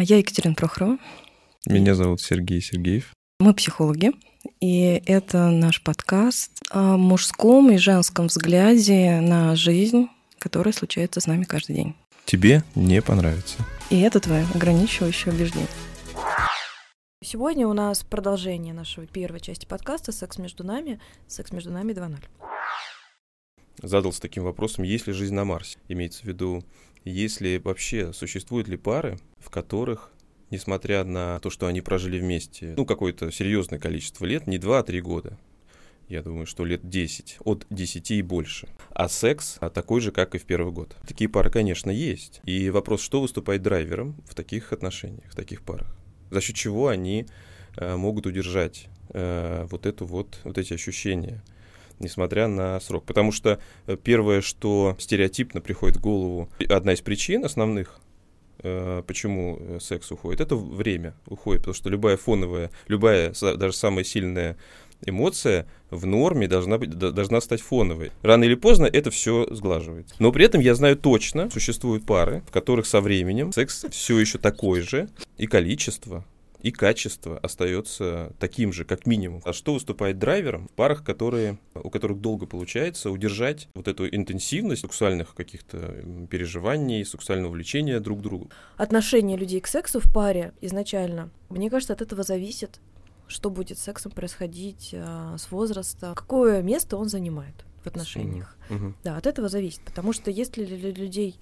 Я 0.00 0.18
Екатерина 0.18 0.54
Прохорова. 0.54 0.96
Меня 1.66 1.96
зовут 1.96 2.20
Сергей 2.20 2.62
Сергеев. 2.62 3.12
Мы 3.40 3.52
психологи, 3.52 4.12
и 4.60 5.02
это 5.06 5.50
наш 5.50 5.82
подкаст 5.82 6.52
о 6.70 6.96
мужском 6.96 7.72
и 7.72 7.78
женском 7.78 8.28
взгляде 8.28 9.20
на 9.20 9.56
жизнь, 9.56 10.06
которая 10.38 10.72
случается 10.72 11.18
с 11.18 11.26
нами 11.26 11.42
каждый 11.42 11.74
день. 11.74 11.96
Тебе 12.26 12.62
не 12.76 13.02
понравится. 13.02 13.58
И 13.90 13.98
это 13.98 14.20
твое 14.20 14.46
ограничивающее 14.54 15.34
убеждение. 15.34 15.66
Сегодня 17.24 17.66
у 17.66 17.72
нас 17.72 18.04
продолжение 18.04 18.74
нашего 18.74 19.04
первой 19.04 19.40
части 19.40 19.66
подкаста 19.66 20.12
«Секс 20.12 20.38
между 20.38 20.62
нами», 20.62 21.00
«Секс 21.26 21.50
между 21.50 21.72
нами 21.72 21.90
2.0». 21.90 22.22
Задался 23.82 24.20
таким 24.20 24.44
вопросом, 24.44 24.84
есть 24.84 25.08
ли 25.08 25.12
жизнь 25.12 25.34
на 25.34 25.44
Марсе? 25.44 25.78
Имеется 25.88 26.22
в 26.22 26.24
виду, 26.24 26.64
если 27.10 27.58
вообще 27.58 28.12
существуют 28.12 28.68
ли 28.68 28.76
пары, 28.76 29.18
в 29.38 29.50
которых 29.50 30.12
несмотря 30.50 31.04
на 31.04 31.38
то, 31.40 31.50
что 31.50 31.66
они 31.66 31.80
прожили 31.80 32.18
вместе, 32.18 32.74
ну, 32.76 32.86
какое-то 32.86 33.30
серьезное 33.30 33.78
количество 33.78 34.24
лет, 34.24 34.46
не 34.46 34.58
2, 34.58 34.78
а 34.78 34.82
3 34.82 35.00
года. 35.00 35.38
Я 36.08 36.22
думаю, 36.22 36.46
что 36.46 36.64
лет 36.64 36.88
10, 36.88 37.38
от 37.44 37.66
10 37.68 38.10
и 38.12 38.22
больше. 38.22 38.66
А 38.90 39.10
секс 39.10 39.58
а 39.60 39.68
такой 39.68 40.00
же, 40.00 40.10
как 40.10 40.34
и 40.34 40.38
в 40.38 40.44
первый 40.44 40.72
год. 40.72 40.96
Такие 41.06 41.28
пары, 41.28 41.50
конечно, 41.50 41.90
есть. 41.90 42.40
И 42.44 42.70
вопрос, 42.70 43.02
что 43.02 43.20
выступает 43.20 43.60
драйвером 43.60 44.16
в 44.26 44.34
таких 44.34 44.72
отношениях, 44.72 45.30
в 45.30 45.36
таких 45.36 45.60
парах? 45.60 45.94
За 46.30 46.40
счет 46.40 46.56
чего 46.56 46.88
они 46.88 47.26
э, 47.76 47.96
могут 47.96 48.24
удержать 48.24 48.86
э, 49.10 49.66
вот, 49.70 49.84
эту 49.84 50.06
вот, 50.06 50.40
вот 50.44 50.56
эти 50.56 50.72
ощущения? 50.72 51.42
Несмотря 52.00 52.48
на 52.48 52.80
срок. 52.80 53.04
Потому 53.04 53.32
что 53.32 53.58
э, 53.86 53.96
первое, 54.02 54.40
что 54.40 54.96
стереотипно 54.98 55.60
приходит 55.60 55.96
в 55.96 56.00
голову, 56.00 56.48
одна 56.68 56.92
из 56.92 57.00
причин 57.00 57.44
основных, 57.44 58.00
э, 58.62 59.02
почему 59.06 59.58
э, 59.60 59.78
секс 59.80 60.10
уходит, 60.10 60.40
это 60.40 60.56
время 60.56 61.14
уходит, 61.26 61.62
потому 61.62 61.74
что 61.74 61.88
любая 61.90 62.16
фоновая, 62.16 62.70
любая, 62.88 63.32
даже 63.56 63.76
самая 63.76 64.04
сильная 64.04 64.56
эмоция 65.06 65.66
в 65.90 66.06
норме 66.06 66.48
должна, 66.48 66.78
быть, 66.78 66.90
должна 66.90 67.40
стать 67.40 67.60
фоновой. 67.60 68.10
Рано 68.22 68.44
или 68.44 68.54
поздно 68.54 68.86
это 68.86 69.10
все 69.10 69.46
сглаживается. 69.50 70.14
Но 70.18 70.32
при 70.32 70.44
этом 70.44 70.60
я 70.60 70.74
знаю 70.74 70.96
точно, 70.96 71.50
существуют 71.50 72.04
пары, 72.04 72.42
в 72.46 72.50
которых 72.50 72.86
со 72.86 73.00
временем 73.00 73.52
секс 73.52 73.86
все 73.90 74.18
еще 74.18 74.38
такой 74.38 74.80
же, 74.80 75.08
и 75.36 75.46
количество, 75.46 76.24
и 76.62 76.70
качество 76.70 77.38
остается 77.38 78.32
таким 78.38 78.72
же, 78.72 78.84
как 78.84 79.06
минимум. 79.06 79.42
А 79.44 79.52
что 79.52 79.74
выступает 79.74 80.18
драйвером 80.18 80.68
в 80.68 80.72
парах, 80.72 81.04
которые, 81.04 81.58
у 81.74 81.90
которых 81.90 82.20
долго 82.20 82.46
получается 82.46 83.10
удержать 83.10 83.68
вот 83.74 83.88
эту 83.88 84.08
интенсивность 84.08 84.82
сексуальных 84.82 85.34
каких-то 85.34 86.04
переживаний, 86.30 87.04
сексуального 87.04 87.52
влечения 87.52 88.00
друг 88.00 88.20
к 88.20 88.22
другу? 88.22 88.50
Отношение 88.76 89.36
людей 89.36 89.60
к 89.60 89.66
сексу 89.66 90.00
в 90.00 90.12
паре 90.12 90.52
изначально, 90.60 91.30
мне 91.48 91.70
кажется, 91.70 91.92
от 91.92 92.02
этого 92.02 92.22
зависит, 92.22 92.80
что 93.28 93.50
будет 93.50 93.78
с 93.78 93.82
сексом 93.82 94.10
происходить 94.12 94.94
а, 94.94 95.36
с 95.36 95.50
возраста, 95.50 96.12
какое 96.16 96.62
место 96.62 96.96
он 96.96 97.08
занимает 97.08 97.54
в 97.84 97.86
отношениях. 97.86 98.56
Угу. 98.70 98.94
Да, 99.04 99.16
от 99.16 99.26
этого 99.26 99.48
зависит, 99.48 99.80
потому 99.82 100.12
что 100.12 100.30
если 100.30 100.64
для 100.64 100.90
людей 100.90 101.38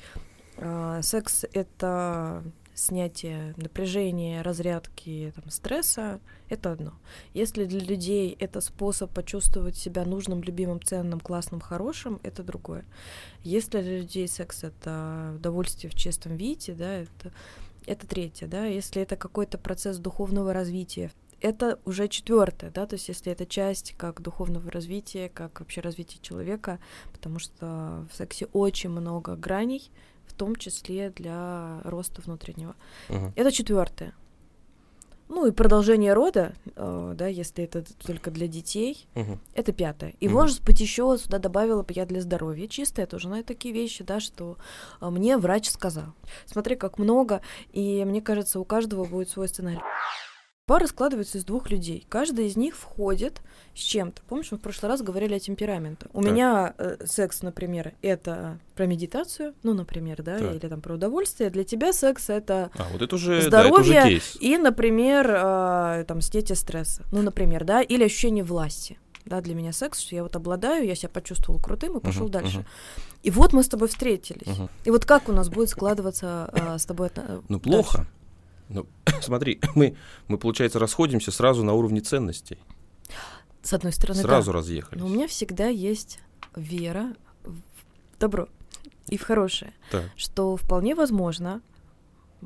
а, 0.59 1.00
секс 1.03 1.44
это 1.53 2.42
снятие 2.77 3.55
напряжения, 3.57 4.43
разрядки 4.43 5.33
там, 5.35 5.51
стресса, 5.51 6.21
это 6.49 6.73
одно. 6.73 6.93
Если 7.33 7.65
для 7.65 7.81
людей 7.81 8.37
это 8.39 8.61
способ 8.61 9.11
почувствовать 9.13 9.77
себя 9.77 10.05
нужным, 10.05 10.43
любимым, 10.43 10.83
ценным, 10.83 11.19
классным, 11.19 11.61
хорошим, 11.61 12.21
это 12.23 12.43
другое. 12.43 12.85
Если 13.43 13.81
для 13.81 13.99
людей 14.01 14.29
секс 14.29 14.63
это 14.63 15.33
удовольствие 15.37 15.91
в 15.91 15.95
чистом 15.95 16.37
виде, 16.37 16.75
да, 16.75 16.99
это, 16.99 17.33
это 17.87 18.07
третье, 18.07 18.47
да. 18.47 18.67
Если 18.67 19.01
это 19.01 19.17
какой-то 19.17 19.57
процесс 19.57 19.97
духовного 19.97 20.53
развития, 20.53 21.11
это 21.41 21.79
уже 21.84 22.09
четвертое, 22.09 22.71
да, 22.71 22.87
то 22.87 22.95
есть 22.95 23.09
если 23.09 23.31
это 23.33 23.47
часть 23.47 23.95
как 23.97 24.23
духовного 24.23 24.71
развития, 24.71 25.29
как 25.29 25.61
вообще 25.61 25.81
развития 25.81 26.19
человека, 26.21 26.79
потому 27.12 27.39
что 27.39 28.06
в 28.11 28.17
сексе 28.17 28.47
очень 28.53 28.91
много 28.91 29.37
граней, 29.37 29.91
том 30.32 30.56
числе 30.56 31.10
для 31.10 31.81
роста 31.84 32.22
внутреннего. 32.22 32.75
Uh-huh. 33.09 33.32
Это 33.37 33.53
четвертое. 33.53 34.14
Ну 35.28 35.47
и 35.47 35.50
продолжение 35.50 36.12
рода, 36.12 36.54
э, 36.76 37.14
да, 37.16 37.26
если 37.26 37.64
это 37.64 37.84
только 38.04 38.31
для 38.31 38.47
детей, 38.47 39.09
uh-huh. 39.14 39.38
это 39.54 39.72
пятое. 39.72 40.14
И 40.20 40.26
uh-huh. 40.26 40.31
может 40.31 40.62
быть 40.62 40.81
еще 40.81 41.19
сюда 41.19 41.38
добавила 41.38 41.82
бы 41.82 41.92
я 41.94 42.06
для 42.06 42.20
здоровья 42.20 42.69
чистое 42.69 43.06
тоже, 43.06 43.28
но 43.28 43.38
это 43.38 43.48
такие 43.48 43.75
вещи, 43.75 44.04
да, 44.04 44.20
что 44.20 44.56
э, 45.00 45.10
мне 45.10 45.37
врач 45.37 45.69
сказал. 45.69 46.14
Смотри, 46.47 46.76
как 46.76 46.98
много, 46.98 47.41
и 47.72 48.04
мне 48.04 48.22
кажется, 48.22 48.60
у 48.60 48.64
каждого 48.64 49.04
будет 49.04 49.28
свой 49.28 49.48
сценарий. 49.48 49.81
Пара 50.66 50.88
складывается 50.88 51.38
из 51.38 51.44
двух 51.44 51.71
людей. 51.71 52.04
Каждый 52.09 52.49
из 52.49 52.56
них 52.56 52.77
входит 52.77 53.41
с 53.72 53.78
чем-то. 53.78 54.21
Помнишь, 54.28 54.50
мы 54.50 54.59
в 54.59 54.60
прошлый 54.60 54.91
раз 54.91 55.00
говорили 55.00 55.34
о 55.34 55.38
темпераментах. 55.38 56.10
У 56.12 56.21
так. 56.21 56.32
меня 56.32 56.75
э, 56.77 56.97
секс, 57.06 57.43
например, 57.43 57.94
это 58.03 58.59
про 58.75 58.87
медитацию, 58.87 59.55
ну, 59.62 59.75
например, 59.75 60.25
да, 60.25 60.38
так. 60.38 60.50
или 60.50 60.59
там 60.59 60.81
про 60.81 60.94
удовольствие. 60.94 61.50
Для 61.50 61.62
тебя 61.62 61.93
секс 61.93 62.31
это, 62.31 62.72
а, 62.76 62.88
вот 62.91 63.00
это 63.00 63.15
уже, 63.15 63.43
здоровье 63.43 63.94
да, 63.94 64.00
это 64.00 64.09
уже 64.09 64.09
кейс. 64.09 64.37
и, 64.41 64.59
например, 64.59 65.31
э, 65.31 66.05
там 66.09 66.21
снятие 66.21 66.56
стресса. 66.56 67.05
Ну, 67.12 67.22
например, 67.22 67.62
да, 67.62 67.81
или 67.81 68.03
ощущение 68.03 68.43
власти. 68.43 68.99
Да, 69.25 69.41
для 69.41 69.55
меня 69.55 69.72
секс, 69.72 70.00
что 70.00 70.16
я 70.16 70.25
вот 70.25 70.34
обладаю, 70.34 70.84
я 70.84 70.97
себя 70.97 71.10
почувствовал 71.10 71.60
крутым 71.60 71.97
и 71.97 72.00
пошел 72.00 72.26
uh-huh, 72.26 72.31
дальше. 72.31 72.59
Uh-huh. 72.59 73.10
И 73.22 73.31
вот 73.31 73.53
мы 73.53 73.62
с 73.62 73.69
тобой 73.69 73.87
встретились. 73.87 74.49
Uh-huh. 74.49 74.69
И 74.84 74.91
вот 74.91 75.05
как 75.05 75.28
у 75.28 75.32
нас 75.32 75.49
будет 75.49 75.69
складываться 75.69 76.50
э, 76.53 76.78
с 76.78 76.87
тобой? 76.87 77.10
Э, 77.15 77.41
ну, 77.49 77.60
плохо. 77.60 77.99
Дальше? 77.99 78.10
Ну, 78.69 78.87
смотри, 79.21 79.60
мы, 79.75 79.97
мы, 80.28 80.38
получается, 80.38 80.78
расходимся 80.78 81.31
сразу 81.31 81.65
на 81.65 81.75
уровне 81.75 82.00
ценностей. 82.00 82.59
С 83.62 83.72
одной 83.72 83.93
стороны, 83.93 84.22
Сразу 84.22 84.53
да. 84.53 84.59
разъехались. 84.59 85.00
Но 85.00 85.06
у 85.06 85.09
меня 85.09 85.27
всегда 85.27 85.66
есть 85.66 86.21
вера 86.54 87.15
в 87.43 87.56
добро 88.21 88.49
и 89.09 89.16
в 89.16 89.22
хорошее. 89.22 89.72
Так. 89.91 90.05
Что 90.16 90.56
вполне 90.56 90.94
возможно, 90.94 91.60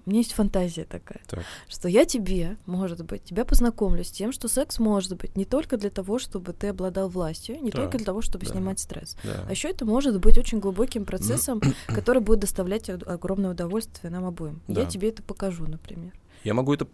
у 0.07 0.11
меня 0.11 0.21
есть 0.21 0.33
фантазия 0.33 0.85
такая, 0.85 1.21
так. 1.27 1.45
что 1.69 1.89
я 1.89 2.05
тебе, 2.05 2.57
может 2.67 3.05
быть, 3.05 3.25
тебя 3.25 3.45
познакомлю 3.45 4.05
с 4.05 4.11
тем, 4.11 4.33
что 4.33 4.49
секс 4.49 4.79
может 4.79 5.17
быть 5.17 5.37
не 5.37 5.45
только 5.45 5.77
для 5.77 5.91
того, 5.91 6.19
чтобы 6.19 6.53
ты 6.53 6.69
обладал 6.69 7.09
властью, 7.09 7.59
не 7.61 7.71
да. 7.71 7.79
только 7.79 7.99
для 7.99 8.07
того, 8.07 8.23
чтобы 8.23 8.47
да. 8.47 8.53
снимать 8.53 8.79
стресс, 8.81 9.17
да. 9.25 9.45
а 9.47 9.51
еще 9.51 9.69
это 9.69 9.85
может 9.85 10.19
быть 10.21 10.39
очень 10.39 10.61
глубоким 10.61 11.05
процессом, 11.05 11.61
который 11.89 12.23
будет 12.23 12.41
доставлять 12.41 12.89
огромное 12.89 13.51
удовольствие 13.51 14.11
нам 14.11 14.25
обоим. 14.25 14.61
Да. 14.69 14.83
Я 14.83 14.87
тебе 14.87 15.09
это 15.11 15.23
покажу, 15.23 15.67
например. 15.67 16.13
Я 16.45 16.55
могу 16.55 16.73
это 16.73 16.87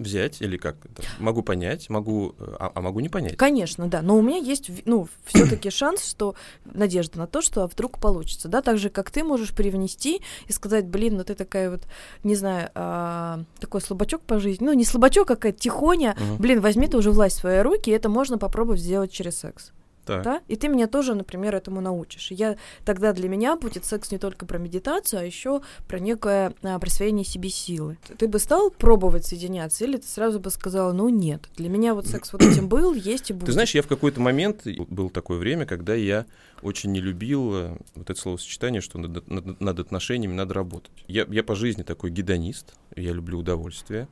взять 0.00 0.40
или 0.40 0.56
как? 0.56 0.76
Могу 1.18 1.42
понять, 1.42 1.88
могу, 1.90 2.34
а, 2.38 2.72
а 2.74 2.80
могу 2.80 3.00
не 3.00 3.08
понять. 3.08 3.36
Конечно, 3.36 3.86
да. 3.86 4.02
Но 4.02 4.16
у 4.16 4.22
меня 4.22 4.38
есть, 4.38 4.70
ну, 4.86 5.08
все-таки 5.24 5.70
шанс, 5.70 6.08
что 6.08 6.34
надежда 6.64 7.18
на 7.18 7.26
то, 7.26 7.42
что 7.42 7.66
вдруг 7.66 7.98
получится, 7.98 8.48
да, 8.48 8.62
так 8.62 8.78
же, 8.78 8.88
как 8.88 9.10
ты 9.10 9.22
можешь 9.22 9.54
привнести 9.54 10.22
и 10.48 10.52
сказать, 10.52 10.86
блин, 10.86 11.18
ну 11.18 11.24
ты 11.24 11.34
такая 11.34 11.70
вот, 11.70 11.82
не 12.24 12.34
знаю, 12.34 12.70
а, 12.74 13.44
такой 13.60 13.80
слабачок 13.80 14.22
по 14.22 14.40
жизни, 14.40 14.64
ну 14.64 14.72
не 14.72 14.84
слабачок, 14.84 15.30
а 15.30 15.36
какая-то 15.36 15.58
тихоня, 15.58 16.16
угу. 16.16 16.42
блин, 16.42 16.60
возьми 16.60 16.88
ты 16.88 16.96
уже 16.96 17.10
власть 17.10 17.36
в 17.36 17.40
свои 17.40 17.60
руки, 17.60 17.90
и 17.90 17.92
это 17.92 18.08
можно 18.08 18.38
попробовать 18.38 18.80
сделать 18.80 19.12
через 19.12 19.38
секс. 19.38 19.72
Так. 20.10 20.22
Да? 20.24 20.40
И 20.48 20.56
ты 20.56 20.66
меня 20.66 20.88
тоже, 20.88 21.14
например, 21.14 21.54
этому 21.54 21.80
научишь. 21.80 22.32
я 22.32 22.56
тогда 22.84 23.12
для 23.12 23.28
меня 23.28 23.54
будет 23.54 23.84
секс 23.84 24.10
не 24.10 24.18
только 24.18 24.44
про 24.44 24.58
медитацию, 24.58 25.20
а 25.20 25.24
еще 25.24 25.62
про 25.86 26.00
некое 26.00 26.52
а, 26.62 26.80
присвоение 26.80 27.24
себе 27.24 27.48
силы. 27.48 27.96
Ты 28.18 28.26
бы 28.26 28.40
стал 28.40 28.70
пробовать 28.70 29.24
соединяться, 29.24 29.84
или 29.84 29.98
ты 29.98 30.08
сразу 30.08 30.40
бы 30.40 30.50
сказала, 30.50 30.92
ну 30.92 31.08
нет, 31.08 31.48
для 31.56 31.68
меня 31.68 31.94
вот 31.94 32.08
секс 32.08 32.32
вот 32.32 32.42
этим 32.42 32.68
был, 32.68 32.92
есть 32.92 33.30
и 33.30 33.32
будет. 33.32 33.46
Ты 33.46 33.52
знаешь, 33.52 33.72
я 33.74 33.82
в 33.82 33.86
какой-то 33.86 34.20
момент 34.20 34.66
был 34.88 35.10
такое 35.10 35.38
время, 35.38 35.64
когда 35.64 35.94
я 35.94 36.26
очень 36.62 36.90
не 36.90 37.00
любил 37.00 37.54
э, 37.54 37.76
вот 37.94 38.10
это 38.10 38.20
словосочетание, 38.20 38.80
что 38.80 38.98
над, 38.98 39.28
над, 39.28 39.60
над 39.60 39.78
отношениями 39.78 40.34
надо 40.34 40.54
работать. 40.54 41.04
Я, 41.06 41.24
я 41.30 41.44
по 41.44 41.54
жизни 41.54 41.82
такой 41.84 42.10
гедонист, 42.10 42.74
я 42.96 43.12
люблю 43.12 43.38
удовольствие. 43.38 44.08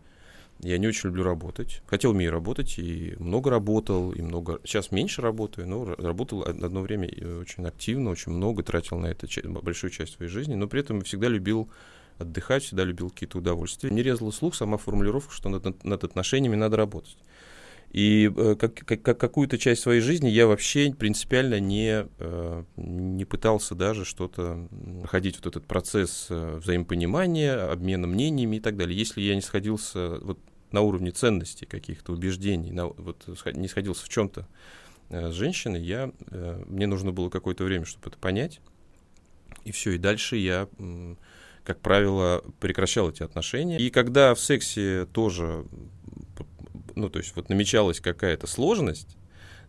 Я 0.60 0.78
не 0.78 0.88
очень 0.88 1.08
люблю 1.08 1.22
работать. 1.22 1.82
Хотел 1.86 2.10
умею 2.10 2.32
работать, 2.32 2.78
и 2.78 3.14
много 3.18 3.50
работал, 3.50 4.10
и 4.10 4.20
много... 4.20 4.60
Сейчас 4.64 4.90
меньше 4.90 5.22
работаю, 5.22 5.68
но 5.68 5.94
работал 5.94 6.42
одно 6.42 6.80
время 6.80 7.08
очень 7.40 7.64
активно, 7.64 8.10
очень 8.10 8.32
много, 8.32 8.62
тратил 8.64 8.98
на 8.98 9.06
это 9.06 9.28
большую 9.62 9.90
часть 9.90 10.14
своей 10.14 10.30
жизни, 10.30 10.54
но 10.54 10.66
при 10.66 10.80
этом 10.80 11.02
всегда 11.02 11.28
любил 11.28 11.70
отдыхать, 12.18 12.64
всегда 12.64 12.82
любил 12.82 13.10
какие-то 13.10 13.38
удовольствия. 13.38 13.90
Не 13.90 14.02
резала 14.02 14.32
слух 14.32 14.56
сама 14.56 14.78
формулировка, 14.78 15.32
что 15.32 15.48
над, 15.48 15.84
над 15.84 16.04
отношениями 16.04 16.56
надо 16.56 16.76
работать. 16.76 17.16
И 17.90 18.30
э, 18.36 18.54
как, 18.56 18.74
как, 18.74 19.18
какую-то 19.18 19.56
часть 19.56 19.80
своей 19.80 20.00
жизни 20.00 20.28
я 20.28 20.46
вообще 20.46 20.92
принципиально 20.92 21.58
не, 21.58 22.06
э, 22.18 22.64
не 22.76 23.24
пытался 23.24 23.74
даже 23.74 24.04
что-то 24.04 24.68
проходить 25.00 25.36
вот 25.36 25.46
этот 25.46 25.66
процесс 25.66 26.26
э, 26.28 26.58
взаимопонимания, 26.62 27.70
обмена 27.70 28.06
мнениями 28.06 28.56
и 28.56 28.60
так 28.60 28.76
далее. 28.76 28.98
Если 28.98 29.22
я 29.22 29.34
не 29.34 29.40
сходился 29.40 30.18
вот 30.20 30.38
на 30.72 30.80
уровне 30.82 31.10
ценностей 31.10 31.66
каких-то 31.66 32.12
убеждений, 32.12 32.70
на, 32.70 32.86
вот, 32.86 33.26
не 33.54 33.68
сходился 33.68 34.04
в 34.04 34.08
чем-то 34.08 34.46
э, 35.10 35.30
с 35.30 35.34
женщиной, 35.34 35.82
я, 35.82 36.12
э, 36.30 36.62
мне 36.66 36.86
нужно 36.86 37.12
было 37.12 37.30
какое-то 37.30 37.64
время, 37.64 37.84
чтобы 37.84 38.08
это 38.08 38.18
понять. 38.18 38.60
И 39.64 39.72
все, 39.72 39.92
и 39.92 39.98
дальше 39.98 40.36
я 40.36 40.68
как 41.64 41.80
правило, 41.80 42.42
прекращал 42.60 43.10
эти 43.10 43.22
отношения. 43.22 43.76
И 43.76 43.90
когда 43.90 44.34
в 44.34 44.40
сексе 44.40 45.06
тоже, 45.12 45.66
ну, 46.94 47.10
то 47.10 47.18
есть 47.18 47.36
вот 47.36 47.50
намечалась 47.50 48.00
какая-то 48.00 48.46
сложность, 48.46 49.18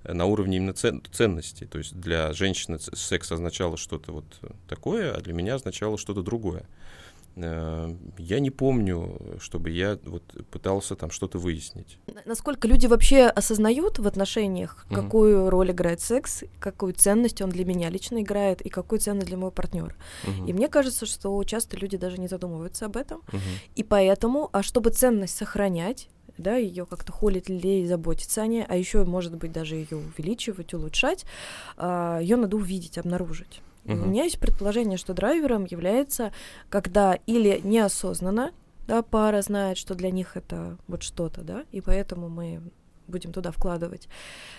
на 0.03 0.25
уровне 0.25 0.57
именно 0.57 0.73
цен, 0.73 1.03
ценностей. 1.11 1.65
То 1.65 1.77
есть 1.77 1.99
для 1.99 2.31
женщины 2.33 2.79
секс 2.79 3.31
означало 3.31 3.77
что-то 3.77 4.11
вот 4.11 4.25
такое, 4.67 5.13
а 5.13 5.21
для 5.21 5.33
меня 5.33 5.55
означало 5.55 5.97
что-то 5.97 6.21
другое. 6.21 6.65
Э, 7.35 7.95
я 8.17 8.39
не 8.39 8.49
помню, 8.49 9.37
чтобы 9.39 9.69
я 9.69 9.97
вот 10.05 10.23
пытался 10.49 10.95
там 10.95 11.11
что-то 11.11 11.37
выяснить. 11.37 11.97
Насколько 12.25 12.67
люди 12.67 12.87
вообще 12.87 13.25
осознают 13.25 13.99
в 13.99 14.07
отношениях, 14.07 14.85
mm-hmm. 14.89 14.95
какую 14.95 15.49
роль 15.49 15.71
играет 15.71 16.01
секс, 16.01 16.43
какую 16.59 16.93
ценность 16.93 17.41
он 17.41 17.49
для 17.49 17.65
меня 17.65 17.89
лично 17.89 18.21
играет 18.21 18.61
и 18.61 18.69
какую 18.69 18.99
ценность 18.99 19.27
для 19.27 19.37
моего 19.37 19.51
партнера. 19.51 19.95
Mm-hmm. 20.25 20.49
И 20.49 20.53
мне 20.53 20.67
кажется, 20.67 21.05
что 21.05 21.43
часто 21.43 21.77
люди 21.77 21.97
даже 21.97 22.17
не 22.17 22.27
задумываются 22.27 22.85
об 22.85 22.97
этом. 22.97 23.21
Mm-hmm. 23.27 23.39
И 23.75 23.83
поэтому, 23.83 24.49
а 24.51 24.63
чтобы 24.63 24.89
ценность 24.91 25.35
сохранять, 25.35 26.09
да, 26.39 26.55
ее 26.55 26.85
как-то 26.85 27.11
холить, 27.11 27.49
лелеять, 27.49 27.89
заботиться 27.89 28.41
о 28.41 28.47
ней, 28.47 28.63
а 28.67 28.75
еще, 28.75 29.03
может 29.03 29.35
быть, 29.35 29.51
даже 29.51 29.75
ее 29.75 29.97
увеличивать, 29.97 30.73
улучшать, 30.73 31.25
а, 31.77 32.19
ее 32.19 32.37
надо 32.37 32.55
увидеть, 32.55 32.97
обнаружить. 32.97 33.61
Угу. 33.85 33.93
У 33.93 34.05
меня 34.07 34.23
есть 34.23 34.39
предположение, 34.39 34.97
что 34.97 35.13
драйвером 35.13 35.65
является, 35.65 36.31
когда 36.69 37.15
или 37.25 37.61
неосознанно 37.63 38.51
да, 38.87 39.03
пара 39.03 39.41
знает, 39.43 39.77
что 39.77 39.93
для 39.93 40.09
них 40.09 40.35
это 40.35 40.77
вот 40.87 41.03
что-то, 41.03 41.41
да, 41.41 41.63
и 41.71 41.79
поэтому 41.79 42.27
мы 42.27 42.61
будем 43.07 43.31
туда 43.33 43.51
вкладывать, 43.51 44.07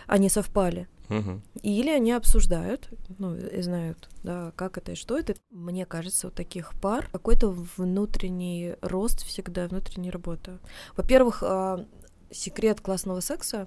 они 0.06 0.28
совпали. 0.28 0.88
Угу. 1.08 1.40
Или 1.62 1.90
они 1.90 2.12
обсуждают, 2.12 2.88
ну, 3.18 3.34
и 3.34 3.60
знают, 3.62 4.08
да, 4.22 4.52
как 4.54 4.78
это 4.78 4.92
и 4.92 4.94
что 4.94 5.18
это. 5.18 5.34
Мне 5.50 5.84
кажется, 5.84 6.28
у 6.28 6.30
таких 6.30 6.72
пар 6.80 7.08
какой-то 7.10 7.50
внутренний 7.76 8.76
рост 8.80 9.24
всегда, 9.24 9.66
внутренняя 9.66 10.12
работа. 10.12 10.60
Во-первых, 10.96 11.42
а, 11.44 11.84
секрет 12.30 12.80
классного 12.80 13.18
секса, 13.18 13.66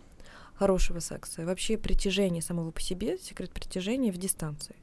хорошего 0.53 1.00
секса, 1.00 1.41
и 1.41 1.45
вообще 1.45 1.77
притяжение 1.77 2.41
самого 2.41 2.71
по 2.71 2.79
себе, 2.79 3.17
секрет 3.17 3.51
притяжения 3.51 4.13
в 4.13 4.17
дистанции. 4.17 4.75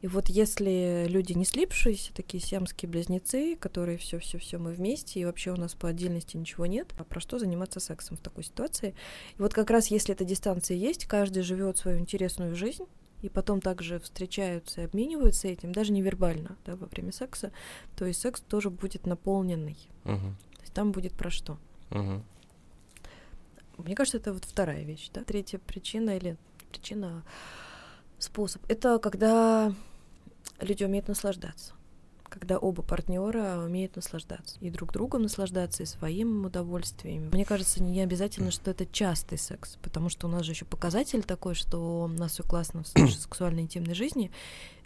И 0.00 0.06
вот 0.06 0.28
если 0.30 1.06
люди 1.08 1.34
не 1.34 1.44
слипшиеся, 1.44 2.14
такие 2.14 2.42
сиамские 2.42 2.88
близнецы, 2.88 3.54
которые 3.56 3.98
все, 3.98 4.18
все, 4.18 4.38
все 4.38 4.56
мы 4.56 4.72
вместе, 4.72 5.20
и 5.20 5.24
вообще 5.26 5.52
у 5.52 5.56
нас 5.56 5.74
по 5.74 5.88
отдельности 5.88 6.38
ничего 6.38 6.64
нет, 6.64 6.94
а 6.96 7.04
про 7.04 7.20
что 7.20 7.38
заниматься 7.38 7.80
сексом 7.80 8.16
в 8.16 8.20
такой 8.20 8.44
ситуации? 8.44 8.94
И 9.36 9.42
вот 9.42 9.52
как 9.52 9.68
раз 9.68 9.88
если 9.88 10.14
эта 10.14 10.24
дистанция 10.24 10.76
есть, 10.76 11.04
каждый 11.04 11.42
живет 11.42 11.76
свою 11.76 11.98
интересную 11.98 12.56
жизнь, 12.56 12.84
и 13.20 13.28
потом 13.28 13.60
также 13.60 14.00
встречаются 14.00 14.80
и 14.80 14.84
обмениваются 14.84 15.48
этим, 15.48 15.72
даже 15.72 15.92
невербально, 15.92 16.56
да, 16.64 16.76
во 16.76 16.86
время 16.86 17.12
секса, 17.12 17.52
то 17.94 18.06
есть 18.06 18.20
секс 18.20 18.40
тоже 18.40 18.70
будет 18.70 19.06
наполненный. 19.06 19.76
Uh-huh. 20.04 20.32
То 20.54 20.60
есть 20.62 20.72
там 20.72 20.92
будет 20.92 21.12
про 21.12 21.28
что. 21.28 21.58
Uh-huh. 21.90 22.22
Мне 23.76 23.94
кажется, 23.94 24.16
это 24.16 24.32
вот 24.32 24.46
вторая 24.46 24.84
вещь, 24.84 25.10
да. 25.12 25.24
Третья 25.24 25.58
причина 25.58 26.16
или 26.16 26.38
причина 26.70 27.22
способ. 28.18 28.62
Это 28.68 28.98
когда 28.98 29.74
люди 30.60 30.84
умеют 30.84 31.08
наслаждаться. 31.08 31.74
Когда 32.28 32.58
оба 32.58 32.82
партнера 32.82 33.60
умеют 33.64 33.96
наслаждаться. 33.96 34.56
И 34.60 34.70
друг 34.70 34.92
другом 34.92 35.22
наслаждаться, 35.22 35.82
и 35.82 35.86
своим 35.86 36.44
удовольствием. 36.44 37.28
Мне 37.32 37.44
кажется, 37.44 37.82
не 37.82 38.00
обязательно, 38.00 38.52
что 38.52 38.70
это 38.70 38.86
частый 38.86 39.36
секс, 39.36 39.76
потому 39.82 40.08
что 40.08 40.28
у 40.28 40.30
нас 40.30 40.44
же 40.44 40.52
еще 40.52 40.64
показатель 40.64 41.24
такой, 41.24 41.54
что 41.54 42.02
у 42.04 42.06
нас 42.06 42.32
все 42.32 42.44
классно 42.44 42.84
в 42.84 42.96
нашей 42.96 43.16
сексуальной 43.20 43.62
интимной 43.62 43.94
жизни, 43.94 44.30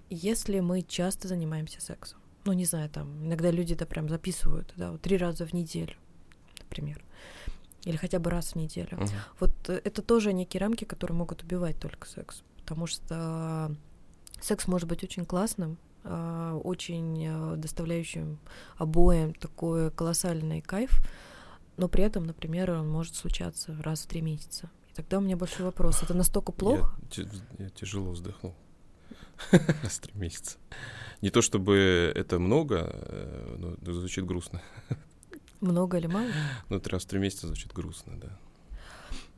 если 0.08 0.60
мы 0.60 0.82
часто 0.82 1.28
занимаемся 1.28 1.80
сексом. 1.82 2.18
Ну, 2.46 2.52
не 2.52 2.64
знаю, 2.64 2.88
там, 2.88 3.26
иногда 3.26 3.50
люди 3.50 3.74
это 3.74 3.86
прям 3.86 4.08
записывают, 4.08 4.72
да, 4.76 4.92
вот 4.92 5.02
три 5.02 5.16
раза 5.16 5.46
в 5.46 5.52
неделю, 5.52 5.94
например 6.60 7.04
или 7.84 7.96
хотя 7.96 8.18
бы 8.18 8.30
раз 8.30 8.52
в 8.52 8.56
неделю. 8.56 8.88
Uh-huh. 8.92 9.10
Вот 9.40 9.50
э, 9.68 9.80
это 9.84 10.02
тоже 10.02 10.32
некие 10.32 10.60
рамки, 10.60 10.84
которые 10.84 11.16
могут 11.16 11.42
убивать 11.42 11.78
только 11.78 12.08
секс, 12.08 12.42
потому 12.56 12.86
что 12.86 13.74
Секс 14.44 14.66
может 14.66 14.86
быть 14.86 15.02
очень 15.02 15.24
классным, 15.24 15.78
а, 16.02 16.54
очень 16.62 17.26
а, 17.26 17.56
доставляющим 17.56 18.38
обоим 18.76 19.32
такой 19.32 19.90
колоссальный 19.90 20.60
кайф, 20.60 21.00
но 21.78 21.88
при 21.88 22.04
этом, 22.04 22.24
например, 22.24 22.72
он 22.72 22.86
может 22.86 23.14
случаться 23.14 23.74
раз 23.82 24.02
в 24.02 24.06
три 24.06 24.20
месяца. 24.20 24.70
И 24.90 24.94
тогда 24.94 25.16
у 25.16 25.22
меня 25.22 25.38
большой 25.38 25.64
вопрос. 25.64 26.02
Это 26.02 26.12
настолько 26.12 26.52
плохо? 26.52 26.94
Я, 27.12 27.24
я 27.58 27.70
тяжело 27.70 28.10
вздохнул. 28.10 28.54
Раз 29.50 29.92
в 29.92 30.00
три 30.00 30.12
месяца. 30.14 30.58
Не 31.22 31.30
то 31.30 31.40
чтобы 31.40 32.12
это 32.14 32.38
много, 32.38 32.90
э, 32.92 33.76
но 33.80 33.92
звучит 33.94 34.26
грустно. 34.26 34.60
Много 35.62 35.96
или 35.96 36.06
мало? 36.06 36.28
Ну, 36.68 36.82
раз 36.84 37.04
в 37.04 37.08
три 37.08 37.18
месяца 37.18 37.46
звучит 37.46 37.72
грустно, 37.72 38.20
да. 38.20 38.38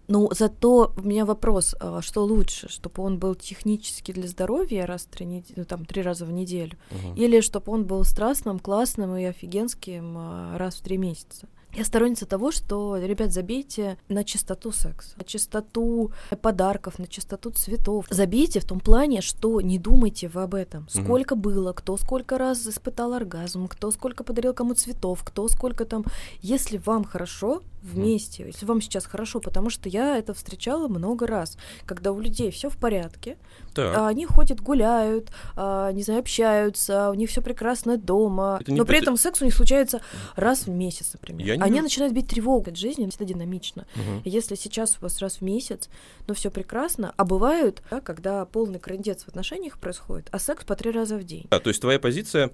Ну, 0.09 0.29
зато 0.33 0.93
у 0.97 1.03
меня 1.03 1.25
вопрос, 1.25 1.75
а, 1.81 2.01
что 2.01 2.25
лучше, 2.25 2.69
чтобы 2.69 3.03
он 3.03 3.19
был 3.19 3.35
технически 3.35 4.13
для 4.13 4.29
здоровья 4.29 4.87
раз 4.87 5.03
в 5.03 5.09
три 5.09 5.27
недели, 5.27 5.55
ну, 5.57 5.65
там 5.65 5.85
три 5.85 6.03
раза 6.03 6.25
в 6.25 6.33
неделю, 6.33 6.79
угу. 6.91 7.15
или 7.17 7.41
чтобы 7.41 7.73
он 7.73 7.85
был 7.85 8.05
страстным, 8.05 8.59
классным 8.59 9.17
и 9.17 9.25
офигенским 9.25 10.15
а, 10.17 10.59
раз 10.59 10.77
в 10.77 10.83
три 10.83 10.97
месяца. 10.97 11.49
Я 11.77 11.85
сторонница 11.85 12.25
того, 12.25 12.53
что, 12.53 12.97
ребят, 12.97 13.33
забейте 13.33 13.99
на 14.09 14.25
чистоту 14.25 14.73
секса, 14.73 15.15
на 15.19 15.25
чистоту 15.25 16.11
подарков, 16.41 16.99
на 16.99 17.07
чистоту 17.07 17.51
цветов. 17.51 18.07
Забейте 18.09 18.61
в 18.61 18.65
том 18.65 18.81
плане, 18.81 19.21
что 19.21 19.61
не 19.61 19.79
думайте 19.79 20.29
вы 20.29 20.45
об 20.45 20.55
этом. 20.55 20.89
Сколько 20.89 21.35
mm-hmm. 21.35 21.39
было, 21.39 21.73
кто 21.75 21.99
сколько 21.99 22.39
раз 22.39 22.67
испытал 22.67 23.13
оргазм, 23.13 23.69
кто 23.69 23.91
сколько 23.91 24.25
подарил 24.25 24.55
кому 24.55 24.73
цветов, 24.73 25.23
кто 25.23 25.49
сколько 25.49 25.85
там. 25.85 26.07
Если 26.41 26.79
вам 26.79 27.05
хорошо, 27.05 27.61
вместе, 27.87 28.43
mm. 28.43 28.47
если 28.49 28.67
вам 28.67 28.81
сейчас 28.81 29.07
хорошо, 29.07 29.41
потому 29.41 29.71
что 29.71 29.89
я 29.89 30.19
это 30.19 30.35
встречала 30.35 30.89
много 30.89 31.27
раз, 31.27 31.57
когда 31.85 32.13
у 32.13 32.21
людей 32.21 32.51
все 32.51 32.69
в 32.69 32.77
порядке, 32.77 33.37
а 33.77 34.09
они 34.09 34.27
ходят, 34.27 34.61
гуляют, 34.61 35.31
а, 35.55 35.93
не 35.93 36.03
знаю, 36.03 36.21
общаются, 36.21 37.11
у 37.11 37.15
них 37.15 37.31
все 37.31 37.43
прекрасно 37.43 37.97
дома, 37.97 38.59
это 38.61 38.73
но 38.73 38.85
при 38.85 38.99
этом 38.99 39.17
секс 39.17 39.41
у 39.43 39.45
них 39.45 39.55
случается 39.55 40.01
раз 40.35 40.67
в 40.67 40.71
месяц, 40.71 41.11
например. 41.13 41.47
Я 41.47 41.57
не... 41.57 41.63
Они 41.63 41.81
начинают 41.81 42.15
бить 42.15 42.29
тревогу 42.29 42.71
от 42.71 42.77
жизни, 42.77 43.07
это 43.07 43.25
динамично. 43.25 43.87
Угу. 43.95 44.23
Если 44.25 44.55
сейчас 44.55 44.97
у 44.99 45.03
вас 45.03 45.21
раз 45.21 45.37
в 45.37 45.43
месяц, 45.43 45.89
но 46.27 46.35
все 46.35 46.51
прекрасно, 46.51 47.15
а 47.17 47.25
бывают, 47.25 47.83
да, 47.91 48.01
когда 48.01 48.45
полный 48.45 48.79
крендец 48.79 49.25
в 49.25 49.29
отношениях 49.29 49.79
происходит, 49.79 50.29
а 50.33 50.39
секс 50.39 50.65
по 50.65 50.75
три 50.75 50.91
раза 50.91 51.17
в 51.17 51.25
день. 51.25 51.47
Да, 51.51 51.61
то 51.61 51.69
есть 51.69 51.81
твоя 51.81 51.99
позиция, 51.99 52.51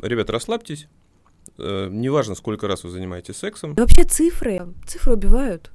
ребята, 0.00 0.32
расслабьтесь, 0.32 0.88
Э, 1.58 1.88
неважно, 1.90 2.34
сколько 2.34 2.66
раз 2.66 2.84
вы 2.84 2.90
занимаетесь 2.90 3.36
сексом. 3.36 3.74
И 3.74 3.80
вообще 3.80 4.04
цифры, 4.04 4.68
цифры 4.86 5.14
убивают 5.14 5.70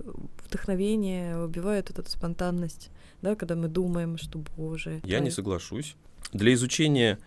вдохновение, 0.45 1.37
убивают 1.37 1.89
эту 1.89 2.09
спонтанность, 2.09 2.89
да, 3.21 3.35
когда 3.35 3.55
мы 3.55 3.67
думаем, 3.67 4.17
что, 4.17 4.43
боже. 4.57 5.01
Я 5.03 5.19
не 5.19 5.31
соглашусь. 5.31 5.95
Для 6.33 6.53
изучения 6.53 7.19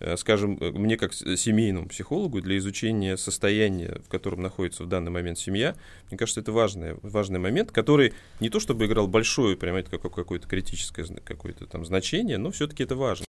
э, 0.00 0.16
скажем, 0.16 0.58
э, 0.60 0.70
мне 0.70 0.96
как 0.96 1.12
семейному 1.12 1.88
психологу, 1.88 2.40
для 2.40 2.56
изучения 2.58 3.16
состояния, 3.16 4.00
в 4.04 4.08
котором 4.08 4.42
находится 4.42 4.84
в 4.84 4.88
данный 4.88 5.10
момент 5.10 5.38
семья, 5.38 5.74
мне 6.10 6.18
кажется, 6.18 6.40
это 6.40 6.52
важный, 6.52 6.96
важный 7.02 7.38
момент, 7.38 7.72
который 7.72 8.14
не 8.40 8.48
то 8.48 8.60
чтобы 8.60 8.86
играл 8.86 9.08
большое, 9.08 9.56
прямо 9.56 9.80
это 9.80 9.98
какое-то 9.98 10.46
критическое 10.46 11.04
какое-то 11.24 11.66
там 11.66 11.84
значение, 11.84 12.38
но 12.38 12.50
все-таки 12.50 12.84
это 12.84 12.96
важно. 12.96 13.24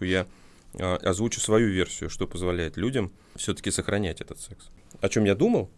Я 0.00 0.26
озвучу 0.74 1.40
свою 1.40 1.68
версию, 1.70 2.10
что 2.10 2.26
позволяет 2.26 2.76
людям 2.76 3.12
все-таки 3.36 3.70
сохранять 3.70 4.20
этот 4.20 4.40
секс. 4.40 4.68
О 5.00 5.08
чем 5.08 5.24
я 5.24 5.34
думал, 5.34 5.70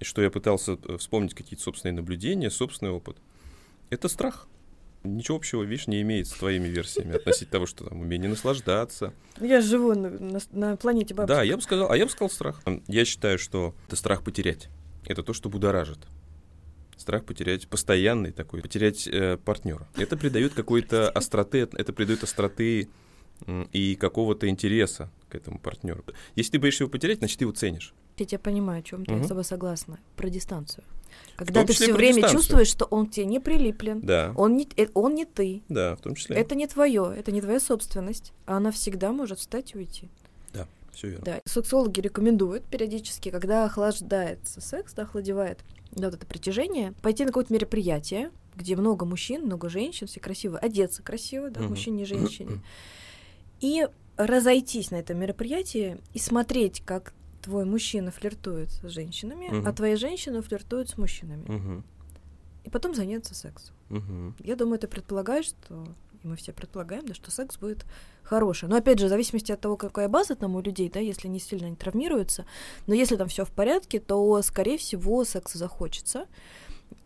и 0.00 0.04
что 0.04 0.22
я 0.22 0.30
пытался 0.30 0.78
э, 0.86 0.96
вспомнить 0.98 1.34
какие-то 1.34 1.62
собственные 1.62 1.94
наблюдения, 1.94 2.50
собственный 2.50 2.92
опыт. 2.92 3.16
Это 3.90 4.08
страх. 4.08 4.48
Ничего 5.02 5.36
общего, 5.36 5.62
видишь, 5.62 5.86
не 5.86 6.00
имеет 6.00 6.26
с 6.26 6.32
твоими 6.32 6.66
версиями 6.66 7.14
относительно 7.16 7.50
того, 7.52 7.66
что 7.66 7.84
там 7.84 8.00
умение 8.00 8.28
наслаждаться. 8.28 9.12
Я 9.38 9.60
живу 9.60 9.94
на, 9.94 10.08
на, 10.08 10.40
на 10.52 10.76
планете 10.76 11.14
бабушек. 11.14 11.36
Да, 11.36 11.42
я 11.42 11.56
бы 11.56 11.62
сказал, 11.62 11.90
а 11.90 11.96
я 11.96 12.06
бы 12.06 12.10
сказал 12.10 12.30
страх. 12.30 12.62
Я 12.88 13.04
считаю, 13.04 13.38
что 13.38 13.74
это 13.86 13.96
страх 13.96 14.24
потерять. 14.24 14.68
Это 15.06 15.22
то, 15.22 15.34
что 15.34 15.50
будоражит. 15.50 15.98
Страх 16.96 17.24
потерять 17.26 17.68
постоянный 17.68 18.32
такой, 18.32 18.62
потерять 18.62 19.06
э, 19.06 19.36
партнера. 19.36 19.86
Это 19.96 20.16
придает 20.16 20.54
какой-то 20.54 21.10
остроты, 21.10 21.68
это 21.72 21.92
придает 21.92 22.22
остроты 22.22 22.88
и 23.72 23.94
какого-то 23.96 24.48
интереса 24.48 25.10
к 25.28 25.34
этому 25.34 25.58
партнеру. 25.58 26.04
Если 26.36 26.52
ты 26.52 26.58
боишься 26.58 26.84
его 26.84 26.90
потерять, 26.90 27.18
значит, 27.18 27.38
ты 27.38 27.44
его 27.44 27.52
ценишь. 27.52 27.94
Я 28.16 28.26
тебя 28.26 28.38
понимаю, 28.38 28.80
о 28.80 28.82
чем 28.82 29.04
ты, 29.04 29.12
угу. 29.12 29.20
я 29.20 29.24
с 29.24 29.28
тобой 29.28 29.44
согласна. 29.44 29.98
Про 30.16 30.28
дистанцию. 30.28 30.84
Когда 31.36 31.64
ты 31.64 31.72
все 31.72 31.92
время 31.92 32.16
дистанцию. 32.16 32.38
чувствуешь, 32.38 32.68
что 32.68 32.84
он 32.86 33.08
тебе 33.08 33.26
не 33.26 33.40
прилеплен, 33.40 34.00
да. 34.00 34.32
он, 34.36 34.56
не, 34.56 34.68
э, 34.76 34.86
он 34.94 35.14
не 35.14 35.24
ты. 35.24 35.62
Да, 35.68 35.96
в 35.96 36.00
том 36.00 36.14
числе. 36.14 36.36
Это 36.36 36.54
не 36.54 36.66
твое, 36.66 37.12
это 37.16 37.32
не 37.32 37.40
твоя 37.40 37.60
собственность. 37.60 38.32
А 38.46 38.56
она 38.56 38.70
всегда 38.70 39.12
может 39.12 39.38
встать 39.38 39.74
и 39.74 39.78
уйти. 39.78 40.08
Да, 40.52 40.66
все 40.92 41.08
верно. 41.08 41.24
Да. 41.24 41.40
Сексологи 41.44 42.00
рекомендуют 42.00 42.64
периодически, 42.64 43.30
когда 43.30 43.64
охлаждается 43.64 44.60
секс, 44.60 44.94
да, 44.94 45.02
охладевает 45.02 45.64
да, 45.92 46.06
вот 46.06 46.14
это 46.14 46.26
притяжение, 46.26 46.92
пойти 47.02 47.24
на 47.24 47.28
какое-то 47.28 47.52
мероприятие, 47.52 48.30
где 48.56 48.76
много 48.76 49.04
мужчин, 49.04 49.44
много 49.44 49.68
женщин, 49.68 50.06
все 50.06 50.20
красиво, 50.20 50.58
одеться 50.58 51.02
красиво, 51.02 51.50
да, 51.50 51.60
угу. 51.60 51.70
мужчине 51.70 52.02
и 52.02 52.06
женщине 52.06 52.60
и 53.64 53.88
разойтись 54.18 54.90
на 54.90 54.96
этом 54.96 55.18
мероприятии 55.18 55.96
и 56.12 56.18
смотреть, 56.18 56.82
как 56.84 57.14
твой 57.40 57.64
мужчина 57.64 58.10
флиртует 58.10 58.70
с 58.70 58.86
женщинами, 58.88 59.48
угу. 59.48 59.66
а 59.66 59.72
твоя 59.72 59.96
женщина 59.96 60.42
флиртует 60.42 60.90
с 60.90 60.98
мужчинами. 60.98 61.44
Угу. 61.44 61.82
И 62.64 62.70
потом 62.70 62.94
заняться 62.94 63.34
сексом. 63.34 63.74
Угу. 63.88 64.34
Я 64.40 64.56
думаю, 64.56 64.78
ты 64.78 64.86
предполагаешь, 64.86 65.46
что 65.46 65.86
и 66.22 66.26
мы 66.26 66.36
все 66.36 66.52
предполагаем, 66.52 67.06
да, 67.06 67.14
что 67.14 67.30
секс 67.30 67.56
будет 67.56 67.86
хороший. 68.22 68.68
Но 68.68 68.76
опять 68.76 68.98
же, 68.98 69.06
в 69.06 69.08
зависимости 69.08 69.50
от 69.50 69.60
того, 69.60 69.78
какая 69.78 70.08
база 70.08 70.34
там 70.34 70.56
у 70.56 70.60
людей, 70.60 70.90
да, 70.90 71.00
если 71.00 71.28
не 71.28 71.40
сильно 71.40 71.70
не 71.70 71.76
травмируются, 71.76 72.44
но 72.86 72.94
если 72.94 73.16
там 73.16 73.28
все 73.28 73.46
в 73.46 73.50
порядке, 73.50 73.98
то, 73.98 74.42
скорее 74.42 74.76
всего, 74.76 75.24
секс 75.24 75.54
захочется. 75.54 76.26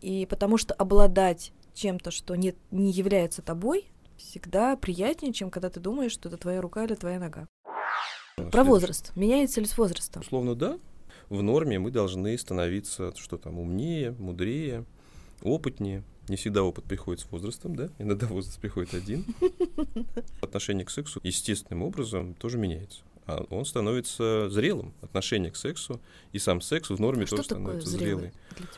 И 0.01 0.25
потому 0.29 0.57
что 0.57 0.73
обладать 0.73 1.53
чем-то, 1.73 2.11
что 2.11 2.35
не, 2.35 2.53
не 2.71 2.91
является 2.91 3.41
тобой, 3.41 3.89
всегда 4.19 4.75
приятнее, 4.75 5.33
чем 5.33 5.49
когда 5.49 5.69
ты 5.69 5.79
думаешь, 5.79 6.11
что 6.11 6.29
это 6.29 6.37
твоя 6.37 6.61
рука 6.61 6.83
или 6.85 6.95
твоя 6.95 7.19
нога. 7.19 7.47
Про 8.51 8.63
возраст. 8.63 9.11
Меняется 9.15 9.59
ли 9.59 9.65
с 9.65 9.77
возрастом? 9.77 10.21
Условно, 10.21 10.55
да. 10.55 10.79
В 11.29 11.41
норме 11.41 11.77
мы 11.79 11.91
должны 11.91 12.37
становиться, 12.37 13.13
что 13.17 13.37
там, 13.37 13.59
умнее, 13.59 14.11
мудрее, 14.11 14.85
опытнее. 15.41 16.03
Не 16.27 16.35
всегда 16.35 16.63
опыт 16.63 16.85
приходит 16.85 17.21
с 17.21 17.31
возрастом, 17.31 17.75
да? 17.75 17.89
Иногда 17.97 18.27
возраст 18.27 18.59
приходит 18.59 18.93
один. 18.93 19.25
Отношение 20.41 20.85
к 20.85 20.91
сексу 20.91 21.19
естественным 21.23 21.83
образом 21.83 22.35
тоже 22.35 22.57
меняется. 22.57 23.01
А 23.25 23.45
он 23.49 23.65
становится 23.65 24.49
зрелым. 24.49 24.93
Отношение 25.01 25.51
к 25.51 25.55
сексу 25.55 25.99
и 26.31 26.39
сам 26.39 26.61
секс 26.61 26.89
в 26.89 26.99
норме 26.99 27.25
что 27.25 27.37
тоже 27.37 27.49
становится 27.49 27.89
зрелый. 27.89 28.31
зрелый. 28.55 28.69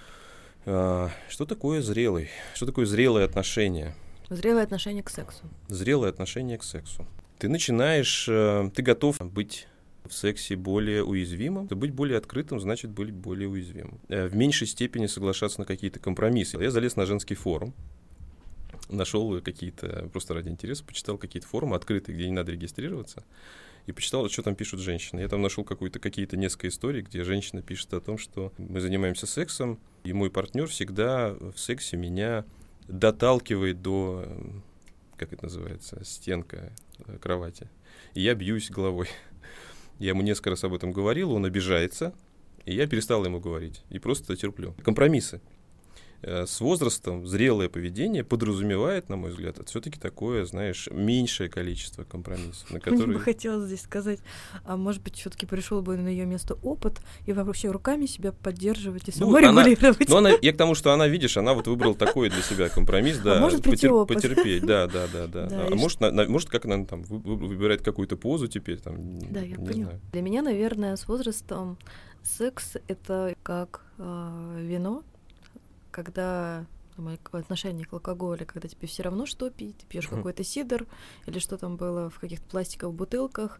А, 0.65 1.09
что 1.29 1.45
такое 1.45 1.81
зрелый? 1.81 2.29
Что 2.53 2.65
такое 2.65 2.85
зрелое 2.85 3.25
отношение? 3.25 3.95
Зрелое 4.31 4.63
отношение 4.63 5.03
к 5.03 5.09
сексу. 5.09 5.43
Зрелое 5.67 6.09
отношение 6.09 6.57
к 6.57 6.63
сексу. 6.63 7.05
Ты 7.37 7.49
начинаешь, 7.49 8.29
э, 8.29 8.71
ты 8.73 8.81
готов 8.81 9.17
быть 9.19 9.67
в 10.05 10.13
сексе 10.13 10.55
более 10.55 11.03
уязвимым, 11.03 11.67
быть 11.67 11.91
более 11.91 12.17
открытым 12.17 12.61
значит 12.61 12.91
быть 12.91 13.11
более 13.11 13.49
уязвимым. 13.49 13.99
Э, 14.07 14.27
в 14.27 14.35
меньшей 14.37 14.67
степени 14.67 15.07
соглашаться 15.07 15.59
на 15.59 15.65
какие-то 15.65 15.99
компромиссы. 15.99 16.57
Я 16.57 16.71
залез 16.71 16.95
на 16.95 17.05
женский 17.05 17.35
форум, 17.35 17.73
нашел 18.87 19.41
какие-то, 19.41 20.07
просто 20.13 20.33
ради 20.33 20.47
интереса, 20.47 20.85
почитал 20.85 21.17
какие-то 21.17 21.49
форумы 21.49 21.75
открытые, 21.75 22.15
где 22.15 22.27
не 22.27 22.33
надо 22.33 22.53
регистрироваться, 22.53 23.25
и 23.85 23.91
почитал, 23.91 24.29
что 24.29 24.43
там 24.43 24.55
пишут 24.55 24.79
женщины. 24.79 25.19
Я 25.19 25.27
там 25.27 25.41
нашел 25.41 25.65
какие-то 25.65 26.37
несколько 26.37 26.69
историй, 26.69 27.01
где 27.01 27.25
женщина 27.25 27.61
пишет 27.61 27.93
о 27.93 27.99
том, 27.99 28.17
что 28.17 28.53
мы 28.57 28.79
занимаемся 28.79 29.27
сексом, 29.27 29.77
и 30.05 30.13
мой 30.13 30.31
партнер 30.31 30.67
всегда 30.67 31.33
в 31.33 31.57
сексе 31.57 31.97
меня 31.97 32.45
доталкивает 32.91 33.81
до, 33.81 34.25
как 35.17 35.33
это 35.33 35.45
называется, 35.45 36.03
стенка 36.03 36.73
э, 37.05 37.17
кровати. 37.17 37.69
И 38.13 38.21
я 38.21 38.35
бьюсь 38.35 38.69
головой. 38.69 39.07
Я 39.99 40.09
ему 40.09 40.21
несколько 40.21 40.51
раз 40.51 40.63
об 40.63 40.73
этом 40.73 40.91
говорил, 40.91 41.31
он 41.31 41.45
обижается, 41.45 42.13
и 42.65 42.73
я 42.73 42.87
перестал 42.87 43.23
ему 43.25 43.39
говорить. 43.39 43.83
И 43.89 43.99
просто 43.99 44.35
терплю. 44.35 44.73
Компромиссы. 44.83 45.41
Э, 46.23 46.45
с 46.45 46.61
возрастом 46.61 47.25
зрелое 47.25 47.67
поведение 47.67 48.23
подразумевает, 48.23 49.09
на 49.09 49.15
мой 49.15 49.31
взгляд, 49.31 49.57
все-таки 49.65 49.99
такое, 49.99 50.45
знаешь, 50.45 50.87
меньшее 50.91 51.49
количество 51.49 52.03
компромиссов, 52.03 52.69
на 52.69 52.79
которые... 52.79 53.07
Мне 53.07 53.17
бы 53.17 53.23
хотелось 53.23 53.67
здесь 53.67 53.81
сказать, 53.81 54.19
а 54.63 54.77
может 54.77 55.01
быть, 55.01 55.15
все-таки 55.15 55.47
пришел 55.47 55.81
бы 55.81 55.97
на 55.97 56.09
ее 56.09 56.25
место 56.25 56.59
опыт 56.61 57.01
и 57.25 57.33
вообще 57.33 57.71
руками 57.71 58.05
себя 58.05 58.33
поддерживать 58.33 59.09
и 59.09 59.13
ну, 59.15 59.25
саморегулировать. 59.25 60.09
Ну, 60.09 60.17
она, 60.17 60.29
она, 60.29 60.39
я 60.41 60.53
к 60.53 60.57
тому, 60.57 60.75
что 60.75 60.91
она, 60.91 61.07
видишь, 61.07 61.37
она 61.37 61.55
вот 61.55 61.67
выбрала 61.67 61.95
такой 61.95 62.29
для 62.29 62.43
себя 62.43 62.69
компромисс, 62.69 63.17
да, 63.17 63.37
а 63.37 63.39
может 63.39 63.63
потер, 63.63 63.91
опыт. 63.91 64.17
потерпеть, 64.17 64.63
да, 64.63 64.85
да, 64.85 65.07
да, 65.11 65.25
да. 65.25 65.47
да 65.47 65.67
а 65.71 65.75
может, 65.75 66.01
на, 66.01 66.11
может, 66.27 66.49
как 66.49 66.65
она 66.65 66.85
там 66.85 67.01
выбирает 67.01 67.81
какую-то 67.81 68.15
позу 68.15 68.47
теперь, 68.47 68.77
там, 68.77 69.19
да, 69.31 69.41
я 69.41 69.55
поняла. 69.55 69.93
Для 70.11 70.21
меня, 70.21 70.43
наверное, 70.43 70.95
с 70.95 71.07
возрастом 71.07 71.79
секс 72.21 72.77
это 72.87 73.35
как 73.41 73.81
э, 73.97 74.57
вино, 74.61 75.03
когда 75.91 76.65
в 76.97 77.35
отношении 77.35 77.83
к 77.83 77.93
алкоголю, 77.93 78.45
когда 78.45 78.67
тебе 78.67 78.87
все 78.87 79.03
равно 79.03 79.25
что 79.25 79.49
пить, 79.49 79.85
пьешь 79.87 80.07
какой-то 80.07 80.43
сидр 80.43 80.85
или 81.25 81.39
что 81.39 81.57
там 81.57 81.77
было 81.77 82.09
в 82.09 82.19
каких-то 82.19 82.45
пластиковых 82.49 82.95
бутылках, 82.95 83.59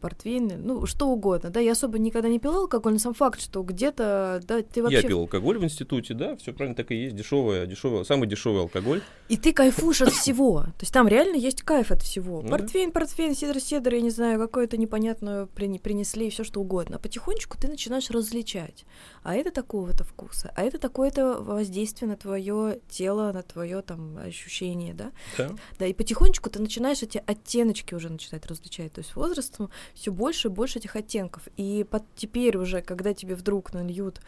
портвейн, 0.00 0.52
ну, 0.64 0.86
что 0.86 1.08
угодно, 1.08 1.50
да, 1.50 1.60
я 1.60 1.72
особо 1.72 1.98
никогда 1.98 2.28
не 2.28 2.38
пила 2.38 2.58
алкоголь, 2.58 2.94
но 2.94 2.98
сам 2.98 3.14
факт, 3.14 3.40
что 3.40 3.62
где-то, 3.62 4.40
да, 4.46 4.62
ты 4.62 4.82
вообще... 4.82 4.98
Я 4.98 5.02
пил 5.02 5.20
алкоголь 5.20 5.58
в 5.58 5.64
институте, 5.64 6.14
да, 6.14 6.36
все 6.36 6.52
правильно 6.52 6.76
так 6.76 6.90
и 6.90 6.96
есть, 6.96 7.16
дешевый, 7.16 7.66
дешевый, 7.66 8.04
самый 8.04 8.28
дешевый 8.28 8.62
алкоголь. 8.62 9.02
И 9.28 9.36
ты 9.36 9.52
кайфуешь 9.52 10.02
от 10.02 10.12
всего, 10.12 10.62
то 10.62 10.80
есть 10.80 10.92
там 10.92 11.08
реально 11.08 11.36
есть 11.36 11.62
кайф 11.62 11.90
от 11.90 12.02
всего. 12.02 12.42
Ну, 12.42 12.48
портвейн, 12.48 12.92
портвейн, 12.92 13.34
сидр, 13.34 13.60
сидр, 13.60 13.94
я 13.94 14.00
не 14.00 14.10
знаю, 14.10 14.38
какое-то 14.38 14.76
непонятное 14.76 15.46
принесли, 15.46 16.30
все 16.30 16.44
что 16.44 16.60
угодно. 16.60 16.96
А 16.96 16.98
потихонечку 16.98 17.56
ты 17.58 17.68
начинаешь 17.68 18.10
различать, 18.10 18.84
а 19.22 19.34
это 19.34 19.50
такого-то 19.50 20.04
вкуса, 20.04 20.52
а 20.56 20.62
это 20.62 20.78
такое-то 20.78 21.40
воздействие 21.40 22.08
на 22.08 22.16
твое 22.16 22.80
тело, 22.88 23.32
на 23.32 23.42
твое 23.42 23.82
там 23.82 24.18
ощущение, 24.18 24.94
да? 24.94 25.12
Да. 25.38 25.50
Да, 25.78 25.86
и 25.86 25.92
потихонечку 25.92 26.50
ты 26.50 26.60
начинаешь 26.60 27.02
эти 27.02 27.22
оттеночки 27.24 27.94
уже 27.94 28.08
начинать 28.10 28.46
различать, 28.46 28.92
то 28.92 29.00
есть 29.00 29.16
возрастом 29.16 29.70
все 29.94 30.12
больше 30.12 30.48
и 30.48 30.50
больше 30.50 30.78
этих 30.78 30.96
оттенков. 30.96 31.48
И 31.56 31.86
под, 31.88 32.02
теперь 32.16 32.56
уже, 32.56 32.82
когда 32.82 33.14
тебе 33.14 33.34
вдруг 33.34 33.72
нальют 33.72 34.20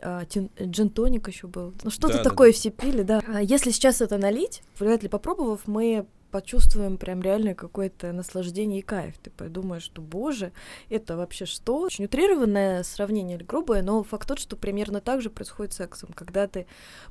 а, 0.00 0.24
джин-тоник 0.24 1.28
еще 1.28 1.46
был. 1.46 1.74
Ну, 1.82 1.90
что-то 1.90 2.18
да, 2.18 2.24
такое 2.24 2.50
да. 2.50 2.56
все 2.56 2.70
пили, 2.70 3.02
да. 3.02 3.22
А 3.26 3.42
если 3.42 3.70
сейчас 3.70 4.00
это 4.00 4.18
налить, 4.18 4.62
вряд 4.78 5.02
ли 5.02 5.08
попробовав, 5.08 5.66
мы 5.66 6.06
почувствуем 6.30 6.98
прям 6.98 7.22
реально 7.22 7.54
какое-то 7.54 8.12
наслаждение 8.12 8.80
и 8.80 8.82
кайф. 8.82 9.14
Ты 9.22 9.30
подумаешь, 9.30 9.82
что, 9.82 10.02
боже, 10.02 10.52
это 10.88 11.16
вообще 11.16 11.46
что? 11.46 11.80
Очень 11.80 12.04
утрированное 12.04 12.82
сравнение 12.82 13.36
или 13.38 13.44
грубое, 13.44 13.82
но 13.82 14.02
факт 14.02 14.28
тот, 14.28 14.38
что 14.38 14.56
примерно 14.56 15.00
так 15.00 15.22
же 15.22 15.30
происходит 15.30 15.72
с 15.72 15.76
сексом, 15.76 16.10
когда 16.14 16.46
ты 16.46 16.66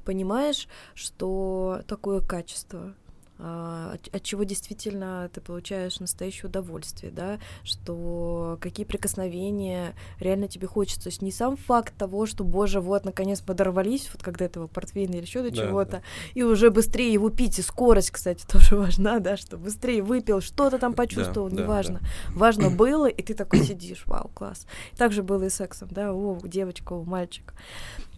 понимаешь, 0.06 0.68
что 0.94 1.82
такое 1.88 2.22
качество, 2.22 2.94
от, 3.39 4.08
от 4.13 4.24
чего 4.24 4.44
действительно 4.44 5.29
ты 5.32 5.41
получаешь 5.41 6.00
настоящее 6.00 6.46
удовольствие, 6.46 7.12
да, 7.12 7.39
что 7.63 8.58
какие 8.62 8.86
прикосновения 8.86 9.96
реально 10.20 10.48
тебе 10.48 10.67
хочется. 10.67 11.03
То 11.03 11.10
есть 11.10 11.22
не 11.22 11.32
сам 11.32 11.56
факт 11.56 11.94
того, 11.98 12.25
что, 12.25 12.44
боже, 12.44 12.82
вот, 12.82 13.06
наконец 13.06 13.41
подорвались, 13.41 14.10
вот 14.12 14.24
когда 14.24 14.46
этого 14.46 14.67
портвейна 14.67 15.15
или 15.15 15.22
еще 15.22 15.44
до 15.44 15.51
да, 15.51 15.56
чего-то, 15.56 15.91
да. 15.91 16.01
и 16.34 16.44
уже 16.44 16.72
быстрее 16.72 17.13
его 17.13 17.29
пить, 17.29 17.60
и 17.60 17.62
скорость, 17.62 18.12
кстати, 18.12 18.46
тоже 18.51 18.75
важна, 18.75 19.20
да, 19.20 19.38
что 19.38 19.58
быстрее 19.58 20.01
выпил, 20.01 20.41
что-то 20.41 20.79
там 20.79 20.94
почувствовал, 20.94 21.50
да, 21.50 21.62
неважно. 21.62 22.00
Да. 22.00 22.34
Важно 22.34 22.70
было, 22.75 23.08
и 23.08 23.22
ты 23.22 23.34
такой 23.34 23.63
сидишь, 23.63 24.03
вау, 24.08 24.29
класс. 24.34 24.65
Так 24.96 25.12
же 25.12 25.22
было 25.22 25.44
и 25.44 25.50
сексом, 25.50 25.89
да, 25.91 26.13
о, 26.13 26.39
девочка, 26.44 26.94
о, 26.94 27.03
мальчик. 27.03 27.53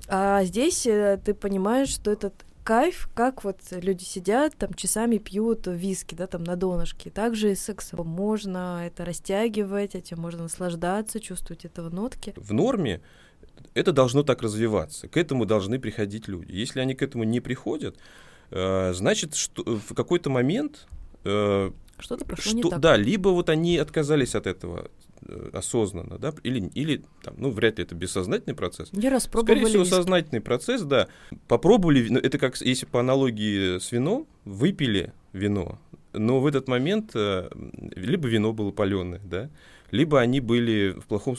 А 0.07 0.43
здесь 0.43 0.87
э, 0.87 1.19
ты 1.23 1.35
понимаешь, 1.35 1.89
что 1.89 2.09
этот 2.11 2.33
кайф, 2.69 3.09
как 3.15 3.43
вот 3.43 3.57
люди 3.71 4.03
сидят, 4.03 4.55
там 4.55 4.75
часами 4.75 5.17
пьют 5.17 5.65
виски, 5.65 6.13
да, 6.13 6.27
там 6.27 6.43
на 6.43 6.55
донышке. 6.55 7.09
Также 7.09 7.53
и 7.53 7.55
сексом 7.55 8.05
можно 8.05 8.85
это 8.85 9.05
растягивать, 9.05 9.95
этим 9.95 10.19
можно 10.19 10.43
наслаждаться, 10.43 11.19
чувствовать 11.19 11.65
этого 11.65 11.89
нотки. 11.89 12.31
В 12.37 12.53
норме 12.53 13.01
это 13.73 13.91
должно 13.91 14.21
так 14.21 14.43
развиваться. 14.43 15.07
К 15.07 15.17
этому 15.17 15.47
должны 15.47 15.79
приходить 15.79 16.27
люди. 16.27 16.51
Если 16.51 16.79
они 16.79 16.93
к 16.93 17.01
этому 17.01 17.23
не 17.23 17.39
приходят, 17.39 17.97
э, 18.51 18.93
значит, 18.93 19.33
что 19.33 19.63
в 19.63 19.95
какой-то 19.95 20.29
момент 20.29 20.85
э, 21.23 21.71
что-то 21.97 22.23
прошло 22.23 22.51
что, 22.51 22.55
не 22.55 22.61
так. 22.61 22.79
Да, 22.79 22.97
либо 22.97 23.29
вот 23.29 23.49
они 23.49 23.77
отказались 23.77 24.35
от 24.35 24.45
этого 24.45 24.91
Э, 25.08 25.08
осознанно, 25.53 26.17
да, 26.17 26.33
или, 26.43 26.69
или 26.73 27.03
там, 27.23 27.35
ну, 27.37 27.51
вряд 27.51 27.77
ли 27.77 27.83
это 27.83 27.95
бессознательный 27.95 28.55
процесс. 28.55 28.91
Не 28.93 29.09
раз 29.09 29.23
Скорее 29.23 29.65
всего, 29.65 29.83
виски. 29.83 29.93
сознательный 29.93 30.41
процесс, 30.41 30.81
да. 30.81 31.07
Попробовали, 31.47 32.19
это 32.21 32.37
как, 32.37 32.59
если 32.61 32.85
по 32.85 32.99
аналогии 32.99 33.79
с 33.79 33.91
вином, 33.91 34.27
выпили 34.45 35.13
вино, 35.33 35.79
но 36.13 36.39
в 36.39 36.47
этот 36.47 36.67
момент 36.67 37.11
э, 37.13 37.49
либо 37.95 38.27
вино 38.27 38.53
было 38.53 38.71
паленое, 38.71 39.21
да, 39.23 39.49
либо 39.91 40.19
они 40.19 40.39
были 40.39 40.95
в 40.99 41.05
плохом, 41.05 41.35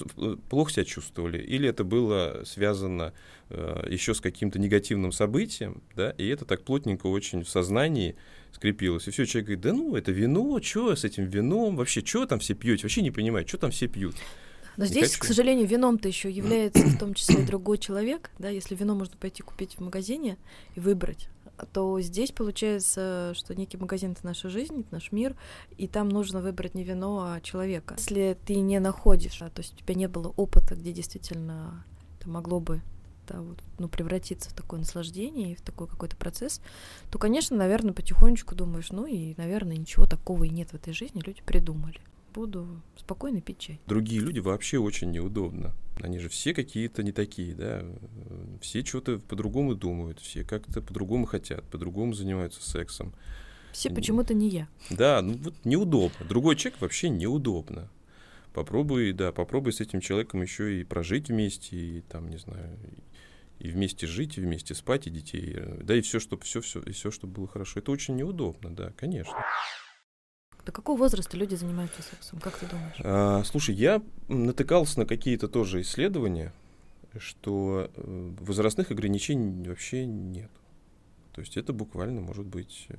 плохо 0.48 0.72
себя 0.72 0.84
чувствовали, 0.84 1.38
или 1.38 1.68
это 1.68 1.84
было 1.84 2.42
связано 2.44 3.12
э, 3.48 3.86
еще 3.88 4.14
с 4.14 4.20
каким-то 4.20 4.58
негативным 4.58 5.12
событием, 5.12 5.82
да, 5.96 6.10
и 6.10 6.26
это 6.28 6.44
так 6.44 6.62
плотненько 6.62 7.06
очень 7.06 7.44
в 7.44 7.48
сознании 7.48 8.16
скрепилось. 8.52 9.08
И 9.08 9.10
все, 9.10 9.26
человек 9.26 9.46
говорит, 9.46 9.60
да 9.62 9.72
ну, 9.72 9.96
это 9.96 10.12
вино, 10.12 10.60
что 10.62 10.94
с 10.94 11.04
этим 11.04 11.24
вином, 11.24 11.76
вообще, 11.76 12.04
что 12.04 12.26
там 12.26 12.40
все 12.40 12.54
пьете, 12.54 12.82
вообще 12.84 13.02
не 13.02 13.10
понимаю, 13.10 13.46
что 13.46 13.58
там 13.58 13.70
все 13.70 13.86
пьют. 13.86 14.16
Но 14.76 14.84
не 14.84 14.90
здесь, 14.90 15.10
хочу. 15.10 15.20
к 15.20 15.24
сожалению, 15.26 15.66
вином-то 15.66 16.08
еще 16.08 16.30
является 16.30 16.86
в 16.86 16.98
том 16.98 17.14
числе 17.14 17.44
другой 17.44 17.78
человек, 17.78 18.30
да, 18.38 18.48
если 18.48 18.74
вино 18.74 18.94
можно 18.94 19.16
пойти 19.16 19.42
купить 19.42 19.74
в 19.74 19.80
магазине 19.80 20.38
и 20.74 20.80
выбрать, 20.80 21.28
то 21.72 22.00
здесь 22.00 22.32
получается, 22.32 23.32
что 23.34 23.54
некий 23.54 23.76
магазин— 23.76 24.12
это 24.12 24.24
наша 24.24 24.48
жизнь, 24.48 24.80
это 24.80 24.88
наш 24.92 25.12
мир, 25.12 25.36
и 25.76 25.86
там 25.86 26.08
нужно 26.08 26.40
выбрать 26.40 26.74
не 26.74 26.84
вино, 26.84 27.32
а 27.34 27.40
человека. 27.40 27.96
Если 27.98 28.38
ты 28.46 28.56
не 28.56 28.80
находишь, 28.80 29.42
а, 29.42 29.50
то 29.50 29.60
есть 29.60 29.74
у 29.74 29.76
тебя 29.76 29.94
не 29.94 30.08
было 30.08 30.32
опыта, 30.36 30.74
где 30.74 30.92
действительно 30.92 31.84
это 32.18 32.28
могло 32.28 32.60
бы 32.60 32.80
да, 33.30 33.40
вот, 33.40 33.62
ну, 33.78 33.88
превратиться 33.88 34.50
в 34.50 34.54
такое 34.54 34.80
наслаждение 34.80 35.52
и 35.52 35.54
в 35.54 35.60
такой 35.60 35.86
какой-то 35.86 36.16
процесс, 36.16 36.60
то, 37.10 37.18
конечно, 37.18 37.56
наверное, 37.56 37.92
потихонечку 37.92 38.54
думаешь, 38.54 38.90
ну 38.90 39.06
и, 39.06 39.34
наверное, 39.36 39.76
ничего 39.76 40.06
такого 40.06 40.44
и 40.44 40.48
нет 40.48 40.70
в 40.70 40.74
этой 40.74 40.92
жизни, 40.92 41.22
люди 41.24 41.42
придумали. 41.44 42.00
буду 42.32 42.66
спокойно 42.96 43.40
пить 43.40 43.58
чай. 43.58 43.80
Другие 43.86 44.20
люди 44.20 44.38
вообще 44.38 44.78
очень 44.78 45.10
неудобно. 45.10 45.74
Они 46.02 46.18
же 46.18 46.28
все 46.28 46.54
какие-то 46.54 47.02
не 47.02 47.12
такие, 47.12 47.54
да. 47.54 47.84
Все 48.60 48.84
что-то 48.84 49.18
по-другому 49.18 49.74
думают, 49.74 50.18
все 50.20 50.44
как-то 50.44 50.80
по-другому 50.80 51.26
хотят, 51.26 51.64
по-другому 51.64 52.14
занимаются 52.14 52.62
сексом. 52.62 53.12
Все 53.72 53.90
почему-то 53.90 54.34
не 54.34 54.48
я. 54.48 54.68
Да, 54.90 55.22
ну 55.22 55.34
вот 55.34 55.54
неудобно. 55.64 56.26
Другой 56.26 56.56
человек 56.56 56.80
вообще 56.80 57.08
неудобно. 57.08 57.88
Попробуй, 58.52 59.12
да, 59.12 59.30
попробуй 59.30 59.72
с 59.72 59.80
этим 59.80 60.00
человеком 60.00 60.42
еще 60.42 60.80
и 60.80 60.84
прожить 60.84 61.28
вместе, 61.28 61.76
и 61.76 62.00
там, 62.00 62.28
не 62.28 62.36
знаю, 62.36 62.76
и 63.60 63.68
вместе 63.68 64.06
жить, 64.06 64.38
и 64.38 64.40
вместе 64.40 64.74
спать, 64.74 65.06
и 65.06 65.10
детей, 65.10 65.56
да, 65.82 65.94
и 65.94 66.00
все, 66.00 66.18
чтобы 66.18 66.42
все, 66.44 66.60
все, 66.60 66.80
и 66.80 66.92
все, 66.92 67.10
чтобы 67.10 67.34
было 67.34 67.46
хорошо. 67.46 67.80
Это 67.80 67.92
очень 67.92 68.16
неудобно, 68.16 68.74
да, 68.74 68.92
конечно. 68.96 69.34
До 70.64 70.72
какого 70.72 70.98
возраста 70.98 71.36
люди 71.36 71.54
занимаются 71.54 72.02
сексом? 72.02 72.38
Как 72.40 72.58
ты 72.58 72.66
думаешь? 72.66 72.96
А, 73.00 73.42
слушай, 73.44 73.74
я 73.74 74.02
натыкался 74.28 75.00
на 75.00 75.06
какие-то 75.06 75.48
тоже 75.48 75.80
исследования, 75.82 76.52
что 77.18 77.90
э, 77.94 78.34
возрастных 78.40 78.90
ограничений 78.90 79.68
вообще 79.68 80.06
нет. 80.06 80.50
То 81.32 81.40
есть 81.40 81.56
это 81.56 81.72
буквально 81.72 82.20
может 82.20 82.46
быть... 82.46 82.86
Э, 82.88 82.96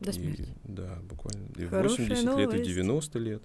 До 0.00 0.12
смерти. 0.12 0.42
И, 0.42 0.72
да, 0.72 0.98
буквально. 1.02 1.46
И 1.56 1.66
80 1.66 2.24
новость. 2.24 2.52
лет, 2.52 2.60
и 2.60 2.64
90 2.64 3.18
лет. 3.18 3.42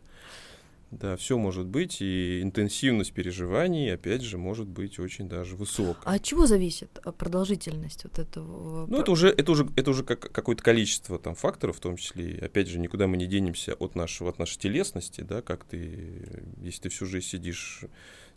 Да, 0.91 1.15
все 1.17 1.38
может 1.38 1.67
быть, 1.67 2.01
и 2.01 2.41
интенсивность 2.41 3.13
переживаний, 3.13 3.93
опять 3.93 4.24
же, 4.24 4.39
может 4.39 4.67
быть 4.67 4.98
очень 4.98 5.29
даже 5.29 5.55
высокая. 5.55 6.01
А 6.03 6.15
от 6.15 6.24
чего 6.24 6.48
зависит 6.48 7.00
а, 7.03 7.12
продолжительность 7.12 8.05
вот 8.05 8.17
этого? 8.17 8.88
Ну, 8.88 9.00
это 9.00 9.12
уже, 9.12 9.29
это 9.29 9.51
уже, 9.51 9.69
это 9.75 9.91
уже 9.91 10.03
как, 10.03 10.19
какое-то 10.31 10.63
количество 10.63 11.19
там 11.19 11.36
факторов, 11.36 11.77
в 11.77 11.79
том 11.79 11.96
числе, 11.96 12.39
опять 12.41 12.67
же, 12.67 12.79
никуда 12.79 13.05
мы 13.05 13.17
не 13.17 13.27
денемся 13.27 13.75
от 13.75 13.93
нашего, 13.93 14.31
от 14.31 14.39
нашей 14.39 14.58
телесности, 14.58 15.22
да, 15.22 15.43
как 15.43 15.63
ты, 15.63 16.43
если 16.60 16.81
ты 16.81 16.89
всю 16.89 17.05
жизнь 17.05 17.27
сидишь, 17.27 17.86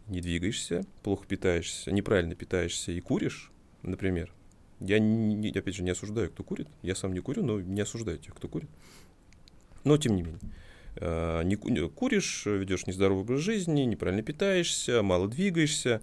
не 0.09 0.21
двигаешься, 0.21 0.85
плохо 1.03 1.27
питаешься, 1.27 1.91
неправильно 1.91 2.35
питаешься 2.35 2.93
и 2.93 3.01
куришь, 3.01 3.51
например, 3.81 4.31
я, 4.79 4.99
не, 4.99 5.49
опять 5.51 5.77
же, 5.77 5.83
не 5.83 5.91
осуждаю, 5.91 6.31
кто 6.31 6.45
курит, 6.45 6.69
я 6.83 6.95
сам 6.95 7.15
не 7.15 7.21
курю, 7.21 7.45
но 7.45 7.63
не 7.63 7.81
осуждаю 7.81 8.19
тех, 8.19 8.35
кто 8.35 8.47
курит, 8.47 8.69
но 9.85 9.97
тем 9.97 10.17
не 10.17 10.23
менее. 10.23 10.41
Э, 10.97 11.43
не 11.45 11.57
куришь, 11.57 12.47
ведешь 12.47 12.87
нездоровый 12.87 13.23
образ 13.23 13.41
жизни, 13.41 13.83
неправильно 13.83 14.23
питаешься, 14.23 15.03
мало 15.03 15.29
двигаешься, 15.29 16.03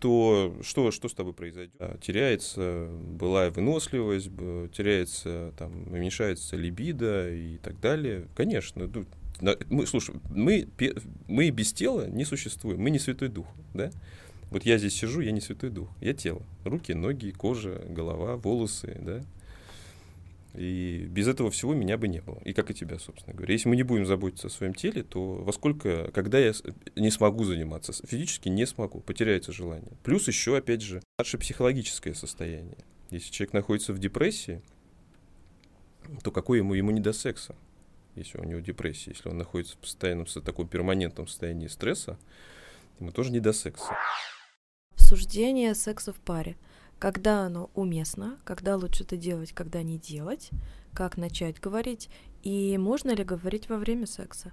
то 0.00 0.56
что, 0.62 0.90
что 0.90 1.08
с 1.08 1.14
тобой 1.14 1.34
произойдет? 1.34 1.74
Теряется 2.00 2.88
былая 2.90 3.50
выносливость, 3.50 4.30
теряется, 4.72 5.52
там, 5.58 5.86
уменьшается 5.88 6.56
либидо 6.56 7.30
и 7.30 7.58
так 7.58 7.78
далее. 7.80 8.26
Конечно, 8.34 8.90
ну, 9.40 9.56
мы, 9.68 9.86
слушай, 9.86 10.14
мы, 10.30 10.68
мы 11.28 11.50
без 11.50 11.72
тела 11.72 12.06
не 12.08 12.24
существуем, 12.24 12.80
мы 12.80 12.90
не 12.90 12.98
Святой 12.98 13.28
Дух, 13.28 13.46
да? 13.74 13.90
Вот 14.50 14.64
я 14.64 14.78
здесь 14.78 14.94
сижу, 14.94 15.20
я 15.20 15.30
не 15.30 15.40
Святой 15.40 15.70
Дух, 15.70 15.88
я 16.00 16.12
тело. 16.12 16.42
Руки, 16.64 16.92
ноги, 16.92 17.30
кожа, 17.30 17.82
голова, 17.88 18.36
волосы, 18.36 18.98
да? 19.00 19.22
И 20.54 21.06
без 21.08 21.28
этого 21.28 21.50
всего 21.50 21.74
меня 21.74 21.96
бы 21.96 22.08
не 22.08 22.20
было. 22.20 22.40
И 22.44 22.52
как 22.52 22.70
и 22.70 22.74
тебя, 22.74 22.98
собственно 22.98 23.34
говоря. 23.34 23.52
Если 23.52 23.68
мы 23.68 23.76
не 23.76 23.82
будем 23.82 24.04
заботиться 24.04 24.48
о 24.48 24.50
своем 24.50 24.74
теле, 24.74 25.02
то 25.02 25.36
во 25.36 25.52
сколько, 25.52 26.10
когда 26.12 26.38
я 26.38 26.52
не 26.96 27.10
смогу 27.10 27.44
заниматься, 27.44 27.92
физически 28.06 28.48
не 28.48 28.66
смогу, 28.66 29.00
потеряется 29.00 29.52
желание. 29.52 29.92
Плюс 30.02 30.26
еще, 30.28 30.56
опять 30.56 30.82
же, 30.82 31.02
наше 31.18 31.38
психологическое 31.38 32.14
состояние. 32.14 32.78
Если 33.10 33.30
человек 33.30 33.52
находится 33.52 33.92
в 33.92 33.98
депрессии, 33.98 34.62
то 36.22 36.30
какой 36.30 36.58
ему, 36.58 36.74
ему 36.74 36.90
не 36.90 37.00
до 37.00 37.12
секса, 37.12 37.54
если 38.16 38.38
у 38.38 38.44
него 38.44 38.60
депрессия, 38.60 39.12
если 39.12 39.28
он 39.28 39.38
находится 39.38 39.76
в 39.76 39.78
постоянном, 39.78 40.26
таком 40.26 40.66
перманентном 40.66 41.28
состоянии 41.28 41.68
стресса, 41.68 42.18
ему 42.98 43.12
тоже 43.12 43.30
не 43.30 43.40
до 43.40 43.52
секса. 43.52 43.96
Обсуждение 44.94 45.74
секса 45.74 46.12
в 46.12 46.20
паре– 46.20 46.56
когда 47.00 47.46
оно 47.46 47.70
уместно, 47.74 48.38
когда 48.44 48.76
лучше 48.76 49.02
это 49.02 49.16
делать, 49.16 49.52
когда 49.52 49.82
не 49.82 49.98
делать, 49.98 50.50
как 50.94 51.16
начать 51.16 51.58
говорить, 51.58 52.10
и 52.42 52.76
можно 52.78 53.12
ли 53.12 53.24
говорить 53.24 53.68
во 53.68 53.78
время 53.78 54.06
секса 54.06 54.52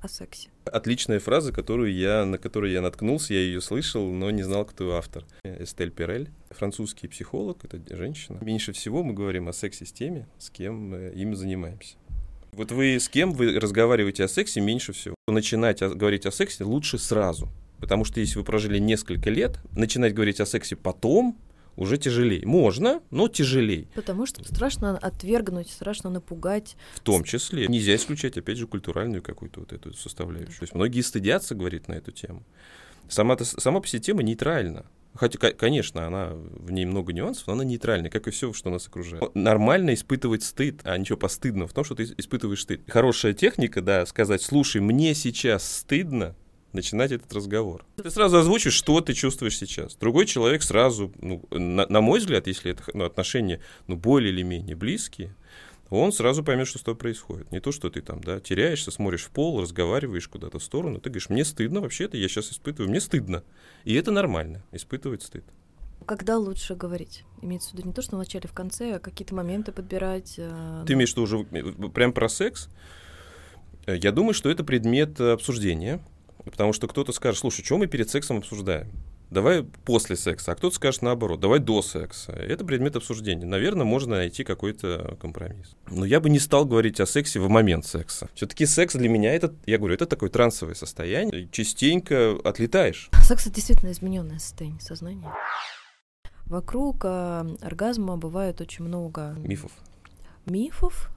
о 0.00 0.08
сексе. 0.08 0.50
Отличная 0.66 1.18
фраза, 1.20 1.52
которую 1.52 1.94
я, 1.94 2.26
на 2.26 2.36
которую 2.36 2.70
я 2.70 2.82
наткнулся, 2.82 3.32
я 3.32 3.40
ее 3.40 3.62
слышал, 3.62 4.06
но 4.10 4.30
не 4.30 4.42
знал, 4.42 4.66
кто 4.66 4.94
автор. 4.96 5.24
Эстель 5.42 5.90
Перель, 5.90 6.28
французский 6.50 7.08
психолог, 7.08 7.64
это 7.64 7.80
женщина. 7.96 8.38
Меньше 8.42 8.72
всего 8.74 9.02
мы 9.02 9.14
говорим 9.14 9.48
о 9.48 9.54
сексе 9.54 9.86
с 9.86 9.92
теми, 9.92 10.26
с 10.38 10.50
кем 10.50 10.90
мы 10.90 11.12
им 11.16 11.34
занимаемся. 11.34 11.96
Вот 12.52 12.72
вы 12.72 13.00
с 13.00 13.08
кем 13.08 13.32
вы 13.32 13.58
разговариваете 13.58 14.24
о 14.24 14.28
сексе 14.28 14.60
меньше 14.60 14.92
всего? 14.92 15.14
Начинать 15.26 15.80
говорить 15.80 16.26
о 16.26 16.30
сексе 16.30 16.64
лучше 16.64 16.98
сразу. 16.98 17.48
Потому 17.80 18.04
что 18.04 18.20
если 18.20 18.38
вы 18.38 18.44
прожили 18.44 18.78
несколько 18.78 19.30
лет, 19.30 19.58
начинать 19.72 20.12
говорить 20.12 20.40
о 20.40 20.46
сексе 20.46 20.76
потом, 20.76 21.38
уже 21.76 21.98
тяжелее. 21.98 22.46
Можно, 22.46 23.02
но 23.10 23.28
тяжелее. 23.28 23.88
Потому 23.94 24.26
что 24.26 24.44
страшно 24.44 24.96
отвергнуть, 24.96 25.70
страшно 25.70 26.10
напугать. 26.10 26.76
В 26.94 27.00
том 27.00 27.24
числе. 27.24 27.66
Нельзя 27.66 27.96
исключать, 27.96 28.36
опять 28.36 28.58
же, 28.58 28.66
культуральную 28.66 29.22
какую-то 29.22 29.60
вот 29.60 29.72
эту 29.72 29.92
составляющую. 29.94 30.58
То 30.58 30.62
есть 30.64 30.74
многие 30.74 31.00
стыдятся 31.00 31.54
говорить 31.54 31.88
на 31.88 31.94
эту 31.94 32.12
тему. 32.12 32.42
Сама, 33.08 33.36
сама 33.38 33.80
по 33.80 33.86
себе 33.88 34.00
тема 34.00 34.22
нейтральна. 34.22 34.86
Хотя, 35.14 35.38
конечно, 35.52 36.06
она 36.06 36.32
в 36.32 36.72
ней 36.72 36.86
много 36.86 37.12
нюансов, 37.12 37.46
но 37.46 37.52
она 37.52 37.64
нейтральная, 37.64 38.10
как 38.10 38.26
и 38.26 38.32
все, 38.32 38.52
что 38.52 38.70
нас 38.70 38.88
окружает. 38.88 39.22
Нормально 39.34 39.94
испытывать 39.94 40.42
стыд, 40.42 40.80
а 40.82 40.98
ничего 40.98 41.16
постыдного 41.16 41.68
в 41.68 41.72
том, 41.72 41.84
что 41.84 41.94
ты 41.94 42.02
испытываешь 42.16 42.62
стыд. 42.62 42.82
Хорошая 42.88 43.32
техника, 43.32 43.80
да, 43.80 44.04
сказать, 44.06 44.42
слушай, 44.42 44.80
мне 44.80 45.14
сейчас 45.14 45.78
стыдно, 45.78 46.34
начинать 46.74 47.12
этот 47.12 47.32
разговор. 47.32 47.84
Ты 47.96 48.10
сразу 48.10 48.38
озвучишь, 48.38 48.74
что 48.74 49.00
ты 49.00 49.14
чувствуешь 49.14 49.56
сейчас. 49.56 49.96
Другой 49.96 50.26
человек 50.26 50.62
сразу, 50.62 51.12
ну, 51.20 51.42
на, 51.50 51.86
на 51.86 52.00
мой 52.00 52.18
взгляд, 52.20 52.46
если 52.46 52.72
это 52.72 52.82
ну, 52.92 53.04
отношения 53.04 53.60
ну, 53.86 53.96
более 53.96 54.32
или 54.32 54.42
менее 54.42 54.76
близкие, 54.76 55.34
он 55.90 56.12
сразу 56.12 56.42
поймет, 56.42 56.66
что 56.66 56.78
с 56.78 56.82
тобой 56.82 56.98
происходит. 56.98 57.52
Не 57.52 57.60
то, 57.60 57.70
что 57.72 57.90
ты 57.90 58.00
там, 58.00 58.22
да, 58.22 58.40
теряешься, 58.40 58.90
смотришь 58.90 59.24
в 59.24 59.30
пол, 59.30 59.60
разговариваешь 59.60 60.28
куда-то 60.28 60.58
в 60.58 60.62
сторону, 60.62 61.00
ты 61.00 61.10
говоришь, 61.10 61.28
мне 61.28 61.44
стыдно, 61.44 61.80
вообще-то 61.80 62.16
я 62.16 62.28
сейчас 62.28 62.50
испытываю, 62.50 62.90
мне 62.90 63.00
стыдно. 63.00 63.44
И 63.84 63.94
это 63.94 64.10
нормально, 64.10 64.64
испытывать 64.72 65.22
стыд. 65.22 65.44
Когда 66.06 66.36
лучше 66.36 66.74
говорить? 66.74 67.24
Имеется 67.40 67.70
в 67.70 67.74
виду 67.74 67.88
не 67.88 67.94
то, 67.94 68.02
что 68.02 68.16
в 68.16 68.18
начале, 68.18 68.48
в 68.48 68.52
конце, 68.52 68.96
а 68.96 68.98
какие-то 68.98 69.34
моменты 69.34 69.72
подбирать. 69.72 70.34
Э, 70.36 70.84
ты 70.86 70.92
имеешь 70.94 71.10
в 71.10 71.16
виду 71.16 71.22
уже 71.22 71.46
э, 71.50 71.88
прям 71.88 72.12
про 72.12 72.28
секс? 72.28 72.68
Э, 73.86 73.96
я 73.96 74.12
думаю, 74.12 74.34
что 74.34 74.50
это 74.50 74.64
предмет 74.64 75.18
обсуждения 75.20 76.04
Потому 76.44 76.72
что 76.72 76.88
кто-то 76.88 77.12
скажет, 77.12 77.40
слушай, 77.40 77.64
что 77.64 77.78
мы 77.78 77.86
перед 77.86 78.10
сексом 78.10 78.38
обсуждаем? 78.38 78.90
Давай 79.30 79.64
после 79.64 80.16
секса, 80.16 80.52
а 80.52 80.54
кто-то 80.54 80.76
скажет 80.76 81.02
наоборот, 81.02 81.40
давай 81.40 81.58
до 81.58 81.82
секса. 81.82 82.32
Это 82.32 82.64
предмет 82.64 82.94
обсуждения. 82.94 83.46
Наверное, 83.46 83.84
можно 83.84 84.16
найти 84.16 84.44
какой-то 84.44 85.16
компромисс. 85.20 85.74
Но 85.90 86.04
я 86.04 86.20
бы 86.20 86.30
не 86.30 86.38
стал 86.38 86.66
говорить 86.66 87.00
о 87.00 87.06
сексе 87.06 87.40
в 87.40 87.48
момент 87.48 87.84
секса. 87.86 88.28
Все-таки 88.34 88.66
секс 88.66 88.94
для 88.94 89.08
меня 89.08 89.34
это, 89.34 89.54
я 89.66 89.78
говорю, 89.78 89.94
это 89.94 90.06
такое 90.06 90.28
трансовое 90.28 90.74
состояние. 90.74 91.48
Частенько 91.50 92.36
отлетаешь. 92.44 93.08
Секс 93.22 93.46
это 93.46 93.56
действительно 93.56 93.90
измененное 93.90 94.38
состояние 94.38 94.80
сознания. 94.80 95.32
Вокруг 96.46 97.04
э, 97.04 97.56
оргазма 97.62 98.16
бывает 98.18 98.60
очень 98.60 98.84
много 98.84 99.34
мифов. 99.38 99.72
Мифов, 100.44 101.10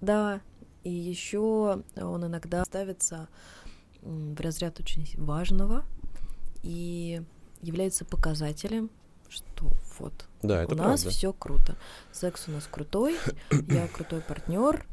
да. 0.00 0.40
И 0.82 0.90
еще 0.90 1.82
он 1.96 2.26
иногда 2.26 2.64
ставится 2.64 3.28
в 4.02 4.40
разряд 4.40 4.80
очень 4.80 5.08
важного 5.16 5.84
и 6.62 7.22
является 7.60 8.04
показателем, 8.04 8.90
что 9.28 9.70
вот 9.98 10.26
да, 10.42 10.64
это 10.64 10.74
у 10.74 10.76
нас 10.76 11.04
все 11.04 11.32
круто. 11.32 11.76
Секс 12.10 12.48
у 12.48 12.50
нас 12.52 12.66
крутой, 12.70 13.16
я 13.68 13.88
крутой 13.92 14.20
партнер. 14.20 14.84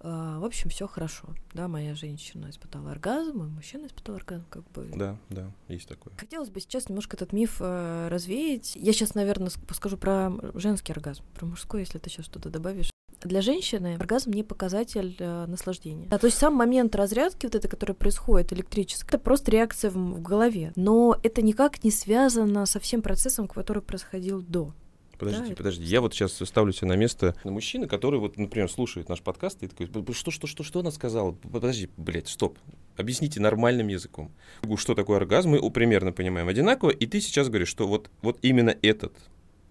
А, 0.00 0.38
в 0.38 0.44
общем, 0.44 0.68
все 0.68 0.86
хорошо. 0.86 1.28
Да, 1.54 1.68
моя 1.68 1.94
женщина 1.94 2.50
испытала 2.50 2.90
оргазм, 2.90 3.38
мой 3.38 3.48
мужчина 3.48 3.86
испытал 3.86 4.16
оргазм, 4.16 4.44
как 4.50 4.68
бы. 4.72 4.90
Да, 4.94 5.16
да, 5.30 5.50
есть 5.68 5.88
такое. 5.88 6.12
Хотелось 6.16 6.50
бы 6.50 6.60
сейчас 6.60 6.88
немножко 6.88 7.16
этот 7.16 7.32
миф 7.32 7.56
э, 7.60 8.08
развеять. 8.08 8.76
Я 8.76 8.92
сейчас, 8.92 9.14
наверное, 9.14 9.50
скажу 9.72 9.96
про 9.96 10.32
женский 10.54 10.92
оргазм, 10.92 11.24
про 11.34 11.46
мужской, 11.46 11.80
если 11.80 11.98
ты 11.98 12.10
сейчас 12.10 12.26
что-то 12.26 12.50
добавишь 12.50 12.90
для 13.26 13.40
женщины 13.40 13.94
оргазм 13.94 14.30
не 14.30 14.42
показатель 14.42 15.16
э, 15.18 15.46
наслаждения. 15.46 16.06
Да, 16.08 16.18
то 16.18 16.26
есть 16.26 16.38
сам 16.38 16.54
момент 16.54 16.94
разрядки, 16.94 17.46
вот 17.46 17.54
это, 17.54 17.68
который 17.68 17.94
происходит 17.94 18.52
электрически, 18.52 19.08
это 19.08 19.18
просто 19.18 19.50
реакция 19.50 19.90
в, 19.90 19.94
в 19.94 20.22
голове. 20.22 20.72
Но 20.76 21.18
это 21.22 21.42
никак 21.42 21.84
не 21.84 21.90
связано 21.90 22.66
со 22.66 22.80
всем 22.80 23.02
процессом, 23.02 23.48
который 23.48 23.82
происходил 23.82 24.42
до. 24.42 24.72
Подождите, 25.18 25.50
да, 25.50 25.56
подожди. 25.56 25.82
Это... 25.82 25.90
Я 25.90 26.00
вот 26.00 26.14
сейчас 26.14 26.32
ставлю 26.32 26.72
себя 26.72 26.88
на 26.88 26.96
место 26.96 27.34
мужчины, 27.44 27.86
который 27.86 28.20
вот, 28.20 28.36
например, 28.36 28.70
слушает 28.70 29.08
наш 29.08 29.22
подкаст 29.22 29.62
и 29.62 29.68
такой, 29.68 30.14
что, 30.14 30.30
что, 30.30 30.46
что, 30.46 30.62
что 30.62 30.80
она 30.80 30.90
сказала? 30.90 31.32
Подожди, 31.32 31.88
блядь, 31.96 32.28
стоп. 32.28 32.58
Объясните 32.96 33.40
нормальным 33.40 33.88
языком. 33.88 34.30
Что 34.76 34.94
такое 34.94 35.18
оргазм? 35.18 35.50
Мы 35.50 35.70
примерно 35.70 36.12
понимаем 36.12 36.48
одинаково, 36.48 36.90
и 36.90 37.06
ты 37.06 37.20
сейчас 37.20 37.48
говоришь, 37.48 37.68
что 37.68 37.86
вот, 37.86 38.10
вот 38.22 38.38
именно 38.42 38.74
этот 38.82 39.14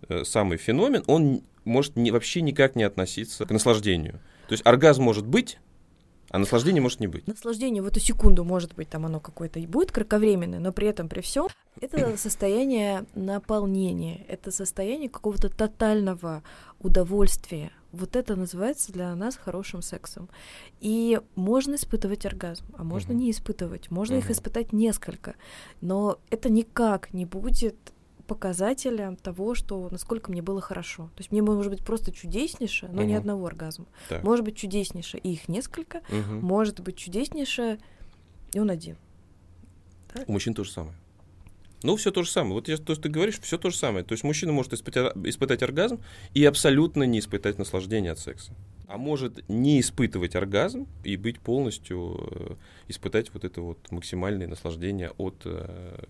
э, 0.08 0.24
самый 0.24 0.58
феномен, 0.58 1.04
он 1.08 1.44
может 1.66 1.96
не, 1.96 2.12
вообще 2.12 2.42
никак 2.42 2.76
не 2.76 2.84
относиться 2.84 3.46
к 3.46 3.52
наслаждению. 3.52 4.22
То 4.48 4.54
есть 4.54 4.66
оргазм 4.66 5.04
может 5.04 5.26
быть, 5.26 5.58
А 6.30 6.38
наслаждение 6.38 6.82
может 6.82 7.00
не 7.00 7.08
быть. 7.08 7.28
Наслаждение 7.28 7.82
в 7.82 7.88
эту 7.88 8.00
секунду 8.00 8.44
может 8.44 8.74
быть, 8.76 8.90
там 8.90 9.06
оно 9.06 9.20
какое-то 9.20 9.60
и 9.60 9.68
будет 9.68 9.92
кратковременное, 9.92 10.60
но 10.60 10.72
при 10.72 10.88
этом, 10.88 11.08
при 11.08 11.22
всем, 11.22 11.48
это 11.80 12.18
состояние 12.18 13.06
наполнения, 13.16 14.26
это 14.28 14.52
состояние 14.52 15.10
какого-то 15.10 15.50
тотального 15.50 16.44
удовольствия. 16.80 17.72
Вот 17.92 18.18
это 18.18 18.36
называется 18.36 18.92
для 18.92 19.16
нас 19.16 19.38
хорошим 19.38 19.82
сексом. 19.82 20.28
И 20.82 21.22
можно 21.36 21.76
испытывать 21.76 22.26
оргазм, 22.26 22.66
а 22.78 22.84
можно 22.84 23.14
uh-huh. 23.14 23.16
не 23.16 23.32
испытывать. 23.32 23.90
Можно 23.90 24.16
uh-huh. 24.16 24.20
их 24.20 24.32
испытать 24.32 24.74
несколько. 24.74 25.36
Но 25.80 26.20
это 26.30 26.50
никак 26.50 27.14
не 27.14 27.26
будет 27.26 27.78
показателем 28.28 29.16
того, 29.16 29.56
что 29.56 29.88
насколько 29.92 30.32
мне 30.32 30.42
было 30.42 30.62
хорошо. 30.62 31.06
То 31.16 31.22
есть 31.22 31.32
мне 31.32 31.42
может 31.42 31.72
быть 31.72 31.84
просто 31.84 32.12
чудеснейше, 32.12 32.88
но 32.92 33.02
угу. 33.02 33.10
ни 33.10 33.14
одного 33.14 33.46
оргазма. 33.46 33.86
Так. 34.10 34.24
Может 34.24 34.46
быть 34.46 34.58
чудеснейше, 34.58 35.18
и 35.18 35.34
их 35.34 35.48
несколько. 35.48 35.98
Угу. 36.10 36.46
Может 36.46 36.80
быть 36.82 36.98
чудеснейше, 36.98 37.80
и 38.54 38.60
он 38.60 38.70
один. 38.70 38.98
Так? 40.14 40.28
У 40.28 40.32
мужчин 40.32 40.54
то 40.54 40.64
же 40.64 40.72
самое. 40.72 40.96
Ну, 41.84 41.96
все 41.98 42.12
то 42.12 42.24
же 42.24 42.32
самое. 42.32 42.56
Вот 42.56 42.68
я, 42.68 42.78
то, 42.78 42.94
что 42.94 43.04
ты 43.04 43.10
говоришь, 43.10 43.40
все 43.40 43.58
то 43.58 43.70
же 43.70 43.78
самое. 43.78 44.04
То 44.04 44.14
есть 44.14 44.24
мужчина 44.24 44.52
может 44.52 44.74
испытать, 44.74 45.16
испытать 45.24 45.62
оргазм 45.62 46.00
и 46.34 46.44
абсолютно 46.44 47.04
не 47.04 47.20
испытать 47.20 47.60
наслаждение 47.60 48.12
от 48.12 48.20
секса 48.20 48.54
а 48.88 48.98
может 48.98 49.48
не 49.50 49.80
испытывать 49.80 50.36
оргазм 50.36 50.88
и 51.04 51.18
быть 51.18 51.40
полностью, 51.40 52.30
э, 52.32 52.56
испытать 52.88 53.34
вот 53.34 53.44
это 53.44 53.62
вот 53.62 53.92
максимальное 53.92 54.48
наслаждение 54.48 55.12
от, 55.18 55.42
э, 55.46 56.04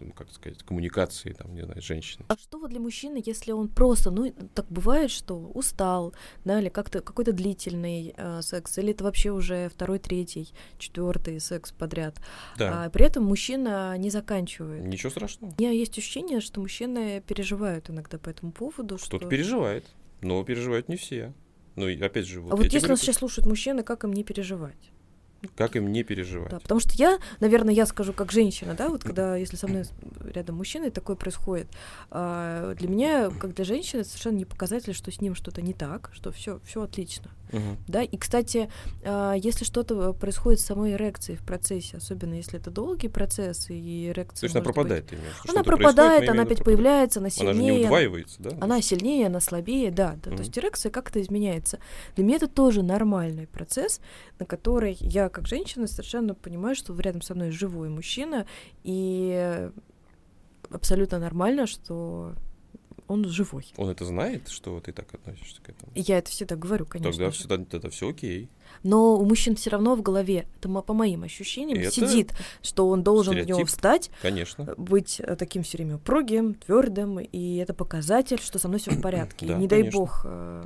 ну, 0.00 0.12
как 0.12 0.30
сказать, 0.30 0.62
коммуникации, 0.62 1.32
там, 1.32 1.54
не 1.54 1.62
знаю, 1.62 1.80
женщины. 1.82 2.24
А 2.28 2.36
что 2.36 2.58
вот 2.58 2.70
для 2.70 2.80
мужчины, 2.80 3.22
если 3.24 3.52
он 3.52 3.68
просто, 3.68 4.10
ну, 4.10 4.32
так 4.54 4.66
бывает, 4.68 5.10
что 5.10 5.36
устал, 5.36 6.14
да, 6.44 6.60
или 6.60 6.68
как-то 6.68 7.00
какой-то 7.00 7.32
длительный 7.32 8.14
э, 8.16 8.42
секс, 8.42 8.78
или 8.78 8.90
это 8.92 9.04
вообще 9.04 9.30
уже 9.30 9.68
второй, 9.68 9.98
третий, 9.98 10.52
четвертый 10.78 11.40
секс 11.40 11.72
подряд, 11.72 12.16
да. 12.58 12.84
а 12.84 12.90
при 12.90 13.04
этом 13.04 13.24
мужчина 13.24 13.96
не 13.98 14.10
заканчивает. 14.10 14.84
Ничего 14.84 15.10
страшного. 15.10 15.52
У 15.56 15.60
меня 15.60 15.72
есть 15.72 15.96
ощущение, 15.98 16.40
что 16.40 16.60
мужчины 16.60 17.22
переживают 17.26 17.90
иногда 17.90 18.18
по 18.18 18.28
этому 18.28 18.52
поводу. 18.52 18.96
Кто-то 18.96 19.18
что... 19.18 19.28
переживает, 19.28 19.84
но 20.20 20.42
переживают 20.44 20.88
не 20.88 20.96
все. 20.96 21.32
Ну, 21.76 21.88
и 21.88 22.00
опять 22.00 22.26
же, 22.26 22.40
вот 22.40 22.52
а 22.52 22.56
вот 22.56 22.64
если 22.72 22.88
нас 22.88 23.00
сейчас 23.00 23.16
слушают 23.16 23.46
мужчины, 23.46 23.82
как 23.82 24.04
им 24.04 24.12
не 24.12 24.24
переживать? 24.24 24.92
Как 25.54 25.76
им 25.76 25.92
не 25.92 26.02
переживать? 26.02 26.50
Да, 26.50 26.60
потому 26.60 26.80
что 26.80 26.92
я, 26.94 27.18
наверное, 27.40 27.74
я 27.74 27.86
скажу 27.86 28.12
как 28.12 28.32
женщина, 28.32 28.74
да, 28.74 28.88
вот 28.88 29.02
когда, 29.04 29.36
если 29.36 29.56
со 29.56 29.68
мной 29.68 29.84
рядом 30.24 30.56
мужчина, 30.56 30.86
и 30.86 30.90
такое 30.90 31.16
происходит, 31.16 31.68
а, 32.10 32.74
для 32.74 32.88
меня, 32.88 33.30
как 33.30 33.54
для 33.54 33.64
женщины, 33.64 34.04
совершенно 34.04 34.36
не 34.36 34.44
показатель, 34.44 34.94
что 34.94 35.10
с 35.10 35.20
ним 35.20 35.34
что-то 35.34 35.62
не 35.62 35.72
так, 35.72 36.10
что 36.12 36.32
все, 36.32 36.60
все 36.64 36.82
отлично. 36.82 37.30
Угу. 37.52 37.76
Да, 37.88 38.02
и, 38.02 38.16
кстати, 38.16 38.68
а, 39.04 39.34
если 39.34 39.64
что-то 39.64 40.12
происходит 40.12 40.60
с 40.60 40.64
самой 40.64 40.92
эрекцией 40.92 41.38
в 41.38 41.42
процессе, 41.42 41.96
особенно 41.96 42.34
если 42.34 42.58
это 42.58 42.70
долгий 42.70 43.08
процесс, 43.08 43.70
и 43.70 44.08
эрекция... 44.08 44.40
То 44.40 44.46
есть 44.46 44.56
она 44.56 44.64
пропадает, 44.64 45.10
быть... 45.10 45.18
Она 45.48 45.62
пропадает, 45.62 46.28
она 46.28 46.42
опять 46.42 46.64
появляется, 46.64 47.20
она 47.20 47.30
сильнее. 47.30 47.52
Она 47.52 47.62
же 47.62 47.72
не 47.72 47.84
удваивается, 47.84 48.42
да? 48.42 48.50
Она 48.60 48.82
сильнее, 48.82 49.26
она 49.26 49.40
слабее, 49.40 49.90
да. 49.90 50.16
да. 50.22 50.30
Угу. 50.30 50.36
То 50.36 50.42
есть 50.42 50.58
эрекция 50.58 50.90
как-то 50.90 51.20
изменяется. 51.20 51.78
Для 52.16 52.24
меня 52.24 52.36
это 52.36 52.48
тоже 52.48 52.82
нормальный 52.82 53.46
процесс, 53.46 54.00
на 54.38 54.46
который 54.46 54.96
я, 55.00 55.28
как 55.28 55.46
женщина, 55.46 55.86
совершенно 55.86 56.34
понимаю, 56.34 56.74
что 56.74 56.98
рядом 56.98 57.22
со 57.22 57.34
мной 57.34 57.50
живой 57.50 57.88
мужчина, 57.88 58.46
и 58.82 59.70
абсолютно 60.70 61.18
нормально, 61.18 61.66
что 61.66 62.34
он 63.08 63.28
живой. 63.28 63.72
Он 63.76 63.88
это 63.88 64.04
знает, 64.04 64.48
что 64.48 64.80
ты 64.80 64.92
так 64.92 65.12
относишься 65.14 65.60
к 65.62 65.68
этому? 65.68 65.92
Я 65.94 66.18
это 66.18 66.30
всегда 66.30 66.56
говорю, 66.56 66.86
конечно. 66.86 67.12
Тогда 67.12 67.30
все, 67.30 67.48
тогда 67.48 67.90
все 67.90 68.10
окей. 68.10 68.48
Но 68.82 69.16
у 69.16 69.24
мужчин 69.24 69.56
все 69.56 69.70
равно 69.70 69.94
в 69.94 70.02
голове, 70.02 70.46
это 70.58 70.68
по 70.68 70.92
моим 70.92 71.22
ощущениям, 71.22 71.78
это 71.78 71.90
сидит, 71.90 72.32
что 72.62 72.88
он 72.88 73.02
должен 73.02 73.32
стереотип, 73.32 73.54
в 73.54 73.58
него 73.58 73.66
встать, 73.66 74.10
конечно. 74.22 74.74
быть 74.76 75.20
э, 75.20 75.36
таким 75.36 75.62
все 75.62 75.78
время 75.78 75.96
упругим, 75.96 76.54
твердым, 76.54 77.20
и 77.20 77.56
это 77.56 77.74
показатель, 77.74 78.38
что 78.40 78.58
со 78.58 78.68
мной 78.68 78.80
все 78.80 78.90
в 78.90 79.00
порядке. 79.02 79.46
Да, 79.46 79.54
и 79.54 79.56
не 79.58 79.68
конечно. 79.68 79.90
дай 79.90 79.92
бог 79.92 80.22
э, 80.24 80.64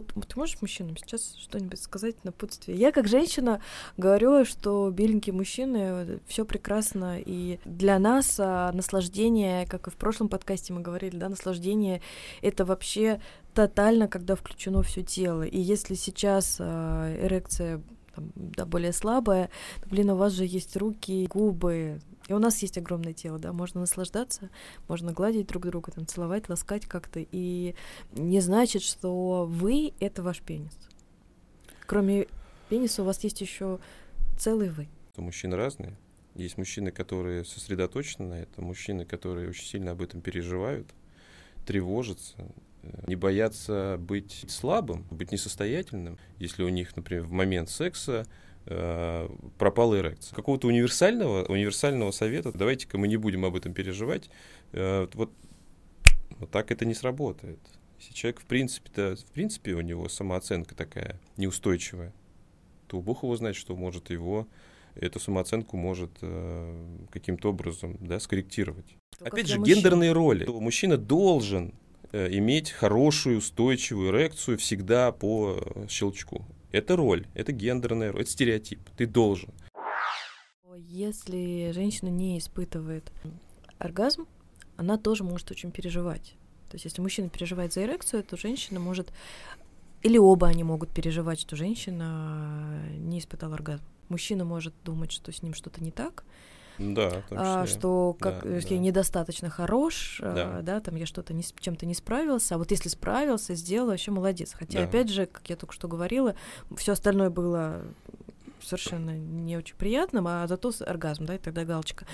вот 0.00 0.26
ты 0.28 0.38
можешь 0.38 0.60
мужчинам 0.60 0.96
сейчас 0.96 1.34
что-нибудь 1.36 1.80
сказать 1.80 2.24
на 2.24 2.32
путстве? 2.32 2.74
Я 2.74 2.92
как 2.92 3.08
женщина 3.08 3.60
говорю, 3.96 4.44
что 4.44 4.90
беленькие 4.90 5.34
мужчины 5.34 6.20
все 6.26 6.44
прекрасно, 6.44 7.18
и 7.20 7.58
для 7.64 7.98
нас 7.98 8.36
а, 8.38 8.72
наслаждение, 8.72 9.66
как 9.66 9.86
и 9.86 9.90
в 9.90 9.96
прошлом 9.96 10.28
подкасте 10.28 10.72
мы 10.72 10.80
говорили, 10.80 11.16
да, 11.16 11.28
наслаждение 11.28 12.00
это 12.40 12.64
вообще 12.64 13.20
тотально, 13.54 14.08
когда 14.08 14.34
включено 14.34 14.82
все 14.82 15.02
тело. 15.02 15.42
И 15.42 15.58
если 15.58 15.94
сейчас 15.94 16.56
а, 16.58 17.14
эрекция 17.22 17.82
там, 18.14 18.32
да, 18.34 18.64
более 18.66 18.92
слабая, 18.92 19.50
блин, 19.86 20.10
у 20.10 20.16
вас 20.16 20.32
же 20.32 20.44
есть 20.44 20.76
руки, 20.76 21.26
губы, 21.26 22.00
и 22.28 22.32
у 22.32 22.38
нас 22.38 22.60
есть 22.62 22.78
огромное 22.78 23.12
тело, 23.12 23.38
да, 23.38 23.52
можно 23.52 23.80
наслаждаться, 23.80 24.50
можно 24.88 25.12
гладить 25.12 25.46
друг 25.46 25.66
друга, 25.66 25.92
там, 25.92 26.06
целовать, 26.06 26.48
ласкать 26.48 26.86
как-то, 26.86 27.20
и 27.20 27.74
не 28.12 28.40
значит, 28.40 28.82
что 28.82 29.46
вы— 29.46 29.92
это 30.00 30.22
ваш 30.22 30.40
пенис. 30.40 30.76
Кроме 31.86 32.26
пениса 32.68 33.02
у 33.02 33.04
вас 33.04 33.22
есть 33.24 33.40
еще 33.40 33.80
целый 34.38 34.70
вы. 34.70 34.88
Мужчины 35.16 35.56
разные. 35.56 35.96
Есть 36.34 36.56
мужчины, 36.56 36.90
которые 36.90 37.44
сосредоточены 37.44 38.28
на 38.28 38.34
этом, 38.34 38.64
мужчины, 38.64 39.04
которые 39.04 39.50
очень 39.50 39.66
сильно 39.66 39.90
об 39.90 40.00
этом 40.00 40.22
переживают, 40.22 40.88
тревожатся, 41.66 42.34
э, 42.82 43.04
не 43.06 43.16
боятся 43.16 43.96
быть 44.00 44.46
слабым, 44.48 45.04
быть 45.10 45.30
несостоятельным. 45.30 46.18
Если 46.38 46.62
у 46.62 46.70
них, 46.70 46.96
например, 46.96 47.24
в 47.24 47.32
момент 47.32 47.68
секса 47.68 48.26
пропала 48.64 49.98
эрекция. 49.98 50.34
Какого-то 50.36 50.68
универсального, 50.68 51.44
универсального 51.44 52.10
совета, 52.12 52.52
давайте-ка 52.52 52.98
мы 52.98 53.08
не 53.08 53.16
будем 53.16 53.44
об 53.44 53.56
этом 53.56 53.74
переживать, 53.74 54.30
э, 54.72 55.08
вот, 55.14 55.32
вот 56.38 56.50
так 56.50 56.70
это 56.70 56.84
не 56.84 56.94
сработает. 56.94 57.58
Если 57.98 58.14
человек, 58.14 58.40
в 58.40 58.46
принципе-то, 58.46 59.16
в 59.16 59.32
принципе, 59.32 59.74
у 59.74 59.80
него 59.80 60.08
самооценка 60.08 60.74
такая 60.74 61.20
неустойчивая, 61.36 62.12
то 62.86 63.00
Бог 63.00 63.22
его 63.22 63.36
знает, 63.36 63.56
что 63.56 63.76
может 63.76 64.10
его 64.10 64.46
эту 64.94 65.20
самооценку 65.20 65.76
может 65.76 66.10
э, 66.20 67.06
каким-то 67.10 67.50
образом 67.50 67.96
да, 68.00 68.20
скорректировать. 68.20 68.96
То 69.18 69.26
Опять 69.26 69.46
же, 69.46 69.58
мужчин. 69.58 69.76
гендерные 69.76 70.12
роли. 70.12 70.44
Мужчина 70.44 70.96
должен 70.96 71.74
э, 72.12 72.28
иметь 72.32 72.70
хорошую, 72.70 73.38
устойчивую 73.38 74.10
эрекцию 74.10 74.58
всегда 74.58 75.12
по 75.12 75.58
э, 75.58 75.86
щелчку. 75.88 76.44
Это 76.72 76.96
роль, 76.96 77.26
это 77.34 77.52
гендерная 77.52 78.10
роль, 78.12 78.22
это 78.22 78.30
стереотип. 78.30 78.80
Ты 78.96 79.06
должен. 79.06 79.50
Если 80.74 81.70
женщина 81.72 82.08
не 82.08 82.38
испытывает 82.38 83.12
оргазм, 83.78 84.26
она 84.76 84.96
тоже 84.96 85.22
может 85.22 85.50
очень 85.50 85.70
переживать. 85.70 86.34
То 86.70 86.76
есть, 86.76 86.86
если 86.86 87.02
мужчина 87.02 87.28
переживает 87.28 87.74
за 87.74 87.84
эрекцию, 87.84 88.24
то 88.24 88.36
женщина 88.38 88.80
может... 88.80 89.12
Или 90.00 90.16
оба 90.16 90.48
они 90.48 90.64
могут 90.64 90.92
переживать, 90.92 91.40
что 91.40 91.54
женщина 91.54 92.82
не 92.96 93.18
испытала 93.18 93.54
оргазм. 93.54 93.84
Мужчина 94.08 94.44
может 94.44 94.74
думать, 94.82 95.12
что 95.12 95.30
с 95.30 95.42
ним 95.42 95.54
что-то 95.54 95.84
не 95.84 95.90
так, 95.90 96.24
да, 96.78 97.22
а, 97.30 97.66
что 97.66 98.16
как 98.18 98.42
да, 98.42 98.56
я 98.56 98.60
да. 98.60 98.76
недостаточно 98.76 99.50
хорош, 99.50 100.20
а, 100.22 100.32
да. 100.32 100.58
А, 100.58 100.62
да, 100.62 100.80
там 100.80 100.96
я 100.96 101.06
что-то 101.06 101.34
не, 101.34 101.42
чем-то 101.60 101.86
не 101.86 101.94
справился, 101.94 102.54
а 102.54 102.58
вот 102.58 102.70
если 102.70 102.88
справился, 102.88 103.54
сделал, 103.54 103.88
вообще 103.88 104.10
молодец. 104.10 104.52
Хотя, 104.52 104.80
да. 104.80 104.84
опять 104.84 105.10
же, 105.10 105.26
как 105.26 105.48
я 105.48 105.56
только 105.56 105.74
что 105.74 105.88
говорила, 105.88 106.34
все 106.76 106.92
остальное 106.92 107.30
было 107.30 107.82
совершенно 108.60 109.16
не 109.16 109.56
очень 109.56 109.76
приятным, 109.76 110.26
а 110.28 110.46
зато 110.46 110.72
оргазм, 110.80 111.26
да, 111.26 111.34
и 111.34 111.38
тогда 111.38 111.64
галочка. 111.64 112.06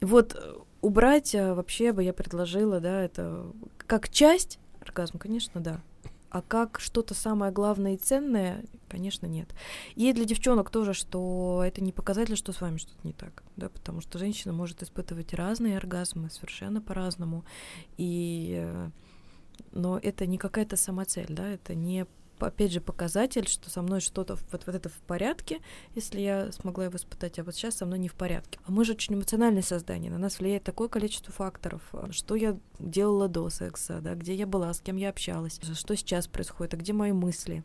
Вот 0.00 0.34
э, 0.34 0.54
убрать 0.80 1.34
вообще 1.34 1.92
бы 1.92 2.02
я 2.02 2.12
предложила, 2.12 2.80
да, 2.80 3.02
это 3.02 3.46
как 3.86 4.08
часть 4.08 4.58
оргазм, 4.80 5.18
конечно, 5.18 5.60
да. 5.60 5.80
А 6.32 6.40
как 6.40 6.80
что-то 6.80 7.12
самое 7.12 7.52
главное 7.52 7.92
и 7.92 7.98
ценное, 7.98 8.64
конечно, 8.88 9.26
нет. 9.26 9.54
И 9.96 10.10
для 10.14 10.24
девчонок 10.24 10.70
тоже, 10.70 10.94
что 10.94 11.62
это 11.62 11.84
не 11.84 11.92
показатель, 11.92 12.38
что 12.38 12.54
с 12.54 12.62
вами 12.62 12.78
что-то 12.78 13.06
не 13.06 13.12
так, 13.12 13.42
да, 13.56 13.68
потому 13.68 14.00
что 14.00 14.18
женщина 14.18 14.54
может 14.54 14.82
испытывать 14.82 15.34
разные 15.34 15.76
оргазмы 15.76 16.30
совершенно 16.30 16.80
по-разному, 16.80 17.44
и 17.98 18.62
э, 18.64 18.90
но 19.72 19.98
это 19.98 20.24
не 20.24 20.38
какая-то 20.38 20.76
самоцель, 20.76 21.26
да, 21.28 21.46
это 21.46 21.74
не 21.74 22.06
опять 22.44 22.72
же, 22.72 22.80
показатель, 22.80 23.48
что 23.48 23.70
со 23.70 23.82
мной 23.82 24.00
что-то 24.00 24.36
вот, 24.50 24.66
вот 24.66 24.74
это 24.74 24.88
в 24.88 25.00
порядке, 25.06 25.60
если 25.94 26.20
я 26.20 26.52
смогла 26.52 26.84
его 26.84 26.96
испытать, 26.96 27.38
а 27.38 27.44
вот 27.44 27.54
сейчас 27.54 27.76
со 27.76 27.86
мной 27.86 27.98
не 27.98 28.08
в 28.08 28.14
порядке. 28.14 28.58
А 28.64 28.72
мы 28.72 28.84
же 28.84 28.92
очень 28.92 29.14
эмоциональное 29.14 29.62
создание, 29.62 30.10
на 30.10 30.18
нас 30.18 30.38
влияет 30.38 30.64
такое 30.64 30.88
количество 30.88 31.32
факторов, 31.32 31.82
что 32.10 32.34
я 32.34 32.58
делала 32.78 33.28
до 33.28 33.48
секса, 33.50 34.00
да, 34.00 34.14
где 34.14 34.34
я 34.34 34.46
была, 34.46 34.72
с 34.72 34.80
кем 34.80 34.96
я 34.96 35.10
общалась, 35.10 35.60
что 35.74 35.96
сейчас 35.96 36.26
происходит, 36.26 36.74
а 36.74 36.76
где 36.76 36.92
мои 36.92 37.12
мысли. 37.12 37.64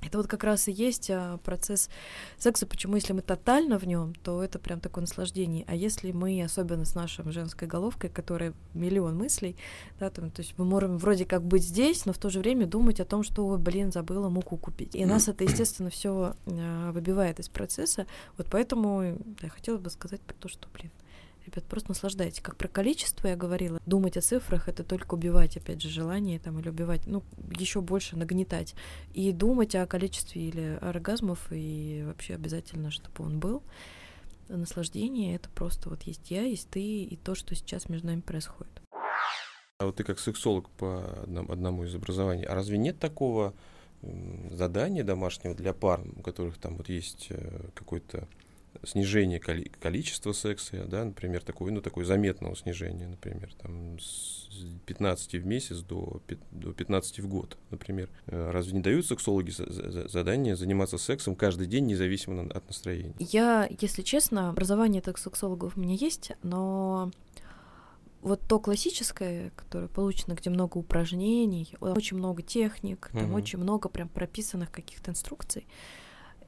Это 0.00 0.18
вот 0.18 0.28
как 0.28 0.44
раз 0.44 0.68
и 0.68 0.72
есть 0.72 1.10
а, 1.10 1.38
процесс 1.38 1.90
секса. 2.38 2.66
Почему, 2.66 2.94
если 2.94 3.12
мы 3.12 3.20
тотально 3.20 3.78
в 3.78 3.86
нем, 3.86 4.14
то 4.14 4.42
это 4.42 4.58
прям 4.58 4.80
такое 4.80 5.02
наслаждение. 5.02 5.64
А 5.66 5.74
если 5.74 6.12
мы, 6.12 6.42
особенно 6.42 6.84
с 6.84 6.94
нашей 6.94 7.30
женской 7.32 7.66
головкой, 7.66 8.08
которая 8.08 8.54
миллион 8.74 9.16
мыслей, 9.16 9.56
да, 9.98 10.10
там, 10.10 10.30
то 10.30 10.42
есть 10.42 10.54
мы 10.56 10.64
можем 10.64 10.98
вроде 10.98 11.24
как 11.24 11.42
быть 11.42 11.64
здесь, 11.64 12.06
но 12.06 12.12
в 12.12 12.18
то 12.18 12.30
же 12.30 12.38
время 12.38 12.66
думать 12.66 13.00
о 13.00 13.04
том, 13.04 13.22
что, 13.22 13.46
ой, 13.46 13.58
блин, 13.58 13.90
забыла 13.90 14.28
муку 14.28 14.56
купить. 14.56 14.94
И 14.94 15.04
нас 15.04 15.28
это, 15.28 15.44
естественно, 15.44 15.90
все 15.90 16.34
а, 16.46 16.92
выбивает 16.92 17.40
из 17.40 17.48
процесса. 17.48 18.06
Вот 18.36 18.46
поэтому 18.50 19.18
я 19.42 19.48
хотела 19.48 19.78
бы 19.78 19.90
сказать 19.90 20.20
про 20.20 20.34
то, 20.34 20.48
что, 20.48 20.68
блин, 20.72 20.92
Ребят, 21.48 21.64
просто 21.64 21.88
наслаждайтесь. 21.88 22.40
Как 22.42 22.56
про 22.56 22.68
количество 22.68 23.26
я 23.26 23.34
говорила, 23.34 23.80
думать 23.86 24.18
о 24.18 24.20
цифрах 24.20 24.68
это 24.68 24.84
только 24.84 25.14
убивать, 25.14 25.56
опять 25.56 25.80
же, 25.80 25.88
желание 25.88 26.38
там 26.38 26.58
или 26.58 26.68
убивать, 26.68 27.06
ну, 27.06 27.22
еще 27.58 27.80
больше 27.80 28.18
нагнетать. 28.18 28.74
И 29.14 29.32
думать 29.32 29.74
о 29.74 29.86
количестве 29.86 30.42
или 30.42 30.78
оргазмов, 30.82 31.46
и 31.50 32.02
вообще 32.06 32.34
обязательно, 32.34 32.90
чтобы 32.90 33.24
он 33.24 33.38
был. 33.38 33.62
Наслаждение 34.48 35.36
это 35.36 35.48
просто 35.48 35.88
вот 35.88 36.02
есть 36.02 36.30
я, 36.30 36.42
есть 36.42 36.68
ты, 36.68 37.04
и 37.04 37.16
то, 37.16 37.34
что 37.34 37.54
сейчас 37.54 37.88
между 37.88 38.08
нами 38.08 38.20
происходит. 38.20 38.82
А 39.78 39.86
вот 39.86 39.96
ты 39.96 40.04
как 40.04 40.18
сексолог 40.18 40.68
по 40.68 41.02
одному 41.48 41.84
из 41.84 41.94
образований, 41.94 42.44
а 42.44 42.54
разве 42.54 42.76
нет 42.76 42.98
такого 42.98 43.54
задания 44.50 45.02
домашнего 45.02 45.54
для 45.54 45.72
пар, 45.72 46.02
у 46.14 46.20
которых 46.20 46.58
там 46.58 46.76
вот 46.76 46.90
есть 46.90 47.28
э, 47.30 47.60
какой-то 47.74 48.28
снижение 48.84 49.40
коли 49.40 49.70
количества 49.80 50.32
секса, 50.32 50.84
да, 50.86 51.04
например, 51.04 51.42
такое, 51.42 51.72
ну, 51.72 51.80
такое 51.80 52.04
заметного 52.04 52.56
снижения, 52.56 53.06
например, 53.06 53.52
там, 53.60 53.98
с 53.98 54.48
15 54.86 55.34
в 55.34 55.46
месяц 55.46 55.80
до, 55.80 56.20
до 56.50 56.72
15 56.72 57.20
в 57.20 57.28
год, 57.28 57.56
например. 57.70 58.08
Э, 58.26 58.50
разве 58.50 58.74
не 58.74 58.80
дают 58.80 59.06
сексологи 59.06 59.50
задание 60.08 60.56
заниматься 60.56 60.98
сексом 60.98 61.34
каждый 61.34 61.66
день, 61.66 61.86
независимо 61.86 62.42
от 62.42 62.66
настроения? 62.66 63.14
Я, 63.18 63.68
если 63.80 64.02
честно, 64.02 64.50
образование 64.50 65.02
так 65.02 65.18
сексологов 65.18 65.76
у 65.76 65.80
меня 65.80 65.94
есть, 65.94 66.32
но 66.42 67.10
вот 68.22 68.40
то 68.48 68.58
классическое, 68.58 69.50
которое 69.56 69.88
получено, 69.88 70.34
где 70.34 70.50
много 70.50 70.78
упражнений, 70.78 71.74
очень 71.80 72.16
много 72.16 72.42
техник, 72.42 73.10
там 73.12 73.30
угу. 73.30 73.34
очень 73.34 73.58
много 73.58 73.88
прям 73.88 74.08
прописанных 74.08 74.70
каких-то 74.70 75.10
инструкций, 75.10 75.66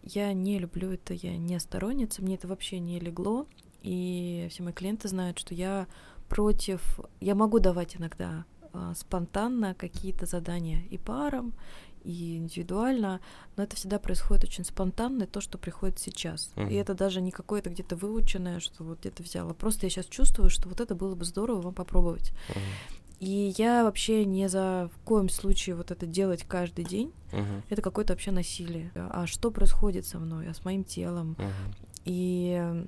я 0.02 0.32
не 0.32 0.58
люблю 0.58 0.92
это, 0.92 1.14
я 1.14 1.36
не 1.36 1.58
сторонница, 1.60 2.22
мне 2.22 2.34
это 2.34 2.48
вообще 2.48 2.78
не 2.78 2.98
легло, 3.00 3.46
и 3.82 4.48
все 4.50 4.62
мои 4.62 4.72
клиенты 4.72 5.08
знают, 5.08 5.38
что 5.38 5.54
я 5.54 5.86
против, 6.28 7.00
я 7.20 7.34
могу 7.34 7.58
давать 7.58 7.96
иногда 7.96 8.44
а, 8.72 8.94
спонтанно 8.94 9.74
какие-то 9.74 10.26
задания 10.26 10.82
и 10.90 10.98
парам, 10.98 11.54
и 12.02 12.36
индивидуально, 12.36 13.20
но 13.56 13.64
это 13.64 13.76
всегда 13.76 13.98
происходит 13.98 14.44
очень 14.44 14.64
спонтанно, 14.64 15.26
то, 15.26 15.40
что 15.40 15.58
приходит 15.58 15.98
сейчас. 15.98 16.50
Uh-huh. 16.56 16.70
И 16.70 16.74
это 16.74 16.94
даже 16.94 17.20
не 17.20 17.30
какое-то 17.30 17.68
где-то 17.68 17.96
выученное, 17.96 18.60
что 18.60 18.84
вот 18.84 19.00
где-то 19.00 19.22
взяла. 19.22 19.52
Просто 19.52 19.86
я 19.86 19.90
сейчас 19.90 20.06
чувствую, 20.06 20.48
что 20.48 20.68
вот 20.68 20.80
это 20.80 20.94
было 20.94 21.14
бы 21.14 21.24
здорово 21.24 21.60
вам 21.60 21.74
попробовать. 21.74 22.32
Uh-huh. 22.48 22.99
И 23.20 23.54
я 23.58 23.84
вообще 23.84 24.24
не 24.24 24.48
за 24.48 24.90
в 24.94 25.04
коем 25.04 25.28
случае 25.28 25.76
вот 25.76 25.90
это 25.90 26.06
делать 26.06 26.42
каждый 26.48 26.86
день. 26.86 27.12
Uh-huh. 27.32 27.62
Это 27.68 27.82
какое-то 27.82 28.14
вообще 28.14 28.30
насилие. 28.30 28.90
А 28.94 29.26
что 29.26 29.50
происходит 29.50 30.06
со 30.06 30.18
мной, 30.18 30.48
а 30.48 30.54
с 30.54 30.64
моим 30.64 30.84
телом? 30.84 31.36
Uh-huh. 31.38 31.74
И 32.06 32.84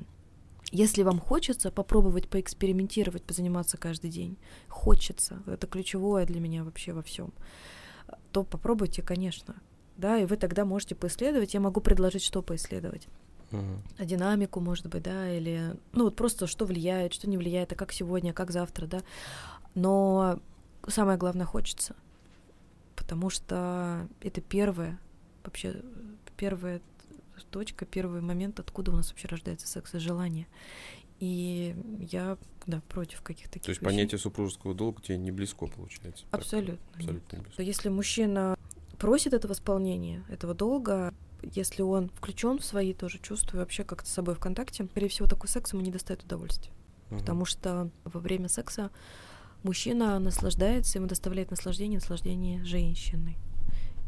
если 0.71 1.03
вам 1.03 1.21
хочется 1.21 1.71
попробовать 1.71 2.31
поэкспериментировать, 2.31 3.23
позаниматься 3.23 3.77
каждый 3.77 4.09
день, 4.09 4.39
хочется, 4.69 5.43
это 5.47 5.67
ключевое 5.67 6.25
для 6.25 6.41
меня 6.41 6.65
вообще 6.65 6.95
во 6.95 7.03
всем, 7.03 7.35
то 8.33 8.43
попробуйте, 8.43 9.03
конечно. 9.03 9.57
Да, 9.99 10.19
и 10.19 10.25
вы 10.25 10.39
тогда 10.39 10.65
можете 10.65 10.95
поисследовать. 10.95 11.53
Я 11.53 11.61
могу 11.61 11.83
предложить, 11.83 12.23
что 12.23 12.41
поисследовать. 12.41 13.07
Uh-huh. 13.51 13.79
А 13.99 14.07
динамику, 14.07 14.61
может 14.61 14.87
быть, 14.87 15.03
да, 15.03 15.31
или 15.31 15.77
ну 15.93 16.05
вот 16.05 16.17
просто 16.17 16.47
что 16.47 16.65
влияет, 16.65 17.13
что 17.13 17.29
не 17.29 17.37
влияет, 17.37 17.73
а 17.73 17.75
как 17.75 17.93
сегодня, 17.93 18.31
а 18.31 18.33
как 18.33 18.51
завтра, 18.51 18.87
да. 18.87 19.03
Но 19.75 20.41
самое 20.87 21.19
главное 21.19 21.47
хочется, 21.47 21.97
потому 22.97 23.31
что 23.31 24.07
это 24.21 24.41
первое, 24.41 24.99
вообще 25.45 25.83
первая 26.37 26.81
точка, 27.51 27.85
первый 27.85 28.21
момент, 28.21 28.59
откуда 28.59 28.91
у 28.91 28.97
нас 28.97 29.11
вообще 29.11 29.29
рождается 29.29 29.67
секс 29.67 29.95
и 29.95 29.99
желание. 29.99 30.47
И 31.21 31.77
я, 32.11 32.37
да, 32.67 32.83
против 32.89 33.23
каких-то 33.23 33.53
таких 33.53 33.67
То 33.67 33.71
есть 33.71 33.81
вещей. 33.81 33.93
понятие 33.93 34.19
супружеского 34.19 34.75
долга 34.75 35.01
тебе 35.03 35.19
не 35.19 35.31
близко 35.31 35.67
получается? 35.67 36.25
Абсолютно. 36.33 36.79
Абсолютно 36.97 37.37
не 37.37 37.43
близко. 37.43 37.63
Если 37.63 37.89
мужчина 37.91 38.57
просит 38.99 39.33
этого 39.33 39.53
исполнения, 39.53 40.25
этого 40.29 40.53
долга, 40.55 41.15
если 41.43 41.83
он 41.83 42.09
включен 42.09 42.59
в 42.59 42.65
свои 42.65 42.93
тоже 42.93 43.21
чувства, 43.21 43.59
вообще 43.59 43.85
как-то 43.85 44.09
с 44.09 44.13
собой 44.13 44.35
в 44.35 44.41
контакте, 44.41 44.85
скорее 44.85 45.09
всего, 45.09 45.29
такой 45.29 45.49
секс 45.49 45.73
ему 45.73 45.83
не 45.83 45.93
доставит 45.93 46.25
удовольствия. 46.25 46.73
Угу. 47.11 47.21
Потому 47.21 47.45
что 47.45 47.91
во 48.05 48.19
время 48.19 48.49
секса 48.49 48.91
мужчина 49.63 50.19
наслаждается, 50.19 50.99
ему 50.99 51.07
доставляет 51.07 51.51
наслаждение, 51.51 51.99
наслаждение 51.99 52.65
женщины. 52.65 53.37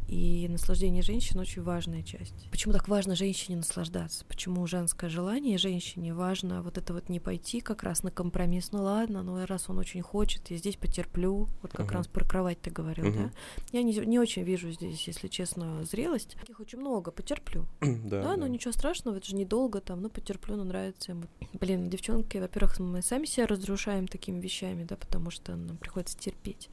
И 0.07 0.47
наслаждение 0.49 1.01
женщины 1.01 1.41
очень 1.41 1.63
важная 1.63 2.03
часть. 2.03 2.49
Почему 2.51 2.73
так 2.73 2.87
важно 2.87 3.15
женщине 3.15 3.57
наслаждаться? 3.57 4.23
Почему 4.25 4.65
женское 4.67 5.09
желание 5.09 5.57
женщине 5.57 6.13
важно 6.13 6.61
вот 6.61 6.77
это 6.77 6.93
вот 6.93 7.09
не 7.09 7.19
пойти 7.19 7.59
как 7.59 7.81
раз 7.83 8.03
на 8.03 8.11
компромисс? 8.11 8.71
Ну 8.71 8.83
ладно, 8.83 9.23
ну 9.23 9.43
раз 9.45 9.69
он 9.69 9.79
очень 9.79 10.01
хочет, 10.01 10.49
я 10.51 10.57
здесь 10.57 10.75
потерплю. 10.75 11.49
Вот 11.61 11.71
как 11.71 11.91
uh-huh. 11.91 11.95
раз 11.95 12.07
про 12.07 12.23
кровать 12.23 12.61
ты 12.61 12.69
говорил, 12.69 13.05
uh-huh. 13.05 13.23
да? 13.25 13.31
Я 13.71 13.81
не, 13.81 13.93
не 13.93 14.19
очень 14.19 14.43
вижу 14.43 14.71
здесь, 14.71 15.07
если 15.07 15.27
честно, 15.27 15.83
зрелость. 15.85 16.37
Таких 16.39 16.59
очень 16.59 16.79
много, 16.79 17.11
потерплю. 17.11 17.65
да, 17.81 17.87
да, 18.03 18.23
да, 18.23 18.37
ну 18.37 18.45
ничего 18.47 18.71
страшного, 18.73 19.17
это 19.17 19.27
же 19.27 19.35
недолго 19.35 19.81
там, 19.81 20.01
ну 20.01 20.09
потерплю, 20.09 20.55
ну 20.55 20.63
нравится 20.63 21.13
ему. 21.13 21.23
Блин, 21.53 21.89
девчонки, 21.89 22.37
во-первых, 22.37 22.79
мы 22.79 23.01
сами 23.01 23.25
себя 23.25 23.47
разрушаем 23.47 24.07
такими 24.07 24.39
вещами, 24.39 24.83
да, 24.83 24.97
потому 24.97 25.31
что 25.31 25.55
нам 25.55 25.77
приходится 25.77 26.17
терпеть. 26.17 26.69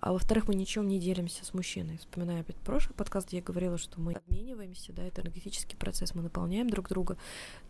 А 0.00 0.12
во-вторых, 0.12 0.48
мы 0.48 0.54
ничем 0.54 0.88
не 0.88 0.98
делимся 0.98 1.44
с 1.44 1.52
мужчиной. 1.52 1.98
Вспоминаю 1.98 2.40
опять 2.40 2.56
прошлый 2.56 2.94
подкаст, 2.94 3.28
где 3.28 3.38
я 3.38 3.42
говорила, 3.42 3.76
что 3.76 4.00
мы 4.00 4.14
обмениваемся, 4.14 4.94
да, 4.94 5.02
это 5.02 5.20
энергетический 5.20 5.76
процесс, 5.76 6.14
мы 6.14 6.22
наполняем 6.22 6.70
друг 6.70 6.88
друга. 6.88 7.18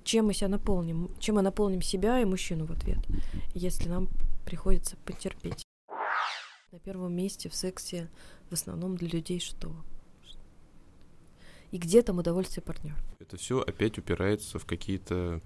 Чем 0.04 0.26
мы 0.26 0.34
себя 0.34 0.48
наполним? 0.48 1.10
Чем 1.18 1.36
мы 1.36 1.42
наполним 1.42 1.82
себя 1.82 2.20
и 2.20 2.24
мужчину 2.24 2.66
в 2.66 2.70
ответ, 2.70 2.98
если 3.52 3.88
нам 3.88 4.08
приходится 4.44 4.96
потерпеть. 4.98 5.64
На 6.70 6.78
первом 6.78 7.14
месте 7.14 7.48
в 7.48 7.54
сексе 7.54 8.08
в 8.48 8.52
основном 8.52 8.96
для 8.96 9.08
людей 9.08 9.40
что? 9.40 9.74
И 11.72 11.78
где 11.78 12.02
там 12.02 12.18
удовольствие 12.18 12.62
партнер? 12.62 12.94
Это 13.18 13.36
все 13.36 13.60
опять 13.60 13.98
упирается 13.98 14.60
в 14.60 14.66
какие-то 14.66 15.40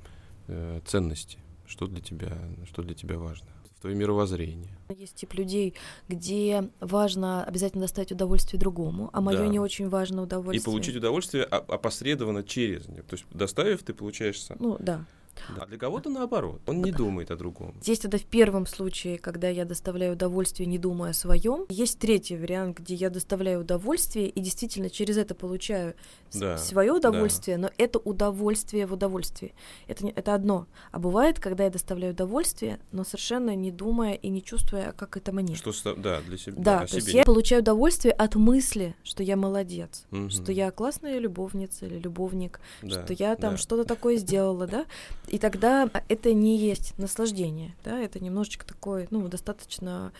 э, 0.48 0.80
ценности. 0.84 1.38
Что 1.66 1.86
для 1.86 2.02
тебя, 2.02 2.38
что 2.66 2.82
для 2.82 2.94
тебя 2.94 3.18
важно? 3.18 3.48
Твое 3.84 3.96
мировоззрение. 3.96 4.70
Есть 4.96 5.16
тип 5.16 5.34
людей, 5.34 5.74
где 6.08 6.70
важно 6.80 7.44
обязательно 7.44 7.82
доставить 7.82 8.12
удовольствие 8.12 8.58
другому, 8.58 9.10
а 9.12 9.20
мое 9.20 9.36
да. 9.36 9.46
не 9.46 9.58
очень 9.58 9.90
важно 9.90 10.22
удовольствие. 10.22 10.62
И 10.62 10.64
получить 10.64 10.96
удовольствие 10.96 11.44
опосредованно 11.44 12.42
через 12.42 12.88
них. 12.88 13.04
То 13.04 13.16
есть, 13.16 13.26
доставив, 13.30 13.82
ты 13.82 13.92
получаешь 13.92 14.40
сам. 14.40 14.56
Ну, 14.58 14.78
да. 14.80 15.04
Да. 15.48 15.62
А 15.62 15.66
для 15.66 15.78
кого-то 15.78 16.10
наоборот, 16.10 16.60
он 16.66 16.82
не 16.82 16.92
думает 16.92 17.30
о 17.30 17.36
другом. 17.36 17.74
Здесь 17.80 17.98
тогда 17.98 18.18
в 18.18 18.24
первом 18.24 18.66
случае, 18.66 19.18
когда 19.18 19.48
я 19.48 19.64
доставляю 19.64 20.14
удовольствие, 20.14 20.66
не 20.66 20.78
думая 20.78 21.10
о 21.10 21.14
своем. 21.14 21.66
Есть 21.68 21.98
третий 21.98 22.36
вариант, 22.36 22.78
где 22.78 22.94
я 22.94 23.10
доставляю 23.10 23.60
удовольствие 23.60 24.28
и 24.28 24.40
действительно 24.40 24.90
через 24.90 25.16
это 25.16 25.34
получаю 25.34 25.94
да, 26.32 26.58
свое 26.58 26.92
удовольствие, 26.92 27.56
да. 27.56 27.64
но 27.64 27.70
это 27.78 27.98
удовольствие 27.98 28.86
в 28.86 28.92
удовольствии. 28.92 29.54
Это, 29.86 30.06
это 30.08 30.34
одно. 30.34 30.66
А 30.92 30.98
бывает, 30.98 31.38
когда 31.38 31.64
я 31.64 31.70
доставляю 31.70 32.12
удовольствие, 32.12 32.80
но 32.92 33.04
совершенно 33.04 33.54
не 33.54 33.70
думая 33.70 34.14
и 34.14 34.28
не 34.28 34.42
чувствуя, 34.42 34.92
как 34.92 35.16
это 35.16 35.32
мне. 35.32 35.54
Что, 35.54 35.94
да, 35.94 36.20
для 36.20 36.38
себя. 36.38 36.54
Да, 36.56 36.80
то 36.80 36.88
себе. 36.88 36.98
есть 36.98 37.14
я 37.14 37.24
получаю 37.24 37.62
удовольствие 37.62 38.12
от 38.12 38.34
мысли, 38.34 38.94
что 39.02 39.22
я 39.22 39.36
молодец, 39.36 40.04
угу. 40.10 40.30
что 40.30 40.52
я 40.52 40.70
классная 40.70 41.18
любовница 41.18 41.86
или 41.86 41.98
любовник, 41.98 42.60
да, 42.82 43.04
что 43.04 43.12
я 43.12 43.36
там 43.36 43.52
да. 43.52 43.56
что-то 43.56 43.84
такое 43.84 44.16
сделала, 44.16 44.66
да. 44.66 44.86
И 45.28 45.38
тогда 45.38 45.90
это 46.08 46.32
не 46.34 46.58
есть 46.58 46.96
наслаждение, 46.98 47.74
да, 47.84 47.98
это 47.98 48.22
немножечко 48.22 48.66
такой, 48.66 49.06
ну, 49.10 49.26
достаточно 49.28 50.12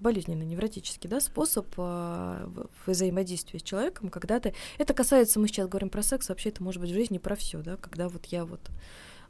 болезненный, 0.00 0.46
невротический, 0.46 1.08
да, 1.08 1.20
способ 1.20 1.66
э, 1.76 2.48
взаимодействия 2.86 3.60
с 3.60 3.62
человеком, 3.62 4.08
когда 4.08 4.40
ты... 4.40 4.54
Это 4.78 4.94
касается, 4.94 5.38
мы 5.38 5.46
сейчас 5.46 5.68
говорим 5.68 5.88
про 5.88 6.02
секс, 6.02 6.28
вообще 6.28 6.48
это 6.48 6.62
может 6.62 6.80
быть 6.80 6.90
в 6.90 6.94
жизни 6.94 7.18
про 7.18 7.36
все, 7.36 7.58
да, 7.62 7.76
когда 7.76 8.08
вот 8.08 8.26
я 8.26 8.44
вот 8.44 8.60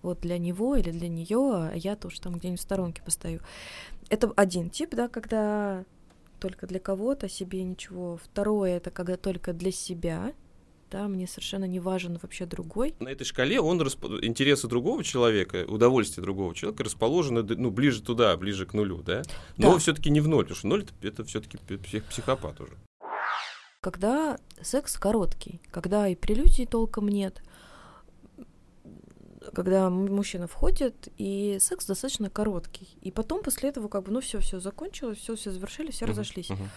вот 0.00 0.20
для 0.20 0.38
него 0.38 0.76
или 0.76 0.90
для 0.90 1.08
нее, 1.08 1.70
а 1.72 1.72
я 1.74 1.96
тоже 1.96 2.20
там 2.20 2.34
где-нибудь 2.34 2.60
в 2.60 2.62
сторонке 2.62 3.02
постою. 3.02 3.40
Это 4.08 4.32
один 4.36 4.70
тип, 4.70 4.94
да, 4.94 5.08
когда 5.08 5.84
только 6.38 6.66
для 6.66 6.78
кого-то, 6.78 7.28
себе 7.28 7.64
ничего. 7.64 8.16
Второе 8.16 8.76
это 8.76 8.90
когда 8.90 9.16
только 9.16 9.52
для 9.52 9.72
себя, 9.72 10.32
да, 10.90 11.08
мне 11.08 11.26
совершенно 11.26 11.64
не 11.64 11.80
важен 11.80 12.18
вообще 12.20 12.46
другой. 12.46 12.94
На 13.00 13.08
этой 13.08 13.24
шкале 13.24 13.60
он 13.60 13.80
расп... 13.80 14.04
интересы 14.22 14.68
другого 14.68 15.04
человека, 15.04 15.64
удовольствие 15.68 16.22
другого 16.22 16.54
человека 16.54 16.84
расположены 16.84 17.42
ну, 17.42 17.70
ближе 17.70 18.02
туда, 18.02 18.36
ближе 18.36 18.66
к 18.66 18.74
нулю, 18.74 19.02
да? 19.02 19.22
Но 19.56 19.72
да. 19.72 19.78
все-таки 19.78 20.10
не 20.10 20.20
в 20.20 20.28
ноль, 20.28 20.44
потому 20.44 20.56
что 20.56 20.66
ноль 20.68 20.84
это, 20.84 20.92
это 21.06 21.24
все-таки 21.24 21.58
псих, 21.58 22.04
психопат 22.04 22.60
уже. 22.60 22.72
когда 23.80 24.38
секс 24.60 24.96
короткий, 24.98 25.60
когда 25.70 26.08
и 26.08 26.14
прелюдий 26.14 26.66
толком 26.66 27.08
нет, 27.08 27.42
когда 29.54 29.88
мужчина 29.90 30.46
входит, 30.46 31.08
и 31.16 31.58
секс 31.60 31.86
достаточно 31.86 32.30
короткий. 32.30 32.88
И 33.00 33.10
потом 33.10 33.42
после 33.42 33.70
этого 33.70 33.88
как 33.88 34.04
бы, 34.04 34.12
ну 34.12 34.20
все, 34.20 34.40
все 34.40 34.60
закончилось, 34.60 35.18
все, 35.18 35.36
все 35.36 35.50
завершили, 35.50 35.90
все 35.90 36.04
uh-huh, 36.04 36.10
разошлись. 36.10 36.50
Uh-huh. 36.50 36.68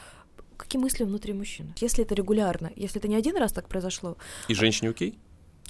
Какие 0.62 0.80
мысли 0.80 1.04
внутри 1.04 1.34
мужчины? 1.34 1.74
Если 1.80 2.04
это 2.04 2.14
регулярно, 2.14 2.72
если 2.76 3.00
это 3.00 3.08
не 3.08 3.16
один 3.16 3.36
раз 3.36 3.52
так 3.52 3.68
произошло. 3.68 4.16
И 4.48 4.54
женщине 4.54 4.92
окей? 4.92 5.18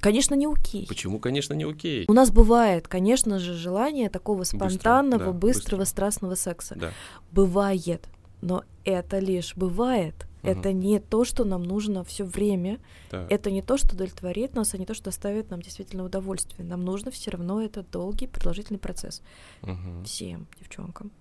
Конечно, 0.02 0.36
не 0.36 0.48
окей. 0.48 0.86
Почему, 0.86 1.18
конечно, 1.20 1.54
не 1.54 1.64
окей? 1.64 2.04
У 2.10 2.14
нас 2.14 2.30
бывает, 2.30 2.90
конечно 2.90 3.40
же, 3.40 3.54
желание 3.54 4.10
такого 4.10 4.44
спонтанного, 4.44 5.18
Быстро, 5.18 5.26
да, 5.26 5.32
быстрого, 5.32 5.40
быстрого, 5.40 5.84
страстного 5.86 6.36
секса. 6.36 6.76
Да. 6.76 6.92
Бывает. 7.32 8.10
Но 8.42 8.66
это 8.84 9.20
лишь 9.20 9.56
бывает. 9.56 10.28
Угу. 10.44 10.52
Это 10.52 10.74
не 10.74 11.00
то, 11.00 11.24
что 11.24 11.46
нам 11.46 11.64
нужно 11.64 12.04
все 12.04 12.26
время. 12.26 12.80
Да. 13.12 13.28
Это 13.30 13.50
не 13.50 13.62
то, 13.62 13.78
что 13.78 13.96
удовлетворит 13.96 14.56
нас, 14.56 14.74
а 14.74 14.78
не 14.78 14.86
то, 14.86 14.94
что 14.94 15.06
доставит 15.06 15.52
нам 15.52 15.62
действительно 15.62 16.04
удовольствие. 16.04 16.68
Нам 16.68 16.84
нужно 16.84 17.12
все 17.12 17.32
равно 17.32 17.62
это 17.62 17.84
долгий, 17.84 18.28
продолжительный 18.28 18.80
процесс. 18.80 19.22
Угу. 19.62 20.04
Всем 20.04 20.48
девчонкам. 20.60 21.12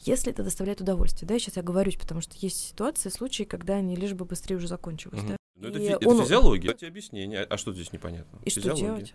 Если 0.00 0.32
это 0.32 0.42
доставляет 0.42 0.80
удовольствие, 0.80 1.28
да, 1.28 1.38
сейчас 1.38 1.56
я 1.56 1.62
говорюсь, 1.62 1.96
потому 1.96 2.20
что 2.20 2.36
есть 2.38 2.68
ситуации, 2.68 3.08
случаи, 3.08 3.44
когда 3.44 3.74
они 3.74 3.96
лишь 3.96 4.12
бы 4.12 4.24
быстрее 4.24 4.56
уже 4.56 4.68
закончилось, 4.68 5.20
угу. 5.20 5.28
да. 5.28 5.36
Ну, 5.56 5.68
это, 5.68 5.78
фи- 5.78 5.84
это 5.84 6.08
он... 6.08 6.22
физиология. 6.22 6.68
Дайте 6.68 6.88
объяснение. 6.88 7.42
А 7.42 7.56
что 7.56 7.72
здесь 7.72 7.92
непонятно? 7.92 8.40
И 8.44 8.50
что 8.50 8.74
делать? 8.74 9.14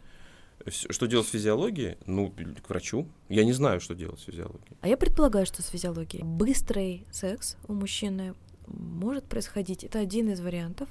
Что 0.68 1.06
делать 1.06 1.28
с 1.28 1.32
физиологией? 1.32 1.98
Ну, 2.06 2.34
к 2.62 2.70
врачу. 2.70 3.08
Я 3.30 3.46
не 3.46 3.54
знаю, 3.54 3.80
что 3.80 3.96
делать 3.96 4.20
с 4.20 4.24
физиологией. 4.24 4.78
А 4.82 4.88
я 4.88 4.98
предполагаю, 4.98 5.46
что 5.46 5.62
с 5.62 5.68
физиологией. 5.68 6.24
Быстрый 6.24 7.06
секс 7.12 7.58
у 7.68 7.74
мужчины 7.74 8.36
может 8.68 9.26
происходить. 9.26 9.84
Это 9.84 10.00
один 10.00 10.30
из 10.30 10.42
вариантов, 10.42 10.90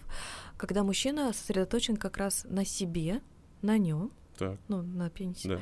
когда 0.57 0.85
мужчина 0.85 1.33
сосредоточен 1.33 1.97
как 1.97 2.17
раз 2.17 2.47
на 2.49 2.65
себе, 2.65 3.21
на 3.63 3.79
нем, 3.79 4.11
так. 4.39 4.59
ну, 4.69 4.83
на 4.83 5.11
пенисе, 5.11 5.49
да. 5.49 5.61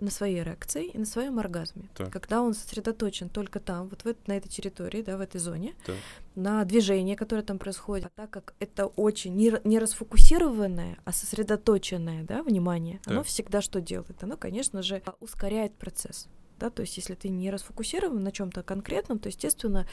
на 0.00 0.10
своей 0.10 0.40
эрекции 0.40 0.88
и 0.88 0.98
на 0.98 1.06
своем 1.06 1.38
оргазме. 1.38 1.88
Так. 1.94 2.12
Когда 2.12 2.42
он 2.42 2.54
сосредоточен 2.54 3.28
только 3.28 3.60
там, 3.60 3.88
вот 3.88 4.04
в, 4.04 4.14
на 4.26 4.36
этой 4.36 4.48
территории, 4.48 5.02
да, 5.02 5.16
в 5.16 5.20
этой 5.20 5.38
зоне, 5.38 5.74
так. 5.84 5.96
на 6.34 6.64
движение, 6.64 7.16
которое 7.16 7.42
там 7.42 7.58
происходит. 7.58 8.06
А 8.06 8.10
так 8.14 8.30
как 8.30 8.54
это 8.58 8.86
очень 8.86 9.34
не, 9.34 9.52
не 9.64 9.78
расфокусированное, 9.78 10.98
а 11.04 11.12
сосредоточенное 11.12 12.24
да, 12.24 12.42
внимание, 12.42 12.98
так. 13.04 13.12
оно 13.12 13.22
всегда 13.22 13.60
что 13.60 13.80
делает? 13.80 14.22
Оно, 14.22 14.36
конечно 14.36 14.82
же, 14.82 15.02
ускоряет 15.20 15.74
процесс. 15.76 16.28
Да, 16.58 16.70
то 16.70 16.80
есть, 16.80 16.96
если 16.96 17.14
ты 17.14 17.28
не 17.28 17.50
расфокусирован 17.50 18.22
на 18.22 18.32
чем-то 18.32 18.62
конкретном, 18.62 19.18
то, 19.18 19.28
естественно, 19.28 19.86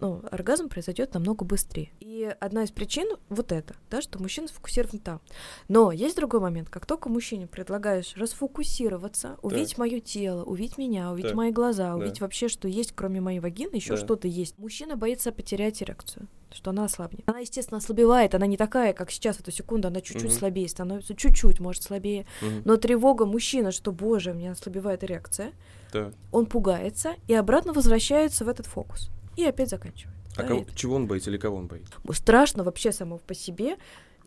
ну, 0.00 0.22
оргазм 0.30 0.68
произойдет 0.68 1.14
намного 1.14 1.44
быстрее. 1.44 1.90
И 2.00 2.34
одна 2.40 2.64
из 2.64 2.70
причин 2.70 3.08
вот 3.28 3.52
это, 3.52 3.74
да, 3.90 4.02
что 4.02 4.20
мужчина 4.20 4.48
сфокусирован 4.48 4.98
там. 4.98 5.20
Но 5.68 5.92
есть 5.92 6.16
другой 6.16 6.40
момент, 6.40 6.68
как 6.68 6.86
только 6.86 7.08
мужчине 7.08 7.46
предлагаешь 7.46 8.14
расфокусироваться, 8.16 9.38
увидеть 9.42 9.78
мое 9.78 10.00
тело, 10.00 10.42
увидеть 10.44 10.78
меня, 10.78 11.10
увидеть 11.10 11.30
так. 11.30 11.36
мои 11.36 11.50
глаза, 11.50 11.90
да. 11.90 11.96
увидеть 11.96 12.20
вообще, 12.20 12.48
что 12.48 12.68
есть 12.68 12.92
кроме 12.94 13.20
моей 13.20 13.40
вагины, 13.40 13.76
еще 13.76 13.96
да. 13.96 14.04
что-то 14.04 14.28
есть. 14.28 14.58
Мужчина 14.58 14.96
боится 14.96 15.32
потерять 15.32 15.82
эрекцию 15.82 16.28
что 16.54 16.70
она 16.70 16.84
ослабнет. 16.84 17.22
Она, 17.26 17.40
естественно, 17.40 17.78
ослабевает, 17.78 18.32
она 18.32 18.46
не 18.46 18.56
такая, 18.56 18.92
как 18.92 19.10
сейчас 19.10 19.40
эту 19.40 19.50
секунду, 19.50 19.88
она 19.88 20.00
чуть-чуть 20.00 20.30
угу. 20.30 20.32
слабее 20.32 20.68
становится, 20.68 21.14
чуть-чуть, 21.16 21.58
может, 21.58 21.82
слабее. 21.82 22.26
Угу. 22.42 22.62
Но 22.64 22.76
тревога 22.76 23.26
мужчины, 23.26 23.72
что, 23.72 23.90
боже, 23.90 24.30
у 24.30 24.34
меня 24.34 24.52
ослабевает 24.52 25.02
эрекция, 25.02 25.52
да. 25.92 26.12
он 26.30 26.46
пугается 26.46 27.14
и 27.26 27.34
обратно 27.34 27.72
возвращается 27.72 28.44
в 28.44 28.48
этот 28.48 28.66
фокус 28.66 29.10
и 29.36 29.44
опять 29.44 29.70
заканчивает. 29.70 30.16
А 30.36 30.42
да, 30.42 30.48
кого, 30.48 30.62
это... 30.62 30.74
чего 30.74 30.96
он 30.96 31.06
боится 31.06 31.30
или 31.30 31.38
кого 31.38 31.56
он 31.56 31.66
боится? 31.66 31.94
Страшно 32.12 32.64
вообще 32.64 32.92
само 32.92 33.18
по 33.18 33.34
себе. 33.34 33.76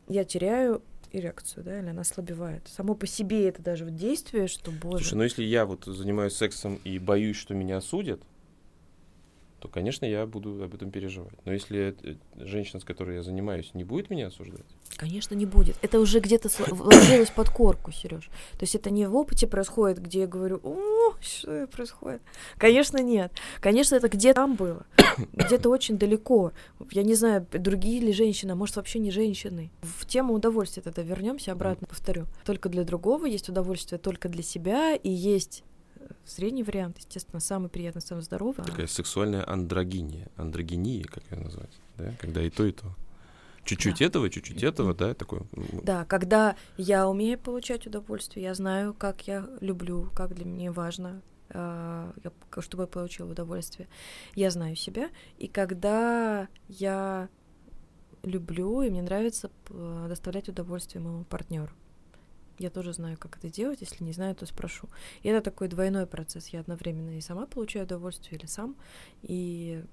Я 0.08 0.24
теряю 0.24 0.82
эрекцию, 1.12 1.64
да, 1.64 1.80
или 1.80 1.90
она 1.90 2.02
ослабевает. 2.02 2.68
Само 2.68 2.96
по 2.96 3.08
себе 3.08 3.48
это 3.50 3.62
даже 3.62 3.86
в 3.86 3.92
действие, 3.92 4.48
что, 4.48 4.72
боже. 4.72 5.04
Слушай, 5.04 5.16
ну 5.16 5.24
если 5.24 5.44
я 5.44 5.66
вот 5.66 5.86
занимаюсь 5.86 6.34
сексом 6.34 6.80
и 6.84 7.00
боюсь, 7.00 7.38
что 7.38 7.54
меня 7.54 7.78
осудят, 7.78 8.22
то, 9.60 9.68
конечно, 9.68 10.06
я 10.06 10.26
буду 10.26 10.64
об 10.64 10.76
этом 10.76 10.92
переживать. 10.92 11.34
Но 11.46 11.52
если 11.52 11.96
женщина, 12.36 12.80
с 12.80 12.84
которой 12.84 13.16
я 13.16 13.24
занимаюсь, 13.24 13.74
не 13.74 13.84
будет 13.84 14.10
меня 14.10 14.28
осуждать, 14.28 14.66
Конечно, 14.96 15.36
не 15.36 15.46
будет. 15.46 15.76
Это 15.82 16.00
уже 16.00 16.20
где-то 16.20 16.50
вложилось 16.74 17.30
под 17.30 17.50
корку, 17.50 17.92
Сереж. 17.92 18.30
То 18.54 18.62
есть 18.62 18.76
это 18.76 18.90
не 18.90 19.08
в 19.08 19.16
опыте 19.16 19.46
происходит, 19.48 20.00
где 20.00 20.22
я 20.22 20.28
говорю, 20.28 20.60
о, 20.64 21.14
что 21.22 21.68
происходит. 21.68 22.22
Конечно, 22.58 22.98
нет. 22.98 23.32
Конечно, 23.60 23.96
это 23.96 24.10
где 24.10 24.34
там 24.34 24.56
было. 24.56 24.86
Где-то 25.34 25.70
очень 25.70 25.98
далеко. 25.98 26.52
Я 26.92 27.04
не 27.04 27.16
знаю, 27.16 27.46
другие 27.52 28.02
ли 28.02 28.14
женщины, 28.14 28.52
а 28.52 28.56
может, 28.56 28.76
вообще 28.76 29.00
не 29.00 29.12
женщины. 29.12 29.72
В 29.82 30.06
тему 30.06 30.34
удовольствия 30.34 30.82
тогда 30.82 31.02
вернемся 31.02 31.52
обратно, 31.52 31.88
повторю. 31.88 32.26
Только 32.46 32.70
для 32.70 32.84
другого 32.84 33.26
есть 33.26 33.50
удовольствие, 33.50 34.00
только 34.00 34.30
для 34.30 34.44
себя, 34.44 34.96
и 34.96 35.10
есть 35.10 35.64
э, 35.96 36.08
средний 36.26 36.64
вариант, 36.64 36.98
естественно, 36.98 37.40
самый 37.40 37.70
приятный, 37.70 38.02
самый 38.02 38.22
здоровый. 38.22 38.66
Такая 38.66 38.88
сексуальная 38.88 39.48
андрогиния, 39.48 40.28
андрогиния, 40.36 41.04
как 41.04 41.24
ее 41.32 41.40
назвать, 41.40 41.72
да, 41.98 42.14
когда 42.20 42.42
и 42.42 42.50
то, 42.50 42.66
и 42.66 42.72
то. 42.72 42.96
Чуть-чуть 43.68 44.00
да. 44.00 44.06
этого, 44.06 44.30
чуть-чуть 44.30 44.64
этого, 44.64 44.94
да, 44.94 45.14
такое. 45.14 45.44
Да, 45.84 46.06
когда 46.06 46.56
я 46.78 47.08
умею 47.10 47.38
получать 47.38 47.86
удовольствие, 47.86 48.46
я 48.46 48.54
знаю, 48.54 48.94
как 48.94 49.28
я 49.28 49.46
люблю, 49.60 50.10
как 50.16 50.34
для 50.34 50.46
меня 50.46 50.72
важно, 50.72 51.22
э, 51.50 52.12
чтобы 52.60 52.84
я 52.84 52.88
получила 52.88 53.30
удовольствие. 53.30 53.90
Я 54.36 54.52
знаю 54.52 54.78
себя. 54.78 55.10
И 55.38 55.50
когда 55.50 56.48
я 56.70 57.28
люблю, 58.24 58.82
и 58.82 58.90
мне 58.90 59.02
нравится 59.02 59.52
доставлять 60.08 60.48
удовольствие 60.48 61.04
моему 61.04 61.26
партнеру. 61.26 61.72
Я 62.60 62.70
тоже 62.70 62.94
знаю, 62.94 63.18
как 63.18 63.38
это 63.38 63.50
делать. 63.50 63.82
Если 63.82 64.04
не 64.04 64.14
знаю, 64.14 64.34
то 64.34 64.46
спрошу. 64.46 64.88
И 65.24 65.28
это 65.30 65.44
такой 65.44 65.68
двойной 65.68 66.08
процесс. 66.08 66.48
Я 66.48 66.62
одновременно 66.62 67.18
и 67.18 67.22
сама 67.22 67.46
получаю 67.46 67.86
удовольствие, 67.86 68.40
или 68.40 68.48
сам, 68.48 68.78
и, 69.22 69.84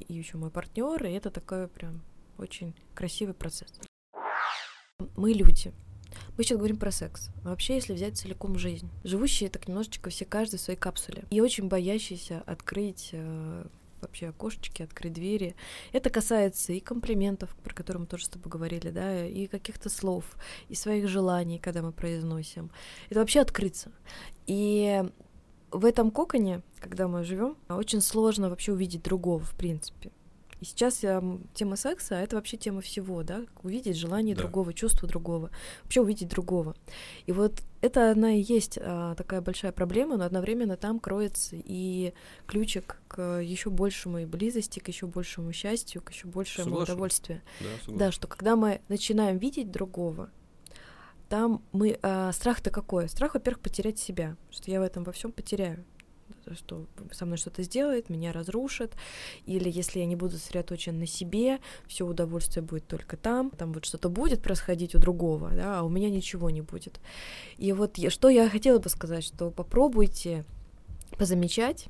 и 0.00 0.12
еще 0.12 0.36
мой 0.36 0.50
партнер. 0.50 1.04
И 1.06 1.12
это 1.12 1.30
такое 1.30 1.68
прям 1.68 2.02
очень 2.38 2.74
красивый 2.94 3.34
процесс. 3.34 3.72
Мы 5.16 5.32
люди. 5.32 5.72
Мы 6.36 6.44
сейчас 6.44 6.58
говорим 6.58 6.76
про 6.76 6.90
секс. 6.90 7.30
вообще, 7.42 7.74
если 7.74 7.92
взять 7.92 8.16
целиком 8.16 8.58
жизнь, 8.58 8.88
живущие 9.02 9.50
так 9.50 9.68
немножечко 9.68 10.10
все 10.10 10.24
каждый 10.24 10.56
в 10.56 10.60
своей 10.60 10.78
капсуле 10.78 11.24
и 11.30 11.40
очень 11.40 11.68
боящиеся 11.68 12.42
открыть 12.46 13.10
э, 13.12 13.66
вообще 14.00 14.28
окошечки, 14.28 14.82
открыть 14.82 15.12
двери. 15.12 15.56
Это 15.92 16.10
касается 16.10 16.72
и 16.72 16.80
комплиментов, 16.80 17.54
про 17.62 17.74
которые 17.74 18.02
мы 18.02 18.06
тоже 18.06 18.26
с 18.26 18.28
тобой 18.28 18.50
говорили, 18.50 18.90
да, 18.90 19.26
и 19.26 19.46
каких-то 19.46 19.88
слов, 19.88 20.36
и 20.68 20.74
своих 20.74 21.08
желаний, 21.08 21.58
когда 21.58 21.82
мы 21.82 21.92
произносим. 21.92 22.70
Это 23.10 23.20
вообще 23.20 23.40
открыться. 23.40 23.92
И 24.46 25.02
в 25.70 25.84
этом 25.84 26.10
коконе, 26.10 26.62
когда 26.78 27.08
мы 27.08 27.24
живем, 27.24 27.56
очень 27.68 28.00
сложно 28.00 28.50
вообще 28.50 28.72
увидеть 28.72 29.02
другого, 29.02 29.42
в 29.42 29.56
принципе. 29.56 30.10
И 30.64 30.66
сейчас 30.66 31.02
я, 31.02 31.22
тема 31.52 31.76
секса, 31.76 32.14
это 32.14 32.36
вообще 32.36 32.56
тема 32.56 32.80
всего, 32.80 33.22
да, 33.22 33.42
увидеть 33.62 33.98
желание 33.98 34.34
да. 34.34 34.40
другого, 34.40 34.72
чувство 34.72 35.06
другого, 35.06 35.50
вообще 35.82 36.00
увидеть 36.00 36.30
другого. 36.30 36.74
И 37.26 37.32
вот 37.32 37.60
это 37.82 38.12
она 38.12 38.32
и 38.32 38.40
есть 38.40 38.78
а, 38.80 39.14
такая 39.14 39.42
большая 39.42 39.72
проблема, 39.72 40.16
но 40.16 40.24
одновременно 40.24 40.78
там 40.78 41.00
кроется 41.00 41.54
и 41.54 42.14
ключик 42.46 43.02
к 43.08 43.42
еще 43.42 43.68
большему 43.68 44.26
близости, 44.26 44.80
к 44.80 44.88
еще 44.88 45.06
большему 45.06 45.52
счастью, 45.52 46.00
к 46.00 46.10
еще 46.10 46.28
большему 46.28 46.64
соглашусь. 46.64 46.88
удовольствию. 46.88 47.42
Да, 47.60 47.92
да, 48.06 48.10
что 48.10 48.26
когда 48.26 48.56
мы 48.56 48.80
начинаем 48.88 49.36
видеть 49.36 49.70
другого, 49.70 50.30
там 51.28 51.62
мы 51.72 51.98
а, 52.00 52.32
страх-то 52.32 52.70
какой? 52.70 53.10
Страх, 53.10 53.34
во-первых, 53.34 53.60
потерять 53.60 53.98
себя, 53.98 54.38
что 54.48 54.70
я 54.70 54.80
в 54.80 54.82
этом 54.82 55.04
во 55.04 55.12
всем 55.12 55.30
потеряю 55.30 55.84
что 56.54 56.86
со 57.12 57.26
мной 57.26 57.38
что-то 57.38 57.62
сделает, 57.62 58.10
меня 58.10 58.32
разрушит, 58.32 58.92
или 59.46 59.70
если 59.70 60.00
я 60.00 60.06
не 60.06 60.16
буду 60.16 60.36
сосредоточен 60.36 60.98
на 60.98 61.06
себе, 61.06 61.60
все 61.86 62.06
удовольствие 62.06 62.62
будет 62.62 62.86
только 62.86 63.16
там, 63.16 63.50
там 63.50 63.72
вот 63.72 63.84
что-то 63.84 64.08
будет 64.08 64.42
происходить 64.42 64.94
у 64.94 64.98
другого, 64.98 65.50
да, 65.50 65.80
а 65.80 65.82
у 65.82 65.88
меня 65.88 66.10
ничего 66.10 66.50
не 66.50 66.60
будет. 66.60 67.00
И 67.56 67.72
вот 67.72 67.98
я, 67.98 68.10
что 68.10 68.28
я 68.28 68.48
хотела 68.48 68.78
бы 68.78 68.88
сказать, 68.88 69.24
что 69.24 69.50
попробуйте 69.50 70.44
позамечать 71.18 71.88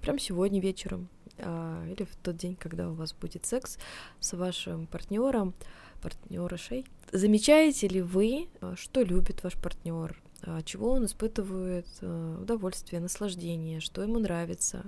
прямо 0.00 0.18
сегодня 0.18 0.60
вечером 0.60 1.08
а, 1.38 1.84
или 1.86 2.04
в 2.04 2.16
тот 2.16 2.36
день, 2.36 2.56
когда 2.56 2.90
у 2.90 2.94
вас 2.94 3.12
будет 3.14 3.46
секс 3.46 3.78
с 4.20 4.32
вашим 4.36 4.86
партнером, 4.86 5.54
партнерышей. 6.02 6.86
Замечаете 7.12 7.88
ли 7.88 8.02
вы, 8.02 8.48
а, 8.60 8.74
что 8.76 9.02
любит 9.02 9.42
ваш 9.42 9.54
партнер, 9.54 10.16
а, 10.42 10.62
чего 10.62 10.92
он 10.92 11.04
испытывает 11.06 11.86
э, 12.00 12.38
удовольствие, 12.40 13.00
наслаждение, 13.00 13.80
что 13.80 14.02
ему 14.02 14.18
нравится. 14.18 14.86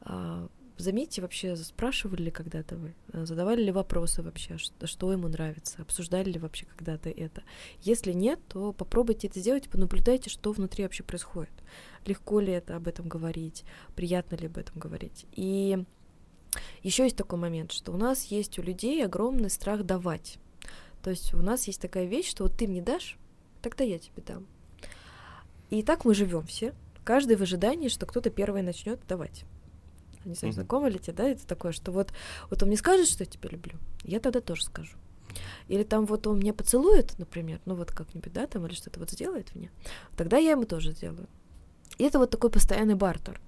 А, 0.00 0.48
заметьте, 0.78 1.20
вообще 1.20 1.56
спрашивали 1.56 2.24
ли 2.24 2.30
когда-то 2.30 2.76
вы, 2.76 2.94
э, 3.12 3.26
задавали 3.26 3.62
ли 3.62 3.70
вопросы 3.70 4.22
вообще, 4.22 4.56
что 4.58 5.12
ему 5.12 5.28
нравится, 5.28 5.82
обсуждали 5.82 6.32
ли 6.32 6.38
вообще 6.38 6.66
когда-то 6.66 7.10
это. 7.10 7.42
Если 7.82 8.12
нет, 8.12 8.40
то 8.48 8.72
попробуйте 8.72 9.28
это 9.28 9.40
сделать, 9.40 9.68
понаблюдайте, 9.68 10.30
что 10.30 10.52
внутри 10.52 10.84
вообще 10.84 11.02
происходит. 11.02 11.52
Легко 12.06 12.40
ли 12.40 12.52
это 12.52 12.76
об 12.76 12.88
этом 12.88 13.08
говорить, 13.08 13.64
приятно 13.94 14.36
ли 14.36 14.46
об 14.46 14.56
этом 14.56 14.78
говорить. 14.78 15.26
И 15.32 15.84
Еще 16.82 17.04
есть 17.04 17.16
такой 17.16 17.38
момент, 17.38 17.72
что 17.72 17.92
у 17.92 17.96
нас 17.96 18.24
есть 18.24 18.58
у 18.58 18.62
людей 18.62 19.04
огромный 19.04 19.50
страх 19.50 19.84
давать. 19.84 20.38
То 21.02 21.10
есть 21.10 21.34
у 21.34 21.38
нас 21.38 21.66
есть 21.66 21.80
такая 21.80 22.06
вещь, 22.06 22.30
что 22.30 22.44
вот 22.44 22.56
ты 22.56 22.66
мне 22.66 22.82
дашь, 22.82 23.18
тогда 23.60 23.84
я 23.84 23.98
тебе 23.98 24.22
дам. 24.22 24.46
И 25.72 25.82
так 25.82 26.04
мы 26.04 26.14
живем 26.14 26.44
все. 26.44 26.74
Каждый 27.02 27.36
в 27.36 27.40
ожидании, 27.40 27.88
что 27.88 28.04
кто-то 28.04 28.28
первый 28.28 28.60
начнет 28.60 29.00
давать. 29.08 29.44
Не 30.26 30.34
знаю, 30.34 30.52
mm-hmm. 30.52 30.56
знакомо 30.56 30.88
ли 30.88 30.98
тебе, 30.98 31.14
да, 31.14 31.28
это 31.30 31.46
такое, 31.46 31.72
что 31.72 31.92
вот, 31.92 32.12
вот 32.50 32.62
он 32.62 32.68
мне 32.68 32.76
скажет, 32.76 33.08
что 33.08 33.24
я 33.24 33.30
тебя 33.30 33.48
люблю, 33.48 33.78
я 34.04 34.20
тогда 34.20 34.42
тоже 34.42 34.64
скажу. 34.64 34.98
Или 35.68 35.82
там 35.82 36.04
вот 36.04 36.26
он 36.26 36.40
меня 36.40 36.52
поцелует, 36.52 37.18
например, 37.18 37.58
ну 37.64 37.74
вот 37.74 37.90
как-нибудь, 37.90 38.34
да, 38.34 38.46
там, 38.46 38.66
или 38.66 38.74
что-то 38.74 39.00
вот 39.00 39.10
сделает 39.10 39.54
мне, 39.54 39.70
тогда 40.14 40.36
я 40.36 40.50
ему 40.50 40.66
тоже 40.66 40.92
сделаю. 40.92 41.26
И 41.96 42.04
это 42.04 42.18
вот 42.18 42.28
такой 42.28 42.50
постоянный 42.50 42.94
бартер 42.94 43.40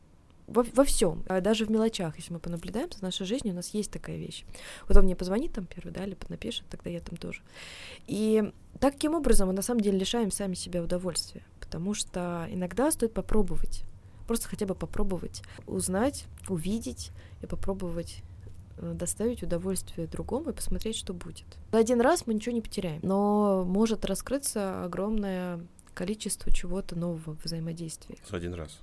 во, 0.47 0.63
во 0.63 0.85
всем, 0.85 1.25
а 1.29 1.41
даже 1.41 1.65
в 1.65 1.71
мелочах, 1.71 2.17
если 2.17 2.33
мы 2.33 2.39
понаблюдаем 2.39 2.91
за 2.93 3.03
нашей 3.03 3.27
жизнью, 3.27 3.53
у 3.53 3.57
нас 3.57 3.71
есть 3.71 3.91
такая 3.91 4.17
вещь. 4.17 4.45
Вот 4.89 4.97
он 4.97 5.05
мне 5.05 5.17
позвонит 5.17 5.53
там 5.53 5.67
первый, 5.67 5.93
да, 5.93 6.05
или 6.05 6.17
напишет, 6.29 6.65
тогда 6.71 6.91
я 6.91 7.01
там 7.01 7.17
тоже. 7.17 7.43
И 8.07 8.53
таким 8.81 9.15
образом 9.15 9.49
мы 9.49 9.55
на 9.55 9.63
самом 9.63 9.81
деле 9.81 9.99
лишаем 9.99 10.31
сами 10.31 10.55
себя 10.55 10.83
удовольствия, 10.83 11.43
потому 11.75 11.93
что 11.93 12.47
иногда 12.51 12.93
стоит 12.93 13.13
попробовать, 13.13 13.83
просто 14.29 14.47
хотя 14.47 14.65
бы 14.65 14.77
попробовать 14.77 15.43
узнать, 15.67 16.27
увидеть 16.49 17.11
и 17.43 17.47
попробовать 17.47 18.23
э, 18.77 18.93
доставить 18.95 19.43
удовольствие 19.43 20.07
другому 20.07 20.51
и 20.51 20.53
посмотреть, 20.53 20.95
что 20.95 21.13
будет. 21.13 21.47
За 21.73 21.79
один 21.79 22.01
раз 22.01 22.29
мы 22.29 22.35
ничего 22.35 22.55
не 22.55 22.61
потеряем, 22.61 23.01
но 23.03 23.65
может 23.67 24.05
раскрыться 24.05 24.85
огромное 24.85 25.67
количество 25.95 26.53
чего-то 26.53 26.95
нового 26.95 27.35
в 27.35 27.45
взаимодействии. 27.45 28.19
За 28.31 28.37
один 28.37 28.55
раз. 28.55 28.79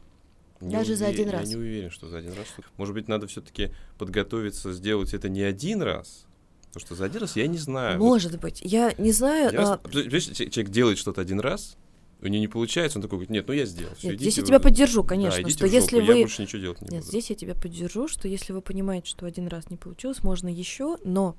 Не 0.60 0.74
Даже 0.74 0.92
увер... 0.92 0.98
за 0.98 1.08
один 1.08 1.30
раз. 1.30 1.44
Я 1.44 1.48
не 1.48 1.56
уверен, 1.56 1.92
что 1.92 2.10
за 2.10 2.18
один 2.18 2.34
раз. 2.34 2.48
Может 2.76 2.94
быть, 2.94 3.08
надо 3.08 3.28
все-таки 3.28 3.72
подготовиться, 3.98 4.74
сделать 4.74 5.14
это 5.14 5.30
не 5.30 5.44
один 5.44 5.82
раз. 5.82 6.26
Потому 6.74 6.88
что 6.88 6.96
за 6.96 7.06
один 7.06 7.22
раз 7.22 7.38
я 7.38 7.48
не 7.48 7.58
знаю. 7.58 8.00
Может 8.00 8.34
вот. 8.34 8.42
быть. 8.42 8.62
Я 8.62 8.94
не 8.98 9.14
знаю. 9.14 9.50
Я, 9.54 9.76
а... 9.76 9.90
человек 9.90 10.70
делает 10.70 10.98
что-то 10.98 11.22
один 11.22 11.40
раз, 11.40 11.78
у 12.22 12.28
него 12.28 12.40
не 12.42 12.48
получается, 12.48 13.00
он 13.00 13.02
такой 13.02 13.18
говорит, 13.18 13.32
нет, 13.32 13.48
ну 13.48 13.54
я 13.54 13.66
сделал. 13.66 13.96
Всё, 13.96 14.12
нет, 14.12 14.20
здесь 14.20 14.38
я 14.38 14.44
тебя 14.44 14.60
поддержу, 14.60 15.04
конечно, 15.04 15.44
да, 15.44 15.50
что 15.50 15.66
если 15.66 16.00
вы... 16.00 16.14
Я 16.14 16.22
больше 16.22 16.42
ничего 16.44 16.62
делать 16.62 16.82
не 16.82 16.86
нет, 16.86 17.00
буду. 17.02 17.08
здесь 17.08 17.30
я 17.30 17.36
тебя 17.36 17.56
поддержу, 17.56 18.08
что 18.08 18.28
если 18.28 18.54
вы 18.54 18.62
понимаете, 18.62 19.10
что 19.10 19.26
один 19.26 19.48
раз 19.48 19.70
не 19.70 19.78
получилось, 19.78 20.24
можно 20.24 20.48
еще, 20.48 20.98
но 21.04 21.36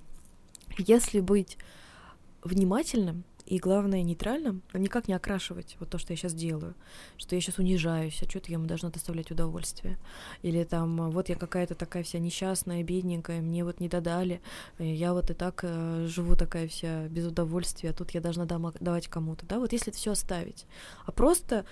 если 0.79 1.21
быть 1.21 1.57
внимательным, 2.43 3.25
и 3.47 3.59
главное, 3.59 4.03
нейтральным, 4.03 4.63
никак 4.73 5.09
не 5.09 5.15
окрашивать 5.15 5.77
вот 5.81 5.91
то, 5.91 5.99
что 5.99 6.13
я 6.13 6.17
сейчас 6.17 6.35
делаю, 6.35 6.75
что 7.17 7.35
я 7.35 7.41
сейчас 7.41 7.59
унижаюсь, 7.59 8.23
а 8.23 8.29
что-то 8.29 8.51
я 8.51 8.55
ему 8.55 8.67
должна 8.67 8.91
доставлять 8.91 9.31
удовольствие. 9.31 9.99
Или 10.43 10.65
там, 10.65 11.11
вот 11.11 11.29
я 11.29 11.35
какая-то 11.35 11.75
такая 11.75 12.03
вся 12.03 12.19
несчастная, 12.19 12.83
бедненькая, 12.83 13.41
мне 13.41 13.65
вот 13.65 13.81
не 13.81 13.89
додали, 13.89 14.41
я 14.79 15.13
вот 15.13 15.31
и 15.31 15.35
так 15.35 15.61
э, 15.65 16.07
живу 16.09 16.37
такая 16.37 16.69
вся 16.69 17.09
без 17.09 17.27
удовольствия, 17.27 17.91
а 17.91 17.93
тут 17.93 18.13
я 18.13 18.21
должна 18.21 18.45
дам- 18.45 18.75
давать 18.81 19.09
кому-то, 19.09 19.45
да, 19.47 19.59
вот 19.59 19.73
если 19.73 19.89
это 19.89 19.99
все 19.99 20.13
оставить, 20.13 20.67
а 21.05 21.13
просто 21.13 21.65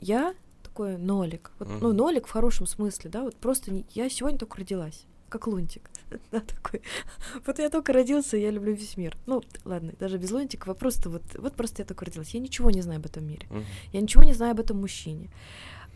я 0.00 0.34
такой 0.62 0.96
нолик, 0.96 1.52
вот, 1.58 1.68
uh-huh. 1.68 1.78
ну, 1.80 1.92
нолик 1.92 2.26
в 2.26 2.30
хорошем 2.30 2.66
смысле, 2.66 3.10
да, 3.10 3.22
вот 3.22 3.36
просто 3.36 3.72
не, 3.72 3.86
я 3.94 4.10
сегодня 4.10 4.38
только 4.38 4.58
родилась, 4.58 5.06
как 5.28 5.46
лунтик. 5.46 5.90
да, 6.32 6.40
такой. 6.40 6.82
Вот 7.46 7.58
я 7.58 7.70
только 7.70 7.92
родился, 7.92 8.36
я 8.36 8.50
люблю 8.50 8.72
весь 8.72 8.96
мир. 8.96 9.16
Ну, 9.26 9.42
ладно, 9.64 9.92
даже 9.98 10.18
без 10.18 10.30
лунтика 10.30 10.68
вопрос-то 10.68 11.10
вот, 11.10 11.22
вот 11.36 11.54
просто 11.54 11.82
я 11.82 11.86
только 11.86 12.04
родилась. 12.04 12.34
Я 12.34 12.40
ничего 12.40 12.70
не 12.70 12.82
знаю 12.82 13.00
об 13.00 13.06
этом 13.06 13.26
мире. 13.26 13.46
Uh-huh. 13.50 13.64
Я 13.92 14.00
ничего 14.00 14.24
не 14.24 14.34
знаю 14.34 14.52
об 14.52 14.60
этом 14.60 14.80
мужчине. 14.80 15.30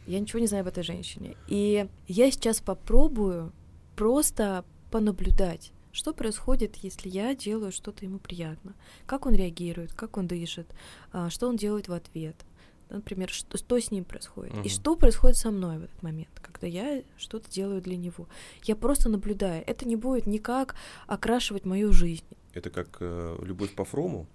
Я 0.06 0.20
ничего 0.20 0.40
не 0.40 0.46
знаю 0.46 0.62
об 0.62 0.68
этой 0.68 0.82
женщине. 0.82 1.36
И 1.48 1.86
я 2.08 2.30
сейчас 2.30 2.60
попробую 2.60 3.52
просто 3.96 4.64
понаблюдать, 4.90 5.72
что 5.92 6.12
происходит, 6.12 6.76
если 6.76 7.08
я 7.08 7.34
делаю 7.34 7.72
что-то 7.72 8.04
ему 8.04 8.18
приятно, 8.18 8.74
как 9.06 9.26
он 9.26 9.34
реагирует, 9.34 9.92
как 9.92 10.16
он 10.16 10.26
дышит, 10.26 10.66
а, 11.12 11.30
что 11.30 11.48
он 11.48 11.56
делает 11.56 11.88
в 11.88 11.92
ответ— 11.92 12.36
например, 12.96 13.30
что, 13.30 13.58
что 13.58 13.78
с 13.78 13.90
ним 13.90 14.04
происходит, 14.04 14.54
угу. 14.54 14.62
и 14.62 14.68
что 14.68 14.96
происходит 14.96 15.36
со 15.36 15.50
мной 15.50 15.78
в 15.78 15.84
этот 15.84 16.02
момент, 16.02 16.30
когда 16.40 16.66
я 16.66 17.02
что-то 17.16 17.50
делаю 17.50 17.80
для 17.80 17.96
него. 17.96 18.28
Я 18.64 18.76
просто 18.76 19.08
наблюдаю. 19.08 19.64
Это 19.66 19.86
не 19.86 19.96
будет 19.96 20.26
никак 20.26 20.74
окрашивать 21.06 21.64
мою 21.64 21.92
жизнь. 21.92 22.24
Это 22.54 22.70
как 22.70 22.98
э, 23.00 23.38
любовь 23.42 23.74
по 23.74 23.84
Фрому, 23.84 24.26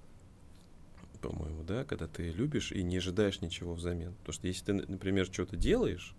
по-моему, 1.17 1.63
да, 1.63 1.83
когда 1.83 2.07
ты 2.07 2.31
любишь 2.31 2.71
и 2.71 2.83
не 2.83 2.97
ожидаешь 2.97 3.41
ничего 3.41 3.73
взамен. 3.73 4.13
Потому 4.19 4.33
что 4.33 4.47
если 4.47 4.65
ты, 4.65 4.73
например, 4.73 5.25
что-то 5.25 5.55
делаешь 5.55 6.13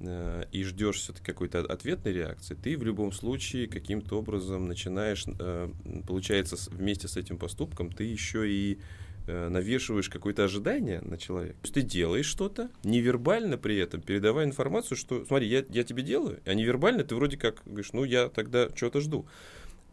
э, 0.00 0.44
и 0.52 0.64
ждешь 0.64 0.96
все-таки 0.96 1.26
какой-то 1.26 1.60
ответной 1.60 2.12
реакции, 2.12 2.54
ты 2.54 2.76
в 2.76 2.82
любом 2.82 3.12
случае 3.12 3.68
каким-то 3.68 4.18
образом 4.18 4.66
начинаешь, 4.66 5.24
э, 5.26 5.70
получается, 6.06 6.56
вместе 6.70 7.08
с 7.08 7.16
этим 7.16 7.38
поступком 7.38 7.90
ты 7.92 8.04
еще 8.04 8.50
и 8.50 8.80
навешиваешь 9.26 10.08
какое-то 10.08 10.44
ожидание 10.44 11.00
на 11.00 11.16
человека. 11.16 11.54
То 11.54 11.64
есть 11.64 11.74
ты 11.74 11.82
делаешь 11.82 12.26
что-то, 12.26 12.70
невербально 12.82 13.56
при 13.56 13.76
этом 13.76 14.00
передавая 14.00 14.46
информацию, 14.46 14.96
что 14.96 15.24
смотри, 15.24 15.48
я, 15.48 15.64
я 15.68 15.84
тебе 15.84 16.02
делаю, 16.02 16.40
а 16.44 16.54
невербально 16.54 17.04
ты 17.04 17.14
вроде 17.14 17.36
как 17.36 17.62
говоришь, 17.64 17.92
ну 17.92 18.04
я 18.04 18.28
тогда 18.28 18.68
что-то 18.74 19.00
жду. 19.00 19.26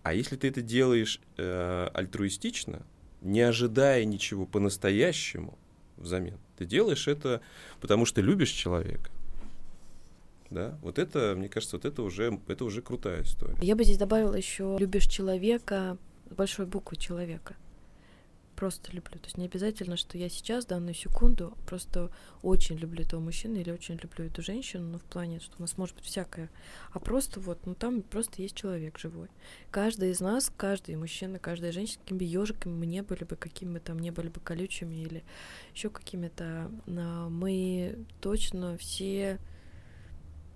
А 0.01 0.13
если 0.13 0.35
ты 0.35 0.47
это 0.47 0.61
делаешь 0.61 1.21
э, 1.37 1.89
альтруистично, 1.93 2.85
не 3.21 3.41
ожидая 3.41 4.05
ничего 4.05 4.45
по-настоящему 4.45 5.57
взамен, 5.97 6.37
ты 6.57 6.65
делаешь 6.65 7.07
это, 7.07 7.41
потому 7.81 8.05
что 8.05 8.21
любишь 8.21 8.51
человека. 8.51 9.11
Да, 10.49 10.79
вот 10.81 10.97
это, 10.97 11.35
мне 11.37 11.47
кажется, 11.47 11.75
вот 11.75 11.85
это 11.85 12.01
уже, 12.01 12.39
это 12.47 12.65
уже 12.65 12.81
крутая 12.81 13.21
история. 13.21 13.55
Я 13.61 13.75
бы 13.75 13.83
здесь 13.83 13.97
добавила 13.97 14.33
еще 14.33 14.77
любишь 14.79 15.05
человека 15.05 15.97
большой 16.31 16.65
буквы 16.65 16.97
человека 16.97 17.55
просто 18.59 18.91
люблю. 18.91 19.13
То 19.13 19.23
есть 19.23 19.37
не 19.37 19.45
обязательно, 19.45 19.95
что 19.95 20.17
я 20.17 20.27
сейчас, 20.27 20.65
данную 20.65 20.93
секунду, 20.93 21.57
просто 21.65 22.11
очень 22.41 22.75
люблю 22.75 23.03
этого 23.03 23.21
мужчину 23.21 23.55
или 23.55 23.71
очень 23.71 23.95
люблю 23.95 24.25
эту 24.25 24.41
женщину, 24.41 24.83
но 24.83 24.97
в 24.99 25.03
плане, 25.03 25.39
что 25.39 25.55
у 25.57 25.61
нас 25.61 25.77
может 25.77 25.95
быть 25.95 26.03
всякое. 26.03 26.49
А 26.91 26.99
просто 26.99 27.39
вот, 27.39 27.65
ну 27.65 27.73
там 27.73 28.01
просто 28.01 28.41
есть 28.41 28.55
человек 28.55 28.99
живой. 28.99 29.29
Каждый 29.71 30.11
из 30.11 30.19
нас, 30.19 30.51
каждый 30.57 30.97
мужчина, 30.97 31.39
каждая 31.39 31.71
женщина, 31.71 32.01
какими 32.03 32.17
бы 32.17 32.25
ежиками 32.25 32.73
мы 32.73 32.85
не 32.85 33.01
были 33.01 33.23
бы, 33.23 33.37
какими 33.37 33.75
бы 33.75 33.79
там 33.79 33.97
не 33.97 34.11
были 34.11 34.27
бы 34.27 34.41
колючими 34.41 34.95
или 34.95 35.23
еще 35.73 35.89
какими-то, 35.89 36.69
мы 36.85 37.97
точно 38.19 38.77
все 38.77 39.39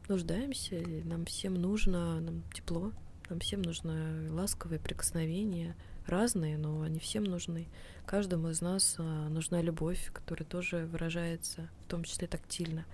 нуждаемся, 0.10 0.84
нам 1.06 1.24
всем 1.24 1.54
нужно 1.54 2.20
нам 2.20 2.44
тепло, 2.54 2.92
нам 3.30 3.40
всем 3.40 3.62
нужно 3.62 4.28
ласковое 4.30 4.80
прикосновение, 4.80 5.78
разные, 6.06 6.58
но 6.58 6.82
они 6.82 7.00
всем 7.00 7.24
нужны. 7.24 7.70
Каждому 8.06 8.50
из 8.50 8.62
нас 8.62 8.96
а, 8.98 9.30
нужна 9.30 9.62
любовь, 9.62 10.12
которая 10.14 10.46
тоже 10.46 10.86
выражается, 10.86 11.70
в 11.86 11.88
том 11.88 12.04
числе 12.04 12.28
тактильно. 12.28 12.86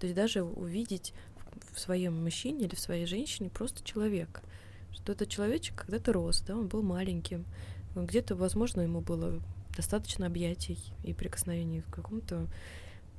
То 0.00 0.06
есть 0.06 0.16
даже 0.16 0.42
увидеть 0.42 1.12
в 1.72 1.80
своем 1.80 2.22
мужчине 2.22 2.66
или 2.66 2.74
в 2.74 2.80
своей 2.80 3.06
женщине 3.06 3.50
просто 3.50 3.84
человека, 3.84 4.42
что 4.92 5.12
этот 5.12 5.28
человечек 5.28 5.74
когда-то 5.76 6.12
рос, 6.12 6.40
да, 6.46 6.56
он 6.56 6.68
был 6.68 6.82
маленьким, 6.82 7.44
где-то, 7.94 8.36
возможно, 8.36 8.80
ему 8.80 9.00
было 9.00 9.40
достаточно 9.76 10.26
объятий 10.26 10.78
и 11.04 11.12
прикосновений 11.12 11.82
в 11.82 11.90
каком-то 11.90 12.46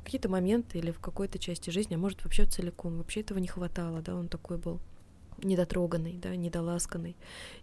какие-то 0.03 0.29
моменты 0.29 0.79
или 0.79 0.91
в 0.91 0.99
какой-то 0.99 1.37
части 1.37 1.69
жизни, 1.69 1.95
а 1.95 1.97
может 1.97 2.23
вообще 2.23 2.45
целиком, 2.45 2.97
вообще 2.97 3.21
этого 3.21 3.37
не 3.37 3.47
хватало, 3.47 4.01
да, 4.01 4.15
он 4.15 4.27
такой 4.27 4.57
был 4.57 4.79
недотроганный, 5.43 6.13
да, 6.13 6.35
недоласканный. 6.35 7.15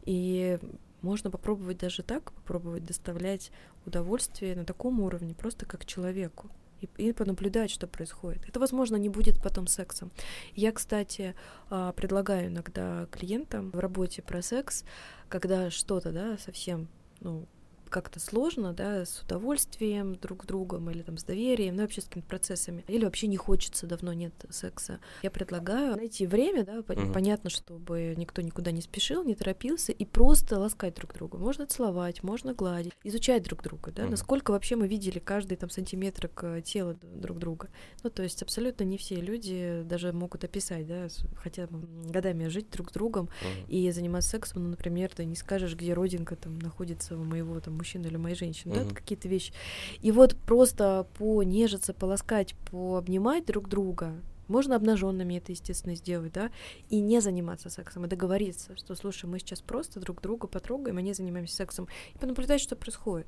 И 0.04 0.58
можно 1.06 1.30
попробовать 1.30 1.78
даже 1.78 2.02
так, 2.02 2.32
попробовать 2.32 2.84
доставлять 2.84 3.52
удовольствие 3.86 4.56
на 4.56 4.64
таком 4.64 5.00
уровне, 5.00 5.34
просто 5.34 5.64
как 5.64 5.86
человеку. 5.86 6.50
И, 6.82 6.88
и 6.98 7.12
понаблюдать, 7.14 7.70
что 7.70 7.86
происходит. 7.86 8.46
Это, 8.46 8.60
возможно, 8.60 8.96
не 8.96 9.08
будет 9.08 9.42
потом 9.42 9.66
сексом. 9.66 10.10
Я, 10.54 10.72
кстати, 10.72 11.34
а, 11.70 11.92
предлагаю 11.92 12.48
иногда 12.48 13.06
клиентам 13.10 13.70
в 13.70 13.78
работе 13.78 14.20
про 14.20 14.42
секс, 14.42 14.84
когда 15.30 15.70
что-то, 15.70 16.12
да, 16.12 16.36
совсем, 16.36 16.88
ну, 17.20 17.46
как-то 17.88 18.20
сложно, 18.20 18.72
да, 18.72 19.04
с 19.04 19.20
удовольствием 19.20 20.14
друг 20.14 20.44
с 20.44 20.46
другом 20.46 20.90
или 20.90 21.02
там 21.02 21.18
с 21.18 21.24
доверием, 21.24 21.76
ну, 21.76 21.82
вообще 21.82 22.00
с 22.00 22.04
какими-то 22.04 22.28
процессами, 22.28 22.84
или 22.88 23.04
вообще 23.04 23.26
не 23.26 23.36
хочется, 23.36 23.86
давно 23.86 24.12
нет 24.12 24.32
секса. 24.50 25.00
Я 25.22 25.30
предлагаю 25.30 25.96
найти 25.96 26.26
время, 26.26 26.64
да, 26.64 26.78
uh-huh. 26.78 27.12
понятно, 27.12 27.50
чтобы 27.50 28.14
никто 28.16 28.42
никуда 28.42 28.70
не 28.70 28.80
спешил, 28.80 29.24
не 29.24 29.34
торопился, 29.34 29.92
и 29.92 30.04
просто 30.04 30.58
ласкать 30.58 30.94
друг 30.94 31.14
друга. 31.14 31.38
Можно 31.38 31.66
целовать, 31.66 32.22
можно 32.22 32.54
гладить, 32.54 32.92
изучать 33.04 33.42
друг 33.42 33.62
друга, 33.62 33.92
да, 33.92 34.04
uh-huh. 34.04 34.10
насколько 34.10 34.50
вообще 34.50 34.76
мы 34.76 34.88
видели 34.88 35.18
каждый 35.18 35.56
там 35.56 35.70
сантиметр 35.70 36.28
тела 36.64 36.96
друг 37.02 37.38
друга. 37.38 37.68
Ну, 38.02 38.10
то 38.10 38.22
есть 38.22 38.42
абсолютно 38.42 38.84
не 38.84 38.98
все 38.98 39.16
люди 39.16 39.82
даже 39.84 40.12
могут 40.12 40.44
описать, 40.44 40.86
да, 40.86 41.08
хотя 41.36 41.68
годами 41.70 42.48
жить 42.48 42.70
друг 42.70 42.90
с 42.90 42.92
другом 42.92 43.26
uh-huh. 43.26 43.68
и 43.68 43.90
заниматься 43.90 44.30
сексом, 44.30 44.64
ну, 44.64 44.70
например, 44.70 45.10
ты 45.14 45.24
не 45.24 45.36
скажешь, 45.36 45.74
где 45.74 45.94
родинка 45.94 46.36
там 46.36 46.58
находится 46.58 47.16
у 47.16 47.24
моего 47.24 47.58
там 47.60 47.75
мужчины 47.76 48.06
или 48.06 48.16
моей 48.16 48.36
женщины, 48.36 48.72
uh-huh. 48.72 48.88
да, 48.88 48.94
какие-то 48.94 49.28
вещи. 49.28 49.52
И 50.00 50.10
вот 50.12 50.34
просто 50.34 51.06
понежиться, 51.18 51.94
полоскать, 51.94 52.54
пообнимать 52.70 53.46
друг 53.46 53.68
друга, 53.68 54.14
Можно 54.48 54.76
обнаженными 54.76 55.34
это, 55.34 55.52
естественно, 55.52 55.94
сделать, 55.96 56.32
да, 56.32 56.50
и 56.88 57.00
не 57.00 57.20
заниматься 57.20 57.68
сексом, 57.68 58.04
и 58.04 58.08
договориться, 58.08 58.76
что, 58.76 58.94
слушай, 58.94 59.26
мы 59.26 59.38
сейчас 59.38 59.60
просто 59.60 60.00
друг 60.00 60.20
друга 60.20 60.46
потрогаем, 60.46 60.98
а 60.98 61.02
не 61.02 61.14
занимаемся 61.14 61.56
сексом, 61.56 61.88
и 62.14 62.18
понаблюдать, 62.18 62.60
что 62.60 62.76
происходит. 62.76 63.26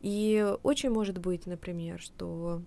И 0.00 0.54
очень 0.62 0.90
может 0.90 1.18
быть, 1.18 1.46
например, 1.46 2.00
что 2.00 2.62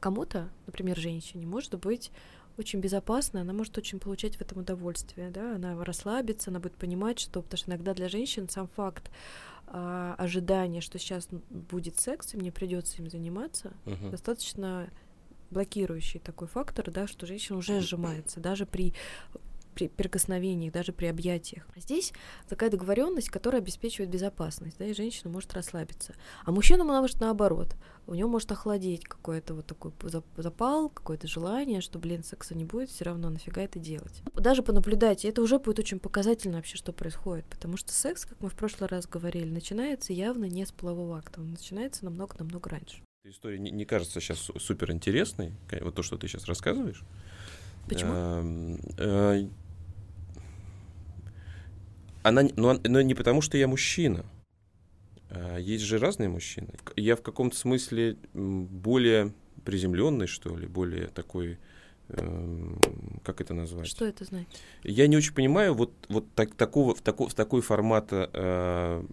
кому-то, 0.00 0.50
например, 0.66 0.98
женщине, 0.98 1.46
может 1.46 1.74
быть 1.78 2.10
очень 2.56 2.78
безопасно, 2.78 3.40
она 3.40 3.52
может 3.52 3.76
очень 3.78 3.98
получать 3.98 4.36
в 4.36 4.40
этом 4.40 4.58
удовольствие, 4.58 5.30
да, 5.30 5.56
она 5.56 5.82
расслабится, 5.82 6.50
она 6.50 6.60
будет 6.60 6.74
понимать, 6.74 7.18
что, 7.18 7.42
потому 7.42 7.58
что 7.58 7.70
иногда 7.70 7.94
для 7.94 8.08
женщин 8.08 8.48
сам 8.48 8.68
факт 8.68 9.10
а, 9.66 10.14
ожидания, 10.18 10.80
что 10.80 10.98
сейчас 10.98 11.28
будет 11.50 12.00
секс, 12.00 12.34
и 12.34 12.36
мне 12.36 12.52
придется 12.52 12.98
им 12.98 13.08
заниматься, 13.08 13.72
uh-huh. 13.84 14.10
достаточно 14.10 14.88
блокирующий 15.50 16.20
такой 16.20 16.48
фактор, 16.48 16.90
да, 16.90 17.06
что 17.06 17.26
женщина 17.26 17.58
уже 17.58 17.80
сжимается, 17.80 18.40
даже 18.40 18.66
при 18.66 18.94
при 19.74 19.88
прикосновениях, 19.88 20.72
даже 20.72 20.92
при 20.92 21.06
объятиях. 21.06 21.66
Здесь 21.76 22.12
такая 22.48 22.70
договоренность, 22.70 23.28
которая 23.28 23.60
обеспечивает 23.60 24.10
безопасность, 24.10 24.78
да, 24.78 24.86
и 24.86 24.94
женщина 24.94 25.30
может 25.30 25.52
расслабиться. 25.54 26.14
А 26.44 26.52
мужчина 26.52 26.84
может 26.84 27.20
наоборот, 27.20 27.74
у 28.06 28.14
него 28.14 28.28
может 28.28 28.52
охладеть 28.52 29.04
какой-то 29.04 29.54
вот 29.54 29.66
такой 29.66 29.92
запал, 30.36 30.88
какое-то 30.88 31.26
желание, 31.26 31.80
что, 31.80 31.98
блин, 31.98 32.22
секса 32.22 32.54
не 32.54 32.64
будет, 32.64 32.90
все 32.90 33.04
равно 33.04 33.30
нафига 33.30 33.62
это 33.62 33.78
делать. 33.78 34.22
Даже 34.34 34.62
понаблюдать, 34.62 35.24
и 35.24 35.28
это 35.28 35.42
уже 35.42 35.58
будет 35.58 35.78
очень 35.78 35.98
показательно 35.98 36.56
вообще, 36.56 36.76
что 36.76 36.92
происходит, 36.92 37.46
потому 37.46 37.76
что 37.76 37.92
секс, 37.92 38.24
как 38.24 38.40
мы 38.40 38.48
в 38.48 38.54
прошлый 38.54 38.88
раз 38.88 39.06
говорили, 39.06 39.48
начинается 39.50 40.12
явно 40.12 40.44
не 40.44 40.64
с 40.64 40.72
полового 40.72 41.18
акта, 41.18 41.40
он 41.40 41.50
начинается 41.50 42.04
намного-намного 42.04 42.70
раньше. 42.70 43.02
История 43.26 43.58
не, 43.58 43.70
не 43.70 43.86
кажется 43.86 44.20
сейчас 44.20 44.50
супер 44.58 44.92
интересной, 44.92 45.52
вот 45.80 45.94
то, 45.94 46.02
что 46.02 46.18
ты 46.18 46.28
сейчас 46.28 46.44
рассказываешь. 46.44 47.02
Почему? 47.88 48.78
Она, 52.24 52.42
но, 52.56 52.80
но 52.82 53.02
не 53.02 53.14
потому, 53.14 53.42
что 53.42 53.58
я 53.58 53.68
мужчина. 53.68 54.24
А, 55.28 55.58
есть 55.58 55.84
же 55.84 55.98
разные 55.98 56.30
мужчины. 56.30 56.68
Я 56.96 57.16
в 57.16 57.22
каком-то 57.22 57.54
смысле 57.54 58.16
более 58.32 59.34
приземленный, 59.64 60.26
что 60.26 60.56
ли, 60.56 60.66
более 60.66 61.08
такой, 61.08 61.58
э, 62.08 62.76
как 63.22 63.42
это 63.42 63.52
назвать? 63.52 63.86
Что 63.88 64.06
это 64.06 64.24
значит? 64.24 64.48
Я 64.84 65.06
не 65.06 65.18
очень 65.18 65.34
понимаю 65.34 65.74
вот, 65.74 65.92
вот 66.08 66.24
так, 66.34 66.54
такого, 66.54 66.94
в, 66.94 67.02
тако, 67.02 67.28
в 67.28 67.34
такой 67.34 67.60
формата 67.60 68.30
э, 68.32 69.04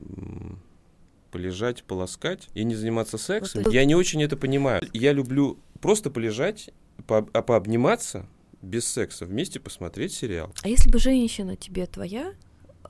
полежать, 1.32 1.84
полоскать 1.84 2.47
и 2.53 2.64
не 2.64 2.76
заниматься 2.76 3.18
сексом. 3.18 3.64
Вот 3.64 3.74
я 3.74 3.84
не 3.84 3.95
очень 3.95 4.24
это 4.24 4.38
понимаю. 4.38 4.82
Я 4.93 5.12
люблю 5.12 5.59
просто 5.82 6.09
полежать, 6.09 6.70
по, 7.07 7.28
а 7.34 7.41
пообниматься 7.41 8.26
без 8.62 8.88
секса, 8.88 9.26
вместе 9.26 9.59
посмотреть 9.59 10.14
сериал. 10.14 10.53
А 10.64 10.70
если 10.70 10.89
бы 10.89 10.97
женщина 10.97 11.57
тебе 11.57 11.86
твоя 11.88 12.34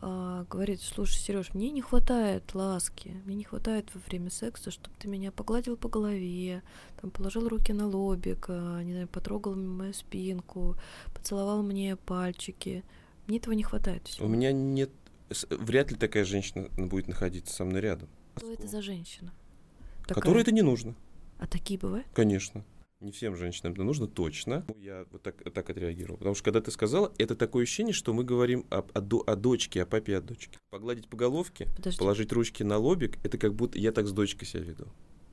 а, 0.04 0.46
говорит, 0.50 0.82
слушай, 0.82 1.16
Сереж, 1.16 1.54
мне 1.54 1.70
не 1.70 1.82
хватает 1.82 2.56
ласки, 2.56 3.16
мне 3.26 3.36
не 3.36 3.44
хватает 3.44 3.94
во 3.94 4.02
время 4.08 4.32
секса, 4.32 4.72
чтобы 4.72 4.96
ты 4.98 5.08
меня 5.08 5.32
погладил 5.32 5.78
по 5.78 5.90
голове, 5.90 6.64
там 7.00 7.12
положил 7.12 7.48
руки 7.48 7.72
на 7.72 7.88
лобик, 7.88 8.46
а, 8.50 8.82
не 8.82 8.94
знаю, 8.94 9.08
потрогал 9.08 9.56
мою 9.56 9.94
спинку, 9.94 10.76
поцеловал 11.14 11.62
мне 11.62 11.96
пальчики. 11.96 12.84
Мне 13.28 13.38
этого 13.38 13.54
не 13.54 13.64
хватает. 13.64 14.08
Всего. 14.08 14.26
У 14.26 14.30
меня 14.30 14.52
нет, 14.52 14.90
вряд 15.50 15.92
ли 15.92 15.98
такая 15.98 16.26
женщина 16.26 16.68
будет 16.78 17.08
находиться 17.08 17.54
со 17.54 17.64
мной 17.64 17.82
рядом. 17.82 18.10
Что 18.38 18.52
это 18.52 18.68
за 18.68 18.82
женщина? 18.82 19.32
Такая? 20.08 20.16
Которой 20.16 20.42
это 20.42 20.52
не 20.52 20.64
нужно. 20.64 20.96
А 21.38 21.46
такие 21.46 21.80
бывают? 21.80 22.08
Конечно. 22.14 22.66
Не 23.02 23.12
всем 23.12 23.36
женщинам 23.36 23.74
это 23.74 23.84
нужно 23.84 24.06
точно. 24.06 24.64
Я 24.78 25.06
вот 25.12 25.24
так, 25.24 25.36
так 25.52 25.70
отреагировал. 25.72 26.18
Потому 26.18 26.36
что 26.36 26.44
когда 26.44 26.62
ты 26.62 26.70
сказала, 26.70 27.12
это 27.18 27.36
такое 27.36 27.64
ощущение, 27.64 27.94
что 27.94 28.14
мы 28.14 28.24
говорим 28.24 28.68
о, 28.70 28.86
о, 28.94 29.24
о 29.26 29.36
дочке, 29.36 29.82
о 29.82 29.88
папе 29.88 30.18
о 30.18 30.22
дочке. 30.22 30.60
Погладить 30.70 31.08
по 31.08 31.18
головке, 31.18 31.68
Подожди. 31.76 31.98
положить 31.98 32.32
ручки 32.32 32.62
на 32.62 32.78
лобик, 32.78 33.18
это 33.26 33.40
как 33.40 33.56
будто 33.56 33.80
я 33.80 33.92
так 33.92 34.08
с 34.08 34.12
дочкой 34.12 34.48
себя 34.48 34.62
веду. 34.62 34.86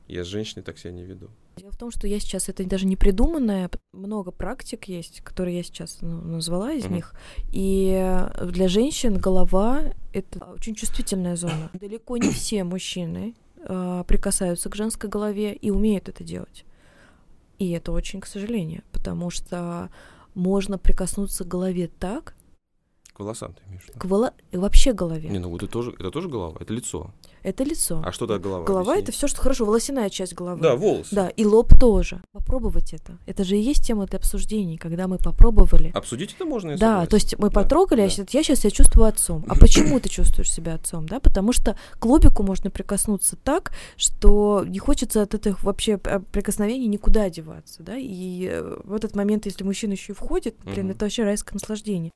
Я 0.06 0.24
с 0.24 0.26
женщиной 0.26 0.62
так 0.62 0.78
себя 0.78 0.92
не 0.92 1.04
веду. 1.04 1.28
Дело 1.58 1.70
в 1.70 1.76
том, 1.76 1.90
что 1.90 2.06
я 2.06 2.18
сейчас, 2.18 2.48
это 2.48 2.64
даже 2.64 2.86
не 2.86 2.96
придуманное, 2.96 3.70
много 3.92 4.30
практик 4.30 4.86
есть, 4.86 5.20
которые 5.20 5.58
я 5.58 5.62
сейчас 5.62 5.98
ну, 6.00 6.22
назвала 6.22 6.72
из 6.72 6.86
mm-hmm. 6.86 6.94
них. 6.94 7.14
И 7.52 8.26
для 8.44 8.68
женщин 8.68 9.18
голова— 9.18 9.92
это 10.14 10.42
очень 10.46 10.74
чувствительная 10.74 11.36
зона. 11.36 11.70
Далеко 11.74 12.16
не 12.16 12.30
все 12.30 12.64
мужчины 12.64 13.34
э, 13.56 14.04
прикасаются 14.08 14.70
к 14.70 14.74
женской 14.76 15.10
голове 15.10 15.52
и 15.52 15.70
умеют 15.70 16.08
это 16.08 16.24
делать. 16.24 16.64
И 17.58 17.70
это 17.70 17.92
очень 17.92 18.20
к 18.20 18.26
сожалению, 18.26 18.82
потому 18.92 19.30
что 19.30 19.90
можно 20.34 20.78
прикоснуться 20.78 21.44
к 21.44 21.48
голове 21.48 21.88
так. 21.88 22.34
К 23.12 23.20
волосам 23.20 23.54
ты 23.54 23.62
имеешь? 23.68 23.86
К 23.98 24.04
воло... 24.04 24.32
вообще 24.52 24.92
голове. 24.92 25.28
Не, 25.28 25.40
ну 25.40 25.54
это 25.56 25.66
тоже, 25.66 25.92
это 25.98 26.10
тоже 26.10 26.28
голова, 26.28 26.56
это 26.60 26.72
лицо. 26.72 27.12
Это 27.42 27.64
лицо. 27.64 28.02
А 28.04 28.12
что 28.12 28.26
да 28.26 28.38
голова? 28.38 28.64
Голова 28.64 28.96
это 28.96 29.12
все, 29.12 29.28
что 29.28 29.40
хорошо, 29.40 29.64
волосяная 29.64 30.10
часть 30.10 30.34
головы. 30.34 30.60
Да, 30.60 30.76
волосы. 30.76 31.14
Да, 31.14 31.28
и 31.28 31.44
лоб 31.44 31.78
тоже. 31.78 32.20
Попробовать 32.32 32.92
это. 32.92 33.18
Это 33.26 33.44
же 33.44 33.56
и 33.56 33.60
есть 33.60 33.86
тема 33.86 34.06
для 34.06 34.18
обсуждений, 34.18 34.78
когда 34.78 35.06
мы 35.06 35.18
попробовали. 35.18 35.90
Обсудить 35.94 36.34
это 36.34 36.44
можно, 36.44 36.72
если 36.72 36.80
Да, 36.80 37.06
то 37.06 37.16
есть 37.16 37.38
мы 37.38 37.50
да, 37.50 37.54
потрогали, 37.54 38.00
да. 38.00 38.04
я 38.04 38.42
сейчас 38.42 38.60
себя 38.60 38.70
чувствую 38.70 39.06
отцом. 39.06 39.44
А 39.48 39.54
почему 39.54 40.00
ты 40.00 40.08
чувствуешь 40.08 40.52
себя 40.52 40.74
отцом? 40.74 41.06
Да, 41.06 41.20
потому 41.20 41.52
что 41.52 41.76
к 41.98 42.04
лобику 42.04 42.42
можно 42.42 42.70
прикоснуться 42.70 43.36
так, 43.36 43.72
что 43.96 44.64
не 44.66 44.78
хочется 44.78 45.22
от 45.22 45.34
этих 45.34 45.62
вообще 45.62 46.00
а, 46.04 46.20
прикосновений 46.20 46.86
никуда 46.86 47.24
одеваться, 47.24 47.82
да, 47.82 47.96
и 47.96 48.48
э, 48.50 48.80
в 48.84 48.94
этот 48.94 49.14
момент, 49.14 49.46
если 49.46 49.64
мужчина 49.64 49.92
еще 49.92 50.12
и 50.12 50.16
входит, 50.16 50.56
блин, 50.64 50.90
это 50.90 51.04
вообще 51.04 51.24
райское 51.24 51.54
наслаждение. 51.54 52.10